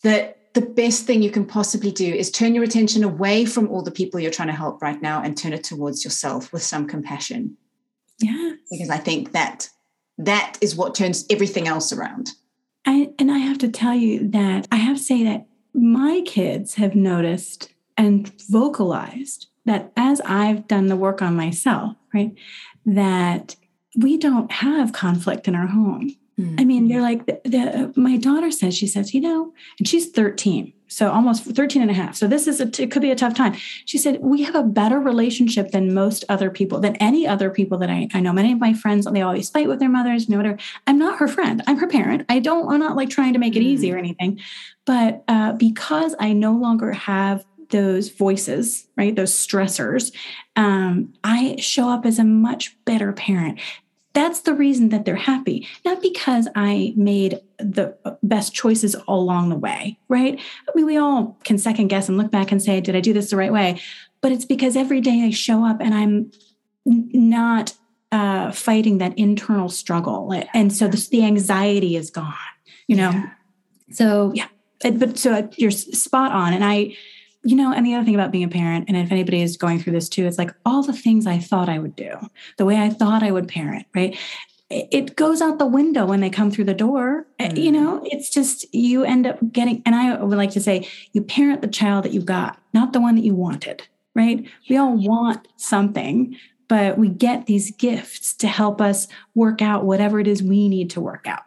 that 0.02 0.40
the 0.54 0.62
best 0.62 1.06
thing 1.06 1.22
you 1.24 1.32
can 1.32 1.46
possibly 1.46 1.92
do 1.92 2.14
is 2.14 2.30
turn 2.30 2.54
your 2.54 2.64
attention 2.64 3.04
away 3.04 3.46
from 3.46 3.68
all 3.70 3.82
the 3.82 3.92
people 3.92 4.20
you're 4.20 4.32
trying 4.32 4.50
to 4.50 4.54
help 4.54 4.82
right 4.82 5.02
now 5.02 5.22
and 5.22 5.36
turn 5.36 5.54
it 5.54 5.64
towards 5.64 6.04
yourself 6.04 6.54
with 6.54 6.62
some 6.62 6.88
compassion. 6.88 7.58
Yeah. 8.20 8.54
Because 8.70 8.90
I 8.90 8.98
think 8.98 9.32
that 9.32 9.70
that 10.20 10.58
is 10.62 10.76
what 10.76 10.94
turns 10.94 11.26
everything 11.30 11.68
else 11.68 11.92
around. 11.92 12.32
I, 12.86 13.10
and 13.18 13.32
I 13.32 13.40
have 13.40 13.58
to 13.60 13.70
tell 13.70 13.96
you 13.96 14.28
that 14.30 14.68
I 14.72 14.76
have 14.76 14.98
to 14.98 15.04
say 15.04 15.24
that 15.24 15.48
my 15.74 16.22
kids 16.26 16.76
have 16.76 16.96
noticed 16.96 17.74
and 17.98 18.32
vocalized 18.50 19.48
that 19.66 19.92
as 19.96 20.22
I've 20.22 20.68
done 20.68 20.88
the 20.88 20.96
work 20.96 21.22
on 21.22 21.36
myself, 21.36 21.96
right, 22.14 22.34
that 22.86 23.56
we 23.98 24.18
don't 24.18 24.52
have 24.52 24.94
conflict 24.94 25.48
in 25.48 25.56
our 25.56 25.68
home. 25.68 26.16
Mm-hmm. 26.44 26.60
I 26.60 26.66
mean, 26.66 26.88
they're 26.88 27.02
like, 27.02 27.26
the, 27.26 27.40
the, 27.46 27.94
my 27.96 28.18
daughter 28.18 28.52
says, 28.52 28.76
she 28.76 28.88
says, 28.88 29.14
you 29.14 29.22
know, 29.22 29.54
and 29.80 29.88
she's 29.88 30.10
13, 30.10 30.74
so 30.88 31.10
almost 31.12 31.46
13 31.46 31.82
and 31.82 31.90
a 31.90 31.94
half. 31.94 32.16
So 32.16 32.28
this 32.28 32.48
is, 32.48 32.60
a, 32.60 32.70
it 32.82 32.92
could 32.92 33.02
be 33.02 33.12
a 33.12 33.16
tough 33.16 33.34
time. 33.34 33.54
She 33.86 33.98
said, 33.98 34.20
we 34.22 34.44
have 34.44 34.56
a 34.56 34.64
better 34.64 35.00
relationship 35.00 35.72
than 35.72 35.94
most 35.94 36.26
other 36.28 36.50
people, 36.50 36.80
than 36.80 36.96
any 36.98 37.26
other 37.26 37.50
people 37.50 37.78
that 37.80 37.90
I, 37.90 38.10
I 38.14 38.20
know. 38.20 38.34
Many 38.34 38.52
of 38.52 38.60
my 38.60 38.74
friends, 38.74 39.06
they 39.06 39.22
always 39.22 39.50
fight 39.50 39.68
with 39.68 39.80
their 39.80 39.90
mothers, 39.90 40.28
you 40.28 40.32
know, 40.32 40.38
whatever. 40.38 40.60
I'm 40.86 41.00
not 41.00 41.20
her 41.20 41.28
friend. 41.28 41.64
I'm 41.66 41.78
her 41.78 41.88
parent. 41.88 42.26
I 42.30 42.40
don't, 42.40 42.72
I'm 42.72 42.80
not 42.80 42.96
like 42.96 43.10
trying 43.10 43.34
to 43.34 43.40
make 43.40 43.56
it 43.56 43.60
mm-hmm. 43.60 43.70
easy 43.70 43.94
or 43.94 43.98
anything. 43.98 44.40
But 44.86 45.24
uh, 45.28 45.54
because 45.54 46.16
I 46.20 46.34
no 46.34 46.54
longer 46.54 46.92
have 46.92 47.46
those 47.74 48.10
voices, 48.10 48.88
right? 48.96 49.16
Those 49.16 49.34
stressors. 49.34 50.14
Um, 50.56 51.14
I 51.24 51.56
show 51.60 51.90
up 51.90 52.06
as 52.06 52.20
a 52.20 52.24
much 52.24 52.78
better 52.86 53.12
parent 53.12 53.60
that's 54.14 54.42
the 54.42 54.54
reason 54.54 54.90
that 54.90 55.06
they're 55.06 55.16
happy. 55.16 55.68
Not 55.86 56.02
because 56.02 56.48
i 56.56 56.94
made 56.96 57.40
the 57.58 57.98
best 58.22 58.54
choices 58.54 58.96
along 59.08 59.50
the 59.50 59.56
way 59.56 59.98
right? 60.08 60.40
I 60.68 60.72
mean 60.76 60.86
we 60.86 60.98
all 60.98 61.38
can 61.44 61.58
second 61.58 61.88
guess 61.88 62.10
and 62.10 62.18
look 62.18 62.32
back 62.32 62.52
and 62.52 62.62
say 62.62 62.82
did 62.82 62.96
i 62.96 63.00
do 63.00 63.14
this 63.14 63.30
the 63.30 63.38
right 63.38 63.54
way? 63.54 63.82
But 64.22 64.32
it's 64.32 64.46
because 64.46 64.76
every 64.76 65.02
day 65.02 65.24
i 65.26 65.30
show 65.30 65.66
up 65.66 65.82
and 65.82 65.94
i'm 65.94 66.32
not 66.86 67.74
uh, 68.12 68.52
fighting 68.52 69.00
that 69.00 69.18
internal 69.18 69.70
struggle 69.70 70.32
and 70.54 70.72
so 70.72 70.88
this, 70.88 71.10
the 71.10 71.26
anxiety 71.26 71.96
is 71.96 72.10
gone 72.12 72.34
you 72.88 72.96
know? 72.96 73.12
Yeah. 73.12 73.30
so 73.92 74.32
yeah. 74.36 74.48
but 74.82 75.18
so 75.18 75.50
you're 75.58 75.72
spot 75.72 76.32
on 76.32 76.54
and 76.54 76.64
i 76.64 76.96
you 77.44 77.56
know, 77.56 77.74
and 77.74 77.86
the 77.86 77.94
other 77.94 78.06
thing 78.06 78.16
about 78.16 78.32
being 78.32 78.44
a 78.44 78.50
parent, 78.50 78.86
and 78.88 78.96
if 78.96 79.12
anybody 79.12 79.42
is 79.42 79.58
going 79.58 79.80
through 79.80 79.94
this 79.94 80.10
too, 80.10 80.26
it's 80.26 80.38
like 80.38 80.54
all 80.66 80.82
the 80.82 80.94
things 80.94 81.28
I 81.28 81.40
thought 81.40 81.70
I 81.70 81.80
would 81.80 81.96
do, 81.96 82.12
the 82.58 82.66
way 82.66 82.78
I 82.78 82.90
thought 82.90 83.24
I 83.24 83.32
would 83.32 83.48
parent, 83.48 83.86
right? 83.94 84.18
It 84.70 85.16
goes 85.16 85.42
out 85.42 85.60
the 85.60 85.68
window 85.68 86.06
when 86.06 86.22
they 86.22 86.30
come 86.30 86.50
through 86.50 86.64
the 86.66 86.74
door. 86.74 87.28
Mm. 87.40 87.62
You 87.62 87.72
know, 87.72 88.02
it's 88.06 88.30
just 88.30 88.66
you 88.74 89.04
end 89.04 89.28
up 89.28 89.38
getting, 89.52 89.84
and 89.86 89.94
I 89.94 90.24
would 90.24 90.38
like 90.38 90.52
to 90.52 90.62
say, 90.62 90.88
you 91.12 91.22
parent 91.22 91.62
the 91.62 91.68
child 91.68 92.06
that 92.06 92.14
you 92.14 92.22
got, 92.22 92.58
not 92.74 92.94
the 92.94 93.02
one 93.02 93.16
that 93.16 93.26
you 93.26 93.36
wanted, 93.36 93.88
right? 94.16 94.48
We 94.70 94.78
all 94.78 94.96
want 94.96 95.48
something, 95.58 96.38
but 96.70 96.98
we 96.98 97.10
get 97.10 97.46
these 97.46 97.72
gifts 97.72 98.34
to 98.36 98.48
help 98.48 98.82
us 98.82 99.08
work 99.36 99.62
out 99.62 99.86
whatever 99.86 100.20
it 100.20 100.28
is 100.28 100.42
we 100.42 100.70
need 100.70 100.90
to 100.92 101.02
work 101.02 101.28
out. 101.28 101.44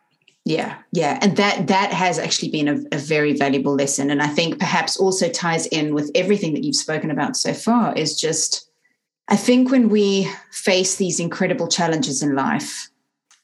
Yeah, 0.46 0.78
yeah, 0.92 1.18
and 1.22 1.36
that 1.38 1.66
that 1.66 1.92
has 1.92 2.20
actually 2.20 2.50
been 2.50 2.68
a, 2.68 2.76
a, 2.92 2.98
very 2.98 3.32
valuable 3.32 3.74
lesson, 3.74 4.12
and 4.12 4.22
I 4.22 4.28
think 4.28 4.60
perhaps 4.60 4.96
also 4.96 5.28
ties 5.28 5.66
in 5.66 5.92
with 5.92 6.08
everything 6.14 6.54
that 6.54 6.62
you've 6.62 6.76
spoken 6.76 7.10
about 7.10 7.36
so 7.36 7.52
far. 7.52 7.92
Is 7.96 8.16
just, 8.16 8.70
I 9.26 9.34
think 9.34 9.72
when 9.72 9.88
we 9.88 10.30
face 10.52 10.94
these 10.94 11.18
incredible 11.18 11.66
challenges 11.66 12.22
in 12.22 12.36
life, 12.36 12.88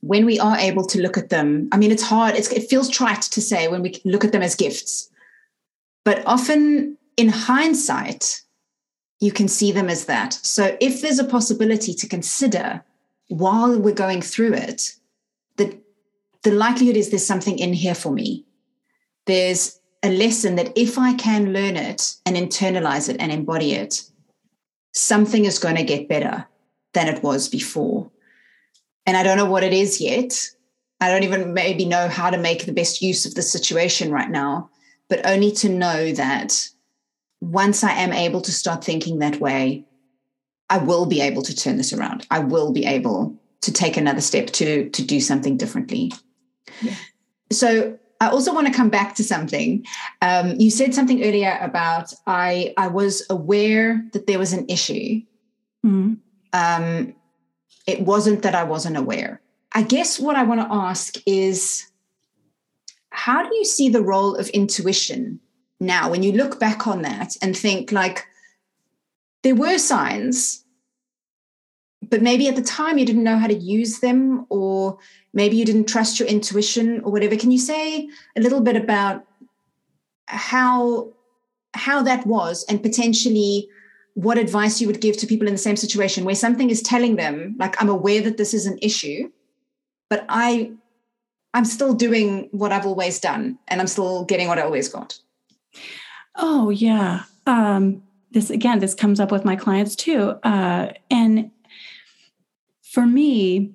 when 0.03 0.25
we 0.25 0.39
are 0.39 0.57
able 0.57 0.87
to 0.87 1.03
look 1.03 1.19
at 1.19 1.29
them, 1.29 1.69
I 1.73 1.77
mean, 1.77 1.91
it's 1.91 2.05
hard. 2.05 2.37
It's, 2.37 2.53
it 2.53 2.71
feels 2.71 2.89
trite 2.89 3.23
to 3.23 3.41
say 3.41 3.67
when 3.67 3.83
we 3.83 4.01
look 4.05 4.25
at 4.25 4.31
them 4.31 4.43
as 4.43 4.55
gifts, 4.55 5.11
but 6.05 6.23
often 6.25 6.97
in 7.17 7.31
hindsight, 7.31 8.43
you 9.19 9.33
can 9.33 9.49
see 9.49 9.73
them 9.73 9.89
as 9.89 10.05
that. 10.05 10.35
So 10.35 10.77
if 10.81 11.03
there's 11.03 11.19
a 11.19 11.25
possibility 11.25 11.95
to 11.95 12.07
consider 12.07 12.85
while 13.27 13.77
we're 13.77 13.93
going 13.93 14.23
through 14.23 14.55
it 14.55 14.93
the 16.43 16.53
likelihood 16.53 16.97
is 16.97 17.11
there's 17.11 17.27
something 17.27 17.59
in 17.59 17.73
here 17.73 17.95
for 17.95 18.13
me. 18.13 18.45
There's 19.27 19.79
a 20.03 20.11
lesson 20.11 20.57
that 20.57 20.77
if 20.77 20.99
I 20.99 21.15
can 21.15 21.53
learn 21.53 21.77
it 21.77 22.15
and 22.27 22.37
internalize 22.37 23.09
it 23.09 23.17
and 23.21 23.31
embody 23.31 23.73
it, 23.73 24.03
something 24.93 25.45
is 25.45 25.59
going 25.59 25.77
to 25.77 25.85
get 25.85 26.09
better 26.09 26.47
than 26.95 27.09
it 27.09 27.23
was 27.23 27.49
before. 27.49 28.11
And 29.07 29.17
I 29.17 29.23
don't 29.23 29.37
know 29.37 29.51
what 29.51 29.65
it 29.65 29.73
is 29.73 30.01
yet. 30.01 30.35
I 31.01 31.09
don't 31.09 31.25
even 31.25 31.55
maybe 31.55 31.85
know 31.85 32.09
how 32.09 32.31
to 32.31 32.39
make 32.39 32.67
the 32.67 32.73
best 32.73 33.03
use 33.03 33.27
of 33.27 33.35
the 33.35 33.43
situation 33.43 34.13
right 34.13 34.31
now, 34.31 34.71
but 35.09 35.27
only 35.27 35.51
to 35.53 35.69
know 35.69 36.13
that 36.13 36.69
once 37.41 37.83
I 37.83 37.93
am 37.93 38.13
able 38.13 38.41
to 38.43 38.53
start 38.53 38.85
thinking 38.85 39.19
that 39.19 39.41
way, 39.41 39.85
I 40.71 40.79
will 40.79 41.07
be 41.07 41.21
able 41.21 41.43
to 41.43 41.55
turn 41.55 41.77
this 41.77 41.93
around. 41.93 42.27
I 42.31 42.39
will 42.39 42.73
be 42.73 42.87
able 42.87 43.37
to 43.63 43.73
take 43.73 43.97
another 43.97 44.21
step 44.21 44.49
to 44.49 44.91
to 44.91 45.03
do 45.03 45.21
something 45.21 45.57
differently. 45.57 46.13
So 47.51 47.99
I 48.21 48.29
also 48.29 48.55
want 48.55 48.67
to 48.69 48.73
come 48.73 48.89
back 48.89 49.15
to 49.17 49.25
something. 49.25 49.85
Um, 50.21 50.55
you 50.59 50.71
said 50.71 50.95
something 50.95 51.23
earlier 51.25 51.59
about 51.61 52.15
I 52.27 52.73
I 52.77 52.89
was 52.89 53.27
aware 53.29 54.05
that 54.13 54.27
there 54.27 54.39
was 54.39 54.53
an 54.53 54.67
issue, 54.69 55.23
mm-hmm. 55.85 56.15
um, 56.53 57.15
it 57.87 58.03
wasn't 58.03 58.43
that 58.43 58.55
I 58.55 58.65
wasn't 58.65 58.97
aware. 58.97 59.41
I 59.73 59.83
guess 59.83 60.21
what 60.21 60.37
I 60.37 60.45
want 60.45 60.61
to 60.61 60.73
ask 60.73 61.17
is 61.27 61.87
how 63.11 63.43
do 63.43 63.55
you 63.55 63.65
see 63.65 63.89
the 63.89 64.03
role 64.03 64.37
of 64.37 64.49
intuition 64.51 65.41
now 65.81 66.11
when 66.11 66.23
you 66.23 66.33
look 66.33 66.61
back 66.61 66.87
on 66.87 67.03
that 67.03 67.37
and 67.43 67.57
think 67.57 67.91
like 67.93 68.25
there 69.43 69.55
were 69.55 69.79
signs 69.79 70.62
but 72.13 72.21
maybe 72.21 72.47
at 72.47 72.57
the 72.57 72.63
time 72.63 72.99
you 72.99 73.07
didn't 73.07 73.25
know 73.25 73.39
how 73.39 73.47
to 73.47 73.55
use 73.55 74.01
them 74.01 74.45
or 74.51 74.99
maybe 75.33 75.57
you 75.57 75.65
didn't 75.65 75.89
trust 75.89 76.21
your 76.21 76.29
intuition 76.29 77.01
or 77.01 77.11
whatever. 77.11 77.37
Can 77.37 77.51
you 77.51 77.59
say 77.59 78.07
a 78.37 78.41
little 78.41 78.61
bit 78.61 78.77
about 78.77 79.25
how 80.27 81.09
how 81.75 82.03
that 82.03 82.27
was 82.27 82.65
and 82.69 82.83
potentially 82.83 83.67
what 84.15 84.37
advice 84.37 84.79
you 84.79 84.87
would 84.87 85.01
give 85.01 85.17
to 85.17 85.27
people 85.27 85.49
in 85.49 85.55
the 85.55 85.59
same 85.59 85.77
situation 85.77 86.27
where 86.27 86.35
something 86.35 86.69
is 86.69 86.83
telling 86.83 87.17
them 87.17 87.57
like 87.59 87.81
i'm 87.81 87.89
aware 87.89 88.21
that 88.21 88.37
this 88.37 88.53
is 88.53 88.67
an 88.67 88.79
issue 88.83 89.31
but 90.11 90.25
i 90.29 90.71
i'm 91.55 91.65
still 91.65 91.95
doing 91.95 92.49
what 92.53 92.73
i've 92.73 92.87
always 92.87 93.19
done 93.19 93.59
and 93.69 93.81
i'm 93.81 93.87
still 93.87 94.25
getting 94.27 94.49
what 94.49 94.59
i 94.59 94.63
always 94.63 94.89
got 94.89 95.19
oh 96.37 96.71
yeah. 96.71 97.25
Um 97.47 98.03
this 98.31 98.51
again 98.51 98.79
this 98.79 98.95
comes 98.95 99.21
up 99.21 99.31
with 99.31 99.45
my 99.45 99.57
clients 99.57 99.95
too. 99.97 100.31
Uh 100.43 100.93
and 101.11 101.51
for 102.93 103.07
me 103.07 103.73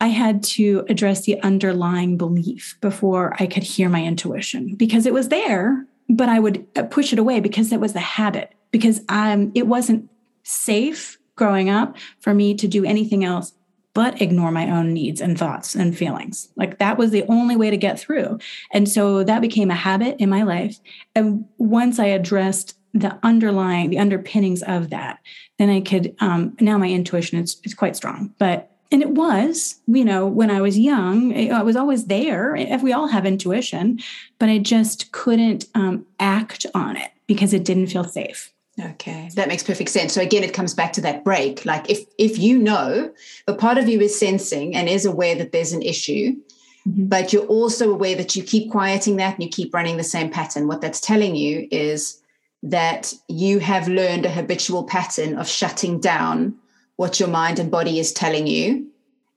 I 0.00 0.08
had 0.08 0.42
to 0.44 0.86
address 0.88 1.26
the 1.26 1.40
underlying 1.42 2.16
belief 2.16 2.78
before 2.80 3.36
I 3.38 3.46
could 3.46 3.62
hear 3.62 3.90
my 3.90 4.02
intuition 4.02 4.74
because 4.74 5.04
it 5.04 5.12
was 5.12 5.28
there, 5.28 5.86
but 6.08 6.30
I 6.30 6.40
would 6.40 6.66
uh, 6.74 6.84
push 6.84 7.12
it 7.12 7.18
away 7.18 7.40
because 7.40 7.70
it 7.70 7.80
was 7.80 7.92
the 7.92 8.00
habit 8.00 8.54
because 8.70 9.02
um, 9.10 9.52
it 9.54 9.66
wasn't 9.66 10.08
safe 10.42 11.18
growing 11.36 11.68
up 11.68 11.96
for 12.20 12.32
me 12.32 12.54
to 12.54 12.66
do 12.66 12.84
anything 12.84 13.24
else 13.24 13.52
but 13.92 14.22
ignore 14.22 14.52
my 14.52 14.70
own 14.70 14.92
needs 14.94 15.20
and 15.20 15.36
thoughts 15.36 15.74
and 15.74 15.96
feelings. 15.96 16.48
Like 16.56 16.78
that 16.78 16.96
was 16.96 17.10
the 17.10 17.24
only 17.24 17.56
way 17.56 17.70
to 17.70 17.76
get 17.76 17.98
through. 17.98 18.38
And 18.72 18.88
so 18.88 19.24
that 19.24 19.42
became 19.42 19.70
a 19.70 19.74
habit 19.74 20.16
in 20.18 20.30
my 20.30 20.44
life. 20.44 20.78
And 21.14 21.44
once 21.58 21.98
I 21.98 22.06
addressed 22.06 22.78
the 22.92 23.18
underlying, 23.22 23.90
the 23.90 23.98
underpinnings 23.98 24.62
of 24.62 24.90
that, 24.90 25.20
then 25.58 25.70
I 25.70 25.80
could, 25.80 26.14
um, 26.20 26.56
now 26.60 26.78
my 26.78 26.88
intuition 26.88 27.38
is, 27.38 27.60
is 27.64 27.74
quite 27.74 27.96
strong. 27.96 28.34
But, 28.38 28.70
and 28.92 29.02
it 29.02 29.10
was, 29.10 29.80
you 29.86 30.04
know, 30.04 30.26
when 30.26 30.50
I 30.50 30.60
was 30.60 30.78
young, 30.78 31.52
I 31.52 31.62
was 31.62 31.76
always 31.76 32.06
there. 32.06 32.56
If 32.56 32.82
we 32.82 32.92
all 32.92 33.06
have 33.06 33.24
intuition, 33.24 34.00
but 34.38 34.48
I 34.48 34.58
just 34.58 35.12
couldn't 35.12 35.66
um, 35.74 36.06
act 36.18 36.66
on 36.74 36.96
it 36.96 37.10
because 37.28 37.52
it 37.52 37.64
didn't 37.64 37.86
feel 37.86 38.04
safe. 38.04 38.52
Okay, 38.80 39.28
that 39.34 39.48
makes 39.48 39.62
perfect 39.62 39.90
sense. 39.90 40.12
So 40.12 40.22
again, 40.22 40.42
it 40.42 40.54
comes 40.54 40.74
back 40.74 40.92
to 40.94 41.00
that 41.02 41.22
break. 41.22 41.66
Like 41.66 41.90
if 41.90 42.00
if 42.18 42.38
you 42.38 42.58
know, 42.58 43.12
but 43.46 43.58
part 43.58 43.78
of 43.78 43.88
you 43.88 44.00
is 44.00 44.18
sensing 44.18 44.74
and 44.74 44.88
is 44.88 45.04
aware 45.04 45.34
that 45.34 45.52
there's 45.52 45.72
an 45.72 45.82
issue, 45.82 46.36
mm-hmm. 46.88 47.06
but 47.06 47.32
you're 47.32 47.46
also 47.46 47.92
aware 47.92 48.16
that 48.16 48.34
you 48.36 48.42
keep 48.42 48.70
quieting 48.70 49.16
that 49.16 49.34
and 49.34 49.42
you 49.42 49.50
keep 49.50 49.74
running 49.74 49.98
the 49.98 50.04
same 50.04 50.30
pattern. 50.30 50.66
What 50.66 50.80
that's 50.80 51.00
telling 51.00 51.36
you 51.36 51.68
is 51.70 52.22
that 52.62 53.14
you 53.28 53.58
have 53.58 53.88
learned 53.88 54.26
a 54.26 54.30
habitual 54.30 54.84
pattern 54.84 55.38
of 55.38 55.48
shutting 55.48 55.98
down 55.98 56.54
what 56.96 57.18
your 57.18 57.28
mind 57.28 57.58
and 57.58 57.70
body 57.70 57.98
is 57.98 58.12
telling 58.12 58.46
you 58.46 58.86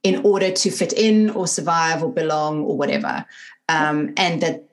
in 0.03 0.25
order 0.25 0.51
to 0.51 0.69
fit 0.69 0.91
in 0.91 1.29
or 1.29 1.47
survive 1.47 2.03
or 2.03 2.11
belong 2.11 2.61
or 2.63 2.77
whatever. 2.77 3.25
Um, 3.69 4.13
and 4.17 4.41
that 4.41 4.65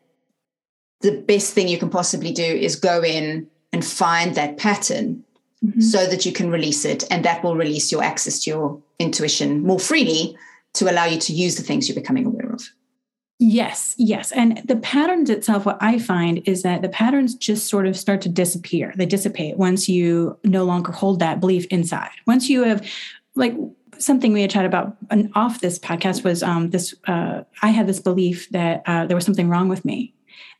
the 1.00 1.12
best 1.12 1.54
thing 1.54 1.68
you 1.68 1.78
can 1.78 1.90
possibly 1.90 2.32
do 2.32 2.42
is 2.42 2.74
go 2.74 3.02
in 3.02 3.48
and 3.72 3.84
find 3.84 4.34
that 4.34 4.58
pattern 4.58 5.24
mm-hmm. 5.64 5.80
so 5.80 6.06
that 6.06 6.26
you 6.26 6.32
can 6.32 6.50
release 6.50 6.84
it 6.84 7.04
and 7.10 7.24
that 7.24 7.44
will 7.44 7.56
release 7.56 7.92
your 7.92 8.02
access 8.02 8.42
to 8.42 8.50
your 8.50 8.82
intuition 8.98 9.62
more 9.62 9.78
freely 9.78 10.36
to 10.74 10.90
allow 10.90 11.04
you 11.04 11.18
to 11.18 11.32
use 11.32 11.56
the 11.56 11.62
things 11.62 11.88
you're 11.88 11.94
becoming 11.94 12.26
aware 12.26 12.50
of 12.52 12.62
yes 13.40 13.94
yes. 13.98 14.30
And 14.32 14.62
the 14.66 14.76
patterns 14.76 15.30
itself 15.30 15.66
what 15.66 15.78
i 15.80 15.98
find 15.98 16.46
is 16.46 16.62
that 16.62 16.82
the 16.82 16.88
patterns 16.88 17.34
just 17.34 17.66
sort 17.68 17.86
of 17.86 17.96
start 17.96 18.20
to 18.22 18.28
disappear. 18.28 18.92
They 18.96 19.06
dissipate 19.06 19.56
once 19.56 19.88
you 19.88 20.38
no 20.44 20.64
longer 20.64 20.92
hold 20.92 21.18
that 21.18 21.40
belief 21.40 21.66
inside. 21.66 22.10
Once 22.26 22.48
you 22.48 22.62
have 22.62 22.86
like 23.34 23.54
something 23.98 24.32
we 24.32 24.42
had 24.42 24.50
chatted 24.50 24.68
about 24.68 24.96
off 25.34 25.60
this 25.60 25.78
podcast 25.78 26.22
was 26.22 26.42
um, 26.42 26.70
this 26.70 26.94
uh, 27.06 27.42
i 27.62 27.68
had 27.68 27.86
this 27.86 28.00
belief 28.00 28.48
that 28.50 28.82
uh, 28.86 29.06
there 29.06 29.16
was 29.16 29.24
something 29.24 29.48
wrong 29.48 29.68
with 29.68 29.84
me. 29.84 30.14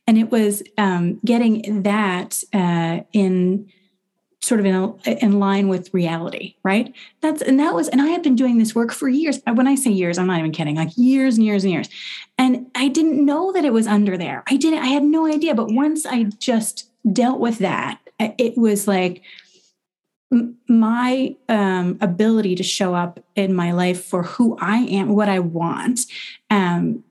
And 0.07 0.17
it 0.17 0.31
was 0.31 0.63
um, 0.77 1.19
getting 1.23 1.83
that 1.83 2.43
uh, 2.53 3.01
in 3.13 3.71
sort 4.41 4.59
of 4.59 4.65
in, 4.65 4.95
in 5.05 5.39
line 5.39 5.67
with 5.67 5.93
reality 5.93 6.55
right? 6.63 6.93
That's 7.21 7.41
and 7.41 7.59
that 7.59 7.73
was 7.73 7.87
and 7.89 8.01
i 8.01 8.07
had 8.07 8.23
been 8.23 8.35
doing 8.35 8.57
this 8.57 8.75
work 8.75 8.91
for 8.91 9.07
years. 9.07 9.39
When 9.45 9.67
i 9.67 9.75
say 9.75 9.91
years 9.91 10.17
i'm 10.17 10.27
not 10.27 10.39
even 10.39 10.51
kidding 10.51 10.75
like 10.75 10.97
years 10.97 11.37
and 11.37 11.45
years 11.45 11.63
and 11.63 11.73
years. 11.73 11.89
And 12.37 12.67
i 12.75 12.87
didn't 12.87 13.23
know 13.25 13.51
that 13.53 13.65
it 13.65 13.73
was 13.73 13.87
under 13.87 14.17
there. 14.17 14.43
I 14.49 14.57
didn't 14.57 14.79
i 14.79 14.87
had 14.87 15.03
no 15.03 15.25
idea. 15.27 15.55
But 15.55 15.71
once 15.71 16.05
i 16.05 16.23
just 16.23 16.89
dealt 17.11 17.39
with 17.39 17.59
that 17.59 17.99
it 18.37 18.57
was 18.57 18.87
like 18.87 19.23
my 20.69 21.35
um, 21.49 21.97
ability 21.99 22.55
to 22.55 22.63
show 22.63 22.95
up 22.95 23.19
in 23.35 23.53
my 23.53 23.71
life 23.71 24.05
for 24.05 24.23
who 24.23 24.57
I 24.61 24.77
am, 24.77 25.09
what 25.09 25.27
I 25.27 25.39
want, 25.39 26.01
um, 26.49 27.03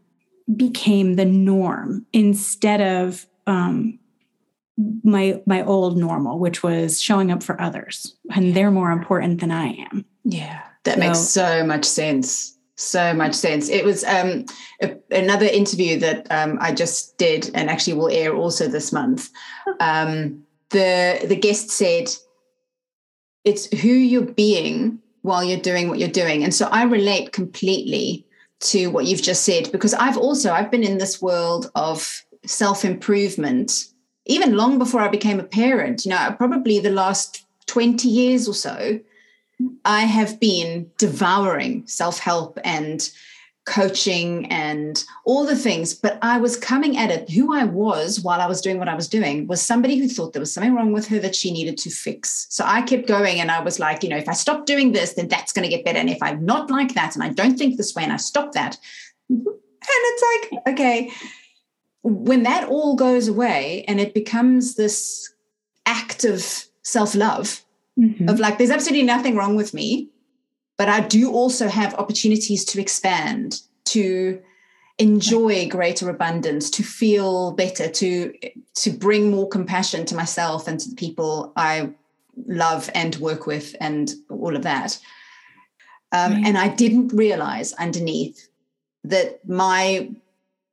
became 0.56 1.16
the 1.16 1.26
norm 1.26 2.06
instead 2.12 2.80
of 2.80 3.26
um, 3.46 3.98
my 5.04 5.40
my 5.46 5.62
old 5.64 5.96
normal, 5.96 6.38
which 6.38 6.62
was 6.62 7.00
showing 7.00 7.30
up 7.30 7.42
for 7.42 7.60
others, 7.60 8.16
and 8.34 8.54
they're 8.54 8.70
more 8.70 8.90
important 8.90 9.40
than 9.40 9.50
I 9.50 9.68
am. 9.90 10.04
Yeah, 10.24 10.60
that 10.84 10.94
so, 10.94 11.00
makes 11.00 11.18
so 11.18 11.64
much 11.64 11.84
sense. 11.84 12.56
So 12.76 13.12
much 13.12 13.34
sense. 13.34 13.68
It 13.68 13.84
was 13.84 14.04
um, 14.04 14.46
a, 14.80 14.96
another 15.10 15.46
interview 15.46 15.98
that 15.98 16.26
um, 16.30 16.56
I 16.60 16.72
just 16.72 17.18
did, 17.18 17.50
and 17.54 17.68
actually 17.68 17.92
will 17.92 18.08
air 18.08 18.34
also 18.34 18.68
this 18.68 18.92
month. 18.92 19.30
Um, 19.80 20.42
the 20.70 21.24
the 21.26 21.36
guest 21.36 21.70
said, 21.70 22.10
"It's 23.44 23.66
who 23.80 23.88
you're 23.88 24.22
being 24.22 25.00
while 25.22 25.44
you're 25.44 25.60
doing 25.60 25.88
what 25.88 25.98
you're 25.98 26.08
doing," 26.08 26.42
and 26.42 26.54
so 26.54 26.68
I 26.68 26.84
relate 26.84 27.32
completely 27.32 28.26
to 28.60 28.88
what 28.88 29.06
you've 29.06 29.22
just 29.22 29.44
said 29.44 29.72
because 29.72 29.94
I've 29.94 30.18
also 30.18 30.52
I've 30.52 30.70
been 30.70 30.84
in 30.84 30.98
this 30.98 31.20
world 31.20 31.70
of 31.74 32.24
self-improvement 32.46 33.89
even 34.26 34.56
long 34.56 34.78
before 34.78 35.00
I 35.00 35.08
became 35.08 35.40
a 35.40 35.44
parent. 35.44 36.04
You 36.04 36.10
know, 36.10 36.34
probably 36.36 36.78
the 36.78 36.90
last 36.90 37.44
20 37.66 38.08
years 38.08 38.48
or 38.48 38.54
so, 38.54 39.00
I 39.84 40.02
have 40.02 40.40
been 40.40 40.90
devouring 40.98 41.86
self-help 41.86 42.58
and 42.64 43.10
coaching 43.66 44.46
and 44.50 45.04
all 45.26 45.44
the 45.44 45.54
things 45.54 45.92
but 45.92 46.18
i 46.22 46.38
was 46.38 46.56
coming 46.56 46.96
at 46.96 47.10
it 47.10 47.28
who 47.28 47.54
i 47.54 47.62
was 47.62 48.18
while 48.20 48.40
i 48.40 48.46
was 48.46 48.60
doing 48.62 48.78
what 48.78 48.88
i 48.88 48.94
was 48.94 49.06
doing 49.06 49.46
was 49.46 49.60
somebody 49.60 49.98
who 49.98 50.08
thought 50.08 50.32
there 50.32 50.40
was 50.40 50.52
something 50.52 50.74
wrong 50.74 50.92
with 50.92 51.06
her 51.06 51.18
that 51.18 51.36
she 51.36 51.52
needed 51.52 51.76
to 51.76 51.90
fix 51.90 52.46
so 52.48 52.64
i 52.66 52.80
kept 52.80 53.06
going 53.06 53.38
and 53.38 53.50
i 53.50 53.60
was 53.60 53.78
like 53.78 54.02
you 54.02 54.08
know 54.08 54.16
if 54.16 54.28
i 54.28 54.32
stop 54.32 54.64
doing 54.64 54.92
this 54.92 55.12
then 55.12 55.28
that's 55.28 55.52
going 55.52 55.62
to 55.62 55.68
get 55.68 55.84
better 55.84 55.98
and 55.98 56.08
if 56.08 56.22
i'm 56.22 56.44
not 56.44 56.70
like 56.70 56.94
that 56.94 57.14
and 57.14 57.22
i 57.22 57.28
don't 57.28 57.58
think 57.58 57.76
this 57.76 57.94
way 57.94 58.02
and 58.02 58.12
i 58.12 58.16
stop 58.16 58.52
that 58.52 58.78
and 59.28 59.46
it's 59.80 60.50
like 60.52 60.74
okay 60.74 61.12
when 62.02 62.44
that 62.44 62.68
all 62.68 62.96
goes 62.96 63.28
away 63.28 63.84
and 63.86 64.00
it 64.00 64.14
becomes 64.14 64.74
this 64.74 65.32
act 65.86 66.24
of 66.24 66.44
self-love 66.82 67.64
mm-hmm. 67.98 68.28
of 68.28 68.40
like 68.40 68.58
there's 68.58 68.70
absolutely 68.70 69.06
nothing 69.06 69.36
wrong 69.36 69.56
with 69.56 69.74
me 69.74 70.10
but 70.80 70.88
I 70.88 71.00
do 71.00 71.30
also 71.30 71.68
have 71.68 71.92
opportunities 71.96 72.64
to 72.64 72.80
expand, 72.80 73.60
to 73.84 74.40
enjoy 74.96 75.68
greater 75.68 76.08
abundance, 76.08 76.70
to 76.70 76.82
feel 76.82 77.52
better, 77.52 77.86
to 77.86 78.32
to 78.76 78.90
bring 78.90 79.30
more 79.30 79.46
compassion 79.46 80.06
to 80.06 80.14
myself 80.14 80.66
and 80.66 80.80
to 80.80 80.88
the 80.88 80.96
people 80.96 81.52
I 81.54 81.90
love 82.46 82.88
and 82.94 83.14
work 83.16 83.46
with, 83.46 83.76
and 83.78 84.10
all 84.30 84.56
of 84.56 84.62
that. 84.62 84.98
Um. 86.12 86.46
And 86.46 86.56
I 86.56 86.68
didn't 86.68 87.08
realize 87.08 87.74
underneath 87.74 88.48
that 89.04 89.46
my 89.46 90.10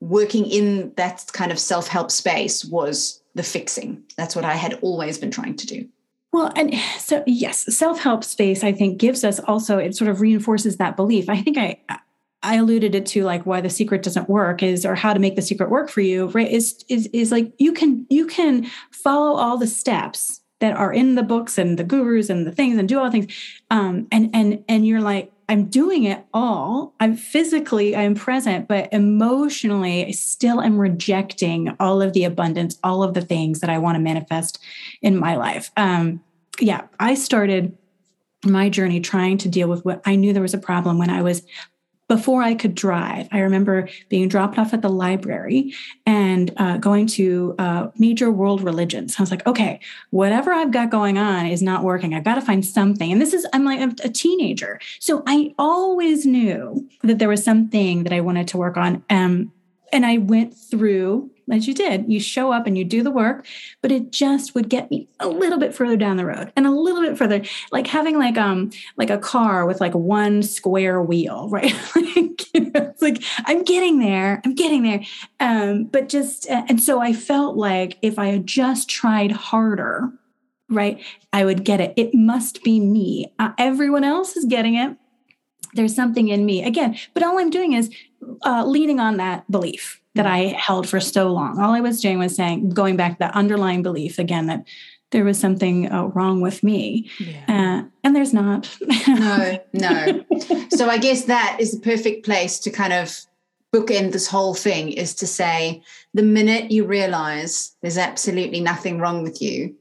working 0.10 0.46
in 0.46 0.94
that 0.96 1.26
kind 1.34 1.52
of 1.52 1.60
self 1.60 1.88
help 1.88 2.12
space 2.12 2.66
was 2.66 3.22
the 3.36 3.44
fixing. 3.44 4.04
That's 4.18 4.36
what 4.36 4.46
I 4.46 4.54
had 4.54 4.80
always 4.82 5.18
been 5.18 5.32
trying 5.32 5.56
to 5.58 5.68
do. 5.68 5.88
Well, 6.34 6.52
and 6.56 6.74
so 7.00 7.24
yes, 7.26 7.76
self-help 7.76 8.24
space 8.24 8.64
I 8.64 8.72
think 8.72 9.00
gives 9.00 9.24
us 9.24 9.40
also 9.40 9.78
it 9.78 9.96
sort 9.96 10.10
of 10.10 10.22
reinforces 10.22 10.78
that 10.78 10.96
belief. 10.96 11.30
I 11.30 11.42
think 11.42 11.58
I 11.58 11.80
I 12.44 12.56
alluded 12.56 12.94
it 12.96 13.06
to 13.08 13.24
like 13.24 13.46
why 13.46 13.62
the 13.62 13.70
secret 13.70 14.04
doesn't 14.04 14.30
work 14.30 14.62
is 14.62 14.86
or 14.86 14.96
how 14.96 15.14
to 15.14 15.20
make 15.20 15.36
the 15.36 15.42
secret 15.42 15.70
work 15.70 15.90
for 15.90 16.02
you, 16.02 16.28
right? 16.28 16.50
Is 16.50 16.84
is 16.90 17.08
is 17.08 17.32
like 17.32 17.54
you 17.58 17.74
can 17.74 18.06
you 18.10 18.28
can 18.28 18.68
follow 18.92 19.38
all 19.38 19.58
the 19.58 19.68
steps 19.68 20.42
that 20.60 20.76
are 20.76 20.92
in 20.92 21.16
the 21.16 21.24
books 21.24 21.58
and 21.58 21.78
the 21.78 21.84
gurus 21.84 22.30
and 22.30 22.46
the 22.46 22.52
things 22.52 22.78
and 22.78 22.90
do 22.90 23.00
all 23.00 23.06
the 23.06 23.12
things. 23.12 23.34
Um 23.72 24.08
and 24.12 24.30
and 24.34 24.64
and 24.68 24.86
you're 24.86 25.02
like 25.02 25.32
I'm 25.50 25.66
doing 25.66 26.04
it 26.04 26.26
all. 26.34 26.94
I'm 27.00 27.16
physically, 27.16 27.96
I'm 27.96 28.16
present, 28.16 28.68
but 28.68 28.92
emotionally, 28.92 30.06
I 30.06 30.12
still 30.12 30.62
am 30.62 30.78
rejecting 30.78 31.76
all 31.80 32.02
of 32.02 32.14
the 32.14 32.26
abundance, 32.26 32.78
all 32.84 33.02
of 33.02 33.14
the 33.14 33.22
things 33.22 33.62
that 33.62 33.70
I 33.70 33.78
want 33.78 33.96
to 33.96 34.02
manifest 34.02 34.60
in 35.02 35.18
my 35.18 35.38
life. 35.38 35.72
Um, 35.78 36.22
yeah, 36.60 36.88
I 37.00 37.16
started 37.16 37.78
my 38.46 38.70
journey 38.70 39.00
trying 39.00 39.38
to 39.40 39.50
deal 39.50 39.68
with 39.68 39.86
what 39.86 40.02
I 40.06 40.16
knew 40.16 40.34
there 40.34 40.42
was 40.42 40.54
a 40.54 40.60
problem 40.60 40.98
when 40.98 41.10
I 41.10 41.22
was 41.22 41.44
before 42.08 42.42
I 42.42 42.56
could 42.56 42.74
drive. 42.74 43.28
I 43.32 43.40
remember 43.40 43.90
being 44.10 44.30
dropped 44.30 44.58
off 44.58 44.74
at 44.74 44.82
the 44.82 44.90
library 44.90 45.74
and 46.06 46.54
uh, 46.58 46.78
going 46.78 47.08
to 47.08 47.56
uh, 47.60 47.88
major 47.98 48.32
world 48.32 48.62
religions. 48.62 49.16
I 49.18 49.22
was 49.22 49.32
like, 49.32 49.46
okay, 49.46 49.80
whatever 50.12 50.54
I've 50.54 50.72
got 50.72 50.90
going 50.90 51.18
on 51.18 51.46
is 51.46 51.62
not 51.62 51.84
working. 51.84 52.14
I've 52.14 52.24
got 52.24 52.36
to 52.36 52.42
find 52.42 52.66
something. 52.66 53.12
And 53.12 53.22
this 53.22 53.34
is, 53.34 53.46
I'm 53.54 53.66
like 53.66 53.82
a, 54.04 54.10
teenager. 54.10 54.80
So 55.00 55.22
I 55.28 55.54
always 55.60 56.26
knew 56.26 56.90
that 57.04 57.20
there 57.20 57.30
was 57.30 57.44
something 57.44 58.04
that 58.04 58.14
I 58.14 58.22
wanted 58.22 58.48
to 58.50 58.58
work 58.58 58.78
on. 58.78 59.04
Um, 59.10 59.52
and 59.92 60.06
I 60.06 60.18
went 60.18 60.56
through 60.56 61.30
as 61.52 61.68
you 61.68 61.74
did. 61.74 62.12
You 62.12 62.20
show 62.20 62.52
up 62.52 62.68
and 62.68 62.78
you 62.78 62.84
do 62.84 63.04
the 63.04 63.12
work, 63.12 63.46
but 63.82 63.92
it 63.92 64.12
just 64.12 64.56
would 64.56 64.70
get 64.70 64.92
me 64.92 65.08
a 65.20 65.28
little 65.28 65.58
bit 65.58 65.74
further 65.74 65.98
down 65.98 66.18
the 66.18 66.26
road 66.26 66.52
and 66.56 66.68
a 66.68 66.72
little 66.72 67.02
bit 67.02 67.18
further, 67.18 67.42
like 67.72 67.88
having 67.88 68.18
like 68.18 68.38
um 68.38 68.72
like 68.98 69.10
a 69.10 69.18
car 69.18 69.66
with 69.66 69.80
like 69.80 69.94
one 69.94 70.44
square 70.44 71.02
wheel, 71.02 71.50
right? 71.52 71.74
like, 71.96 72.54
you 72.54 72.72
know, 72.72 72.72
it's 72.76 73.02
like 73.02 73.24
I'm 73.46 73.64
getting 73.64 74.00
there, 74.00 74.42
I'm 74.46 74.56
getting 74.56 74.84
there. 74.84 75.02
Um, 75.40 75.86
but 75.86 76.10
just 76.10 76.50
uh, 76.50 76.64
and 76.68 76.82
so 76.82 77.00
I 77.00 77.14
felt 77.14 77.56
like 77.58 77.98
if 78.02 78.20
I 78.20 78.28
had 78.28 78.48
just 78.48 78.90
tried 78.90 79.32
harder, 79.32 80.12
right, 80.70 81.04
I 81.32 81.46
would 81.46 81.64
get 81.64 81.80
it. 81.80 81.94
It 81.96 82.14
must 82.14 82.64
be 82.64 82.80
me. 82.80 83.32
Uh, 83.40 83.52
everyone 83.58 84.04
else 84.04 84.36
is 84.36 84.46
getting 84.46 84.76
it. 84.76 84.98
There's 85.74 85.96
something 85.96 86.30
in 86.30 86.46
me 86.46 86.64
again, 86.64 86.98
but 87.14 87.24
all 87.24 87.40
I'm 87.40 87.50
doing 87.50 87.74
is 87.74 87.92
uh, 88.44 88.66
leaning 88.66 89.00
on 89.00 89.18
that 89.18 89.50
belief 89.52 90.02
that 90.18 90.28
I 90.28 90.56
held 90.58 90.88
for 90.88 91.00
so 91.00 91.32
long. 91.32 91.60
All 91.60 91.74
I 91.74 91.80
was 91.80 92.02
doing 92.02 92.20
was 92.20 92.36
saying, 92.36 92.70
going 92.70 92.98
back 92.98 93.14
to 93.14 93.20
that 93.20 93.36
underlying 93.36 93.82
belief 93.82 94.20
again 94.20 94.48
that 94.48 94.66
there 95.12 95.24
was 95.24 95.40
something 95.40 95.92
uh, 95.92 96.06
wrong 96.08 96.42
with 96.42 96.64
me. 96.64 97.10
Yeah. 97.20 97.46
Uh, 97.48 97.90
and 98.04 98.16
there's 98.16 98.34
not. 98.34 98.78
no, 99.08 99.60
no. 99.74 100.26
So 100.70 100.90
I 100.90 100.98
guess 100.98 101.26
that 101.26 101.58
is 101.60 101.72
the 101.72 101.80
perfect 101.80 102.26
place 102.26 102.60
to 102.60 102.70
kind 102.70 102.94
of 102.94 103.18
bookend 103.74 104.12
this 104.12 104.28
whole 104.28 104.54
thing 104.54 104.92
is 104.92 105.14
to 105.16 105.28
say 105.28 105.82
the 106.14 106.24
minute 106.24 106.72
you 106.72 106.86
realize 106.86 107.76
there's 107.82 107.98
absolutely 107.98 108.60
nothing 108.60 109.00
wrong 109.00 109.24
with 109.24 109.42
you, 109.42 109.76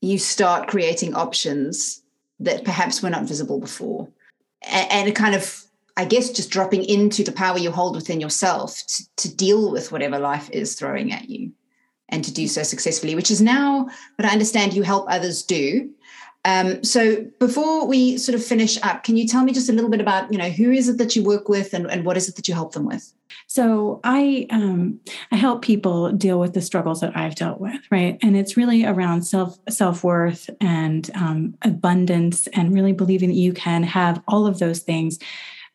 you 0.00 0.18
start 0.18 0.68
creating 0.68 1.14
options 1.14 2.02
that 2.40 2.64
perhaps 2.64 3.02
were 3.02 3.10
not 3.10 3.24
visible 3.24 3.58
before. 3.58 4.08
And, 4.62 5.08
and 5.08 5.16
kind 5.16 5.34
of 5.34 5.62
I 5.98 6.04
guess 6.04 6.30
just 6.30 6.50
dropping 6.50 6.84
into 6.84 7.24
the 7.24 7.32
power 7.32 7.58
you 7.58 7.72
hold 7.72 7.96
within 7.96 8.20
yourself 8.20 8.82
to, 8.86 9.16
to 9.16 9.36
deal 9.36 9.72
with 9.72 9.90
whatever 9.90 10.18
life 10.18 10.48
is 10.50 10.76
throwing 10.76 11.12
at 11.12 11.28
you 11.28 11.50
and 12.08 12.24
to 12.24 12.32
do 12.32 12.46
so 12.46 12.62
successfully, 12.62 13.16
which 13.16 13.32
is 13.32 13.42
now 13.42 13.88
what 14.14 14.24
I 14.24 14.32
understand 14.32 14.74
you 14.74 14.84
help 14.84 15.06
others 15.08 15.42
do. 15.42 15.90
Um, 16.44 16.84
so 16.84 17.26
before 17.40 17.84
we 17.84 18.16
sort 18.16 18.36
of 18.36 18.44
finish 18.44 18.80
up, 18.84 19.02
can 19.02 19.16
you 19.16 19.26
tell 19.26 19.42
me 19.42 19.52
just 19.52 19.68
a 19.68 19.72
little 19.72 19.90
bit 19.90 20.00
about, 20.00 20.32
you 20.32 20.38
know, 20.38 20.48
who 20.48 20.70
is 20.70 20.88
it 20.88 20.98
that 20.98 21.16
you 21.16 21.24
work 21.24 21.48
with 21.48 21.74
and, 21.74 21.90
and 21.90 22.04
what 22.04 22.16
is 22.16 22.28
it 22.28 22.36
that 22.36 22.46
you 22.46 22.54
help 22.54 22.74
them 22.74 22.86
with? 22.86 23.12
So 23.48 24.00
I 24.04 24.46
um, 24.50 25.00
I 25.32 25.36
help 25.36 25.62
people 25.62 26.12
deal 26.12 26.38
with 26.38 26.54
the 26.54 26.60
struggles 26.60 27.00
that 27.00 27.16
I've 27.16 27.34
dealt 27.34 27.60
with, 27.60 27.80
right? 27.90 28.18
And 28.22 28.36
it's 28.36 28.56
really 28.56 28.84
around 28.84 29.22
self 29.22 29.58
self 29.68 30.04
worth 30.04 30.48
and 30.60 31.10
um, 31.14 31.54
abundance, 31.62 32.46
and 32.48 32.72
really 32.72 32.92
believing 32.92 33.30
that 33.30 33.34
you 33.34 33.52
can 33.52 33.82
have 33.82 34.22
all 34.28 34.46
of 34.46 34.58
those 34.60 34.80
things 34.80 35.18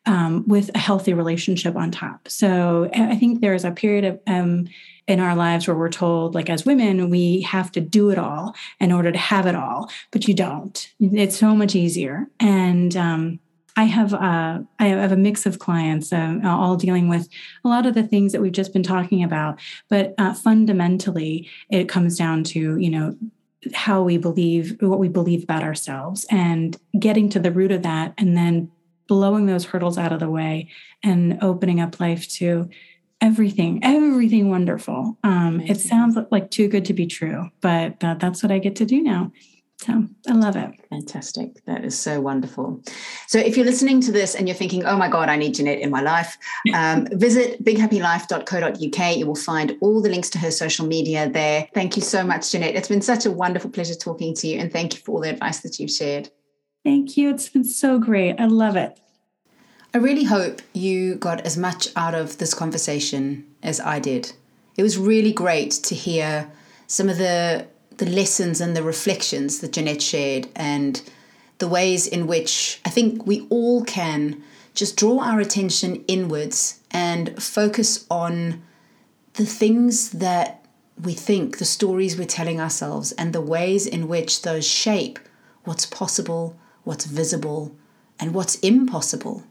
um, 0.06 0.44
with 0.46 0.70
a 0.74 0.78
healthy 0.78 1.14
relationship 1.14 1.76
on 1.76 1.90
top. 1.90 2.28
So 2.28 2.90
I 2.94 3.16
think 3.16 3.40
there's 3.40 3.64
a 3.64 3.70
period 3.70 4.04
of 4.04 4.20
um, 4.26 4.68
in 5.06 5.20
our 5.20 5.36
lives 5.36 5.66
where 5.66 5.76
we're 5.76 5.90
told, 5.90 6.34
like 6.34 6.48
as 6.48 6.64
women, 6.64 7.10
we 7.10 7.42
have 7.42 7.70
to 7.72 7.80
do 7.80 8.10
it 8.10 8.18
all 8.18 8.54
in 8.80 8.90
order 8.92 9.12
to 9.12 9.18
have 9.18 9.46
it 9.46 9.54
all, 9.54 9.90
but 10.10 10.26
you 10.26 10.34
don't. 10.34 10.88
It's 10.98 11.36
so 11.36 11.54
much 11.54 11.74
easier. 11.74 12.26
And 12.40 12.96
um, 12.96 13.40
I 13.76 13.84
have 13.84 14.14
uh, 14.14 14.60
I 14.78 14.86
have 14.86 15.12
a 15.12 15.16
mix 15.16 15.46
of 15.46 15.58
clients, 15.58 16.12
uh, 16.12 16.40
all 16.44 16.76
dealing 16.76 17.08
with 17.08 17.28
a 17.64 17.68
lot 17.68 17.86
of 17.86 17.94
the 17.94 18.04
things 18.04 18.32
that 18.32 18.40
we've 18.40 18.52
just 18.52 18.72
been 18.72 18.82
talking 18.82 19.24
about. 19.24 19.58
But 19.90 20.14
uh, 20.16 20.32
fundamentally, 20.32 21.50
it 21.70 21.88
comes 21.88 22.16
down 22.16 22.44
to 22.44 22.78
you 22.78 22.90
know 22.90 23.16
how 23.72 24.02
we 24.02 24.16
believe, 24.16 24.76
what 24.80 24.98
we 24.98 25.08
believe 25.08 25.42
about 25.42 25.62
ourselves, 25.62 26.24
and 26.30 26.76
getting 26.98 27.28
to 27.30 27.40
the 27.40 27.50
root 27.50 27.72
of 27.72 27.82
that, 27.82 28.14
and 28.16 28.36
then 28.36 28.70
blowing 29.06 29.46
those 29.46 29.64
hurdles 29.64 29.98
out 29.98 30.12
of 30.12 30.20
the 30.20 30.30
way 30.30 30.68
and 31.02 31.38
opening 31.42 31.80
up 31.80 32.00
life 32.00 32.28
to 32.28 32.68
everything, 33.20 33.80
everything 33.82 34.50
wonderful. 34.50 35.16
Um, 35.24 35.60
it 35.60 35.80
sounds 35.80 36.16
like 36.30 36.50
too 36.50 36.68
good 36.68 36.84
to 36.86 36.92
be 36.92 37.06
true, 37.06 37.50
but 37.60 38.02
uh, 38.02 38.14
that's 38.14 38.42
what 38.42 38.52
I 38.52 38.58
get 38.58 38.76
to 38.76 38.84
do 38.84 39.02
now. 39.02 39.32
So 39.78 40.06
I 40.28 40.32
love 40.32 40.56
it. 40.56 40.70
Fantastic. 40.88 41.64
That 41.66 41.84
is 41.84 41.98
so 41.98 42.20
wonderful. 42.20 42.80
So 43.26 43.38
if 43.38 43.56
you're 43.56 43.66
listening 43.66 44.00
to 44.02 44.12
this 44.12 44.34
and 44.34 44.48
you're 44.48 44.56
thinking, 44.56 44.84
oh 44.84 44.96
my 44.96 45.08
God, 45.08 45.28
I 45.28 45.36
need 45.36 45.54
Jeanette 45.54 45.80
in 45.80 45.90
my 45.90 46.00
life, 46.00 46.38
um, 46.74 47.06
visit 47.12 47.62
bighappylife.co.uk. 47.64 49.16
You 49.16 49.26
will 49.26 49.34
find 49.34 49.76
all 49.80 50.00
the 50.00 50.08
links 50.08 50.30
to 50.30 50.38
her 50.38 50.50
social 50.50 50.86
media 50.86 51.28
there. 51.28 51.68
Thank 51.74 51.96
you 51.96 52.02
so 52.02 52.24
much, 52.24 52.52
Jeanette. 52.52 52.76
It's 52.76 52.88
been 52.88 53.02
such 53.02 53.26
a 53.26 53.30
wonderful 53.30 53.70
pleasure 53.70 53.94
talking 53.94 54.34
to 54.36 54.46
you. 54.46 54.58
And 54.58 54.72
thank 54.72 54.94
you 54.94 55.00
for 55.00 55.12
all 55.12 55.20
the 55.20 55.30
advice 55.30 55.60
that 55.60 55.78
you've 55.78 55.90
shared. 55.90 56.30
Thank 56.84 57.16
you. 57.16 57.30
It's 57.30 57.48
been 57.48 57.64
so 57.64 57.98
great. 57.98 58.38
I 58.38 58.44
love 58.44 58.76
it. 58.76 59.00
I 59.94 59.98
really 59.98 60.24
hope 60.24 60.60
you 60.74 61.14
got 61.14 61.40
as 61.40 61.56
much 61.56 61.88
out 61.96 62.14
of 62.14 62.36
this 62.38 62.52
conversation 62.52 63.46
as 63.62 63.80
I 63.80 64.00
did. 64.00 64.32
It 64.76 64.82
was 64.82 64.98
really 64.98 65.32
great 65.32 65.70
to 65.70 65.94
hear 65.94 66.50
some 66.86 67.08
of 67.08 67.18
the 67.18 67.66
the 67.96 68.06
lessons 68.06 68.60
and 68.60 68.76
the 68.76 68.82
reflections 68.82 69.60
that 69.60 69.72
Jeanette 69.72 70.02
shared 70.02 70.48
and 70.56 71.00
the 71.58 71.68
ways 71.68 72.08
in 72.08 72.26
which 72.26 72.80
I 72.84 72.90
think 72.90 73.24
we 73.24 73.46
all 73.50 73.84
can 73.84 74.42
just 74.74 74.96
draw 74.96 75.20
our 75.20 75.38
attention 75.38 76.04
inwards 76.08 76.80
and 76.90 77.40
focus 77.40 78.04
on 78.10 78.64
the 79.34 79.46
things 79.46 80.10
that 80.10 80.66
we 81.00 81.14
think, 81.14 81.58
the 81.58 81.64
stories 81.64 82.18
we're 82.18 82.26
telling 82.26 82.60
ourselves, 82.60 83.12
and 83.12 83.32
the 83.32 83.40
ways 83.40 83.86
in 83.86 84.08
which 84.08 84.42
those 84.42 84.66
shape 84.66 85.20
what's 85.62 85.86
possible 85.86 86.56
what's 86.84 87.06
visible, 87.06 87.74
and 88.20 88.34
what's 88.34 88.56
impossible. 88.60 89.44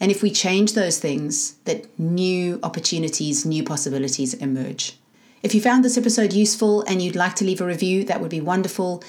And 0.00 0.10
if 0.10 0.22
we 0.22 0.30
change 0.30 0.72
those 0.72 0.98
things, 0.98 1.54
that 1.64 1.98
new 1.98 2.58
opportunities, 2.62 3.44
new 3.44 3.62
possibilities 3.62 4.34
emerge. 4.34 4.98
If 5.42 5.54
you 5.54 5.60
found 5.60 5.84
this 5.84 5.98
episode 5.98 6.32
useful 6.32 6.82
and 6.82 7.02
you'd 7.02 7.16
like 7.16 7.34
to 7.36 7.44
leave 7.44 7.60
a 7.60 7.66
review, 7.66 8.04
that 8.04 8.20
would 8.20 8.30
be 8.30 8.40
wonderful. 8.40 9.02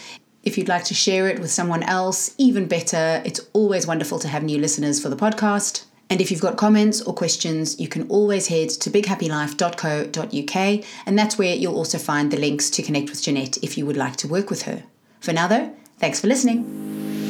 If 0.43 0.58
you'd 0.58 0.68
like 0.68 0.84
to 0.86 0.93
share 0.93 1.28
it 1.28 1.39
with 1.39 1.50
someone 1.50 1.82
else, 1.84 2.36
even 2.38 2.68
better. 2.68 3.22
It's 3.26 3.39
always 3.54 3.88
wonderful 3.88 4.20
to 4.20 4.28
have 4.28 4.43
new 4.43 4.60
listeners 4.60 5.02
for 5.02 5.10
the 5.10 5.16
podcast. 5.16 5.86
And 6.10 6.22
if 6.22 6.30
you've 6.30 6.41
got 6.41 6.56
comments 6.56 7.02
or 7.02 7.14
questions, 7.14 7.80
you 7.80 7.88
can 7.88 8.08
always 8.10 8.48
head 8.48 8.70
to 8.70 8.91
bighappylife.co.uk, 8.91 10.86
and 11.08 11.18
that's 11.18 11.38
where 11.38 11.56
you'll 11.56 11.76
also 11.76 11.98
find 11.98 12.30
the 12.30 12.38
links 12.38 12.70
to 12.72 12.84
connect 12.84 13.10
with 13.10 13.24
Jeanette 13.24 13.58
if 13.64 13.76
you 13.76 13.88
would 13.88 13.98
like 13.98 14.16
to 14.18 14.28
work 14.28 14.52
with 14.52 14.64
her. 14.64 14.84
For 15.20 15.34
now, 15.34 15.48
though, 15.48 15.76
thanks 15.98 16.22
for 16.22 16.28
listening. 16.28 17.25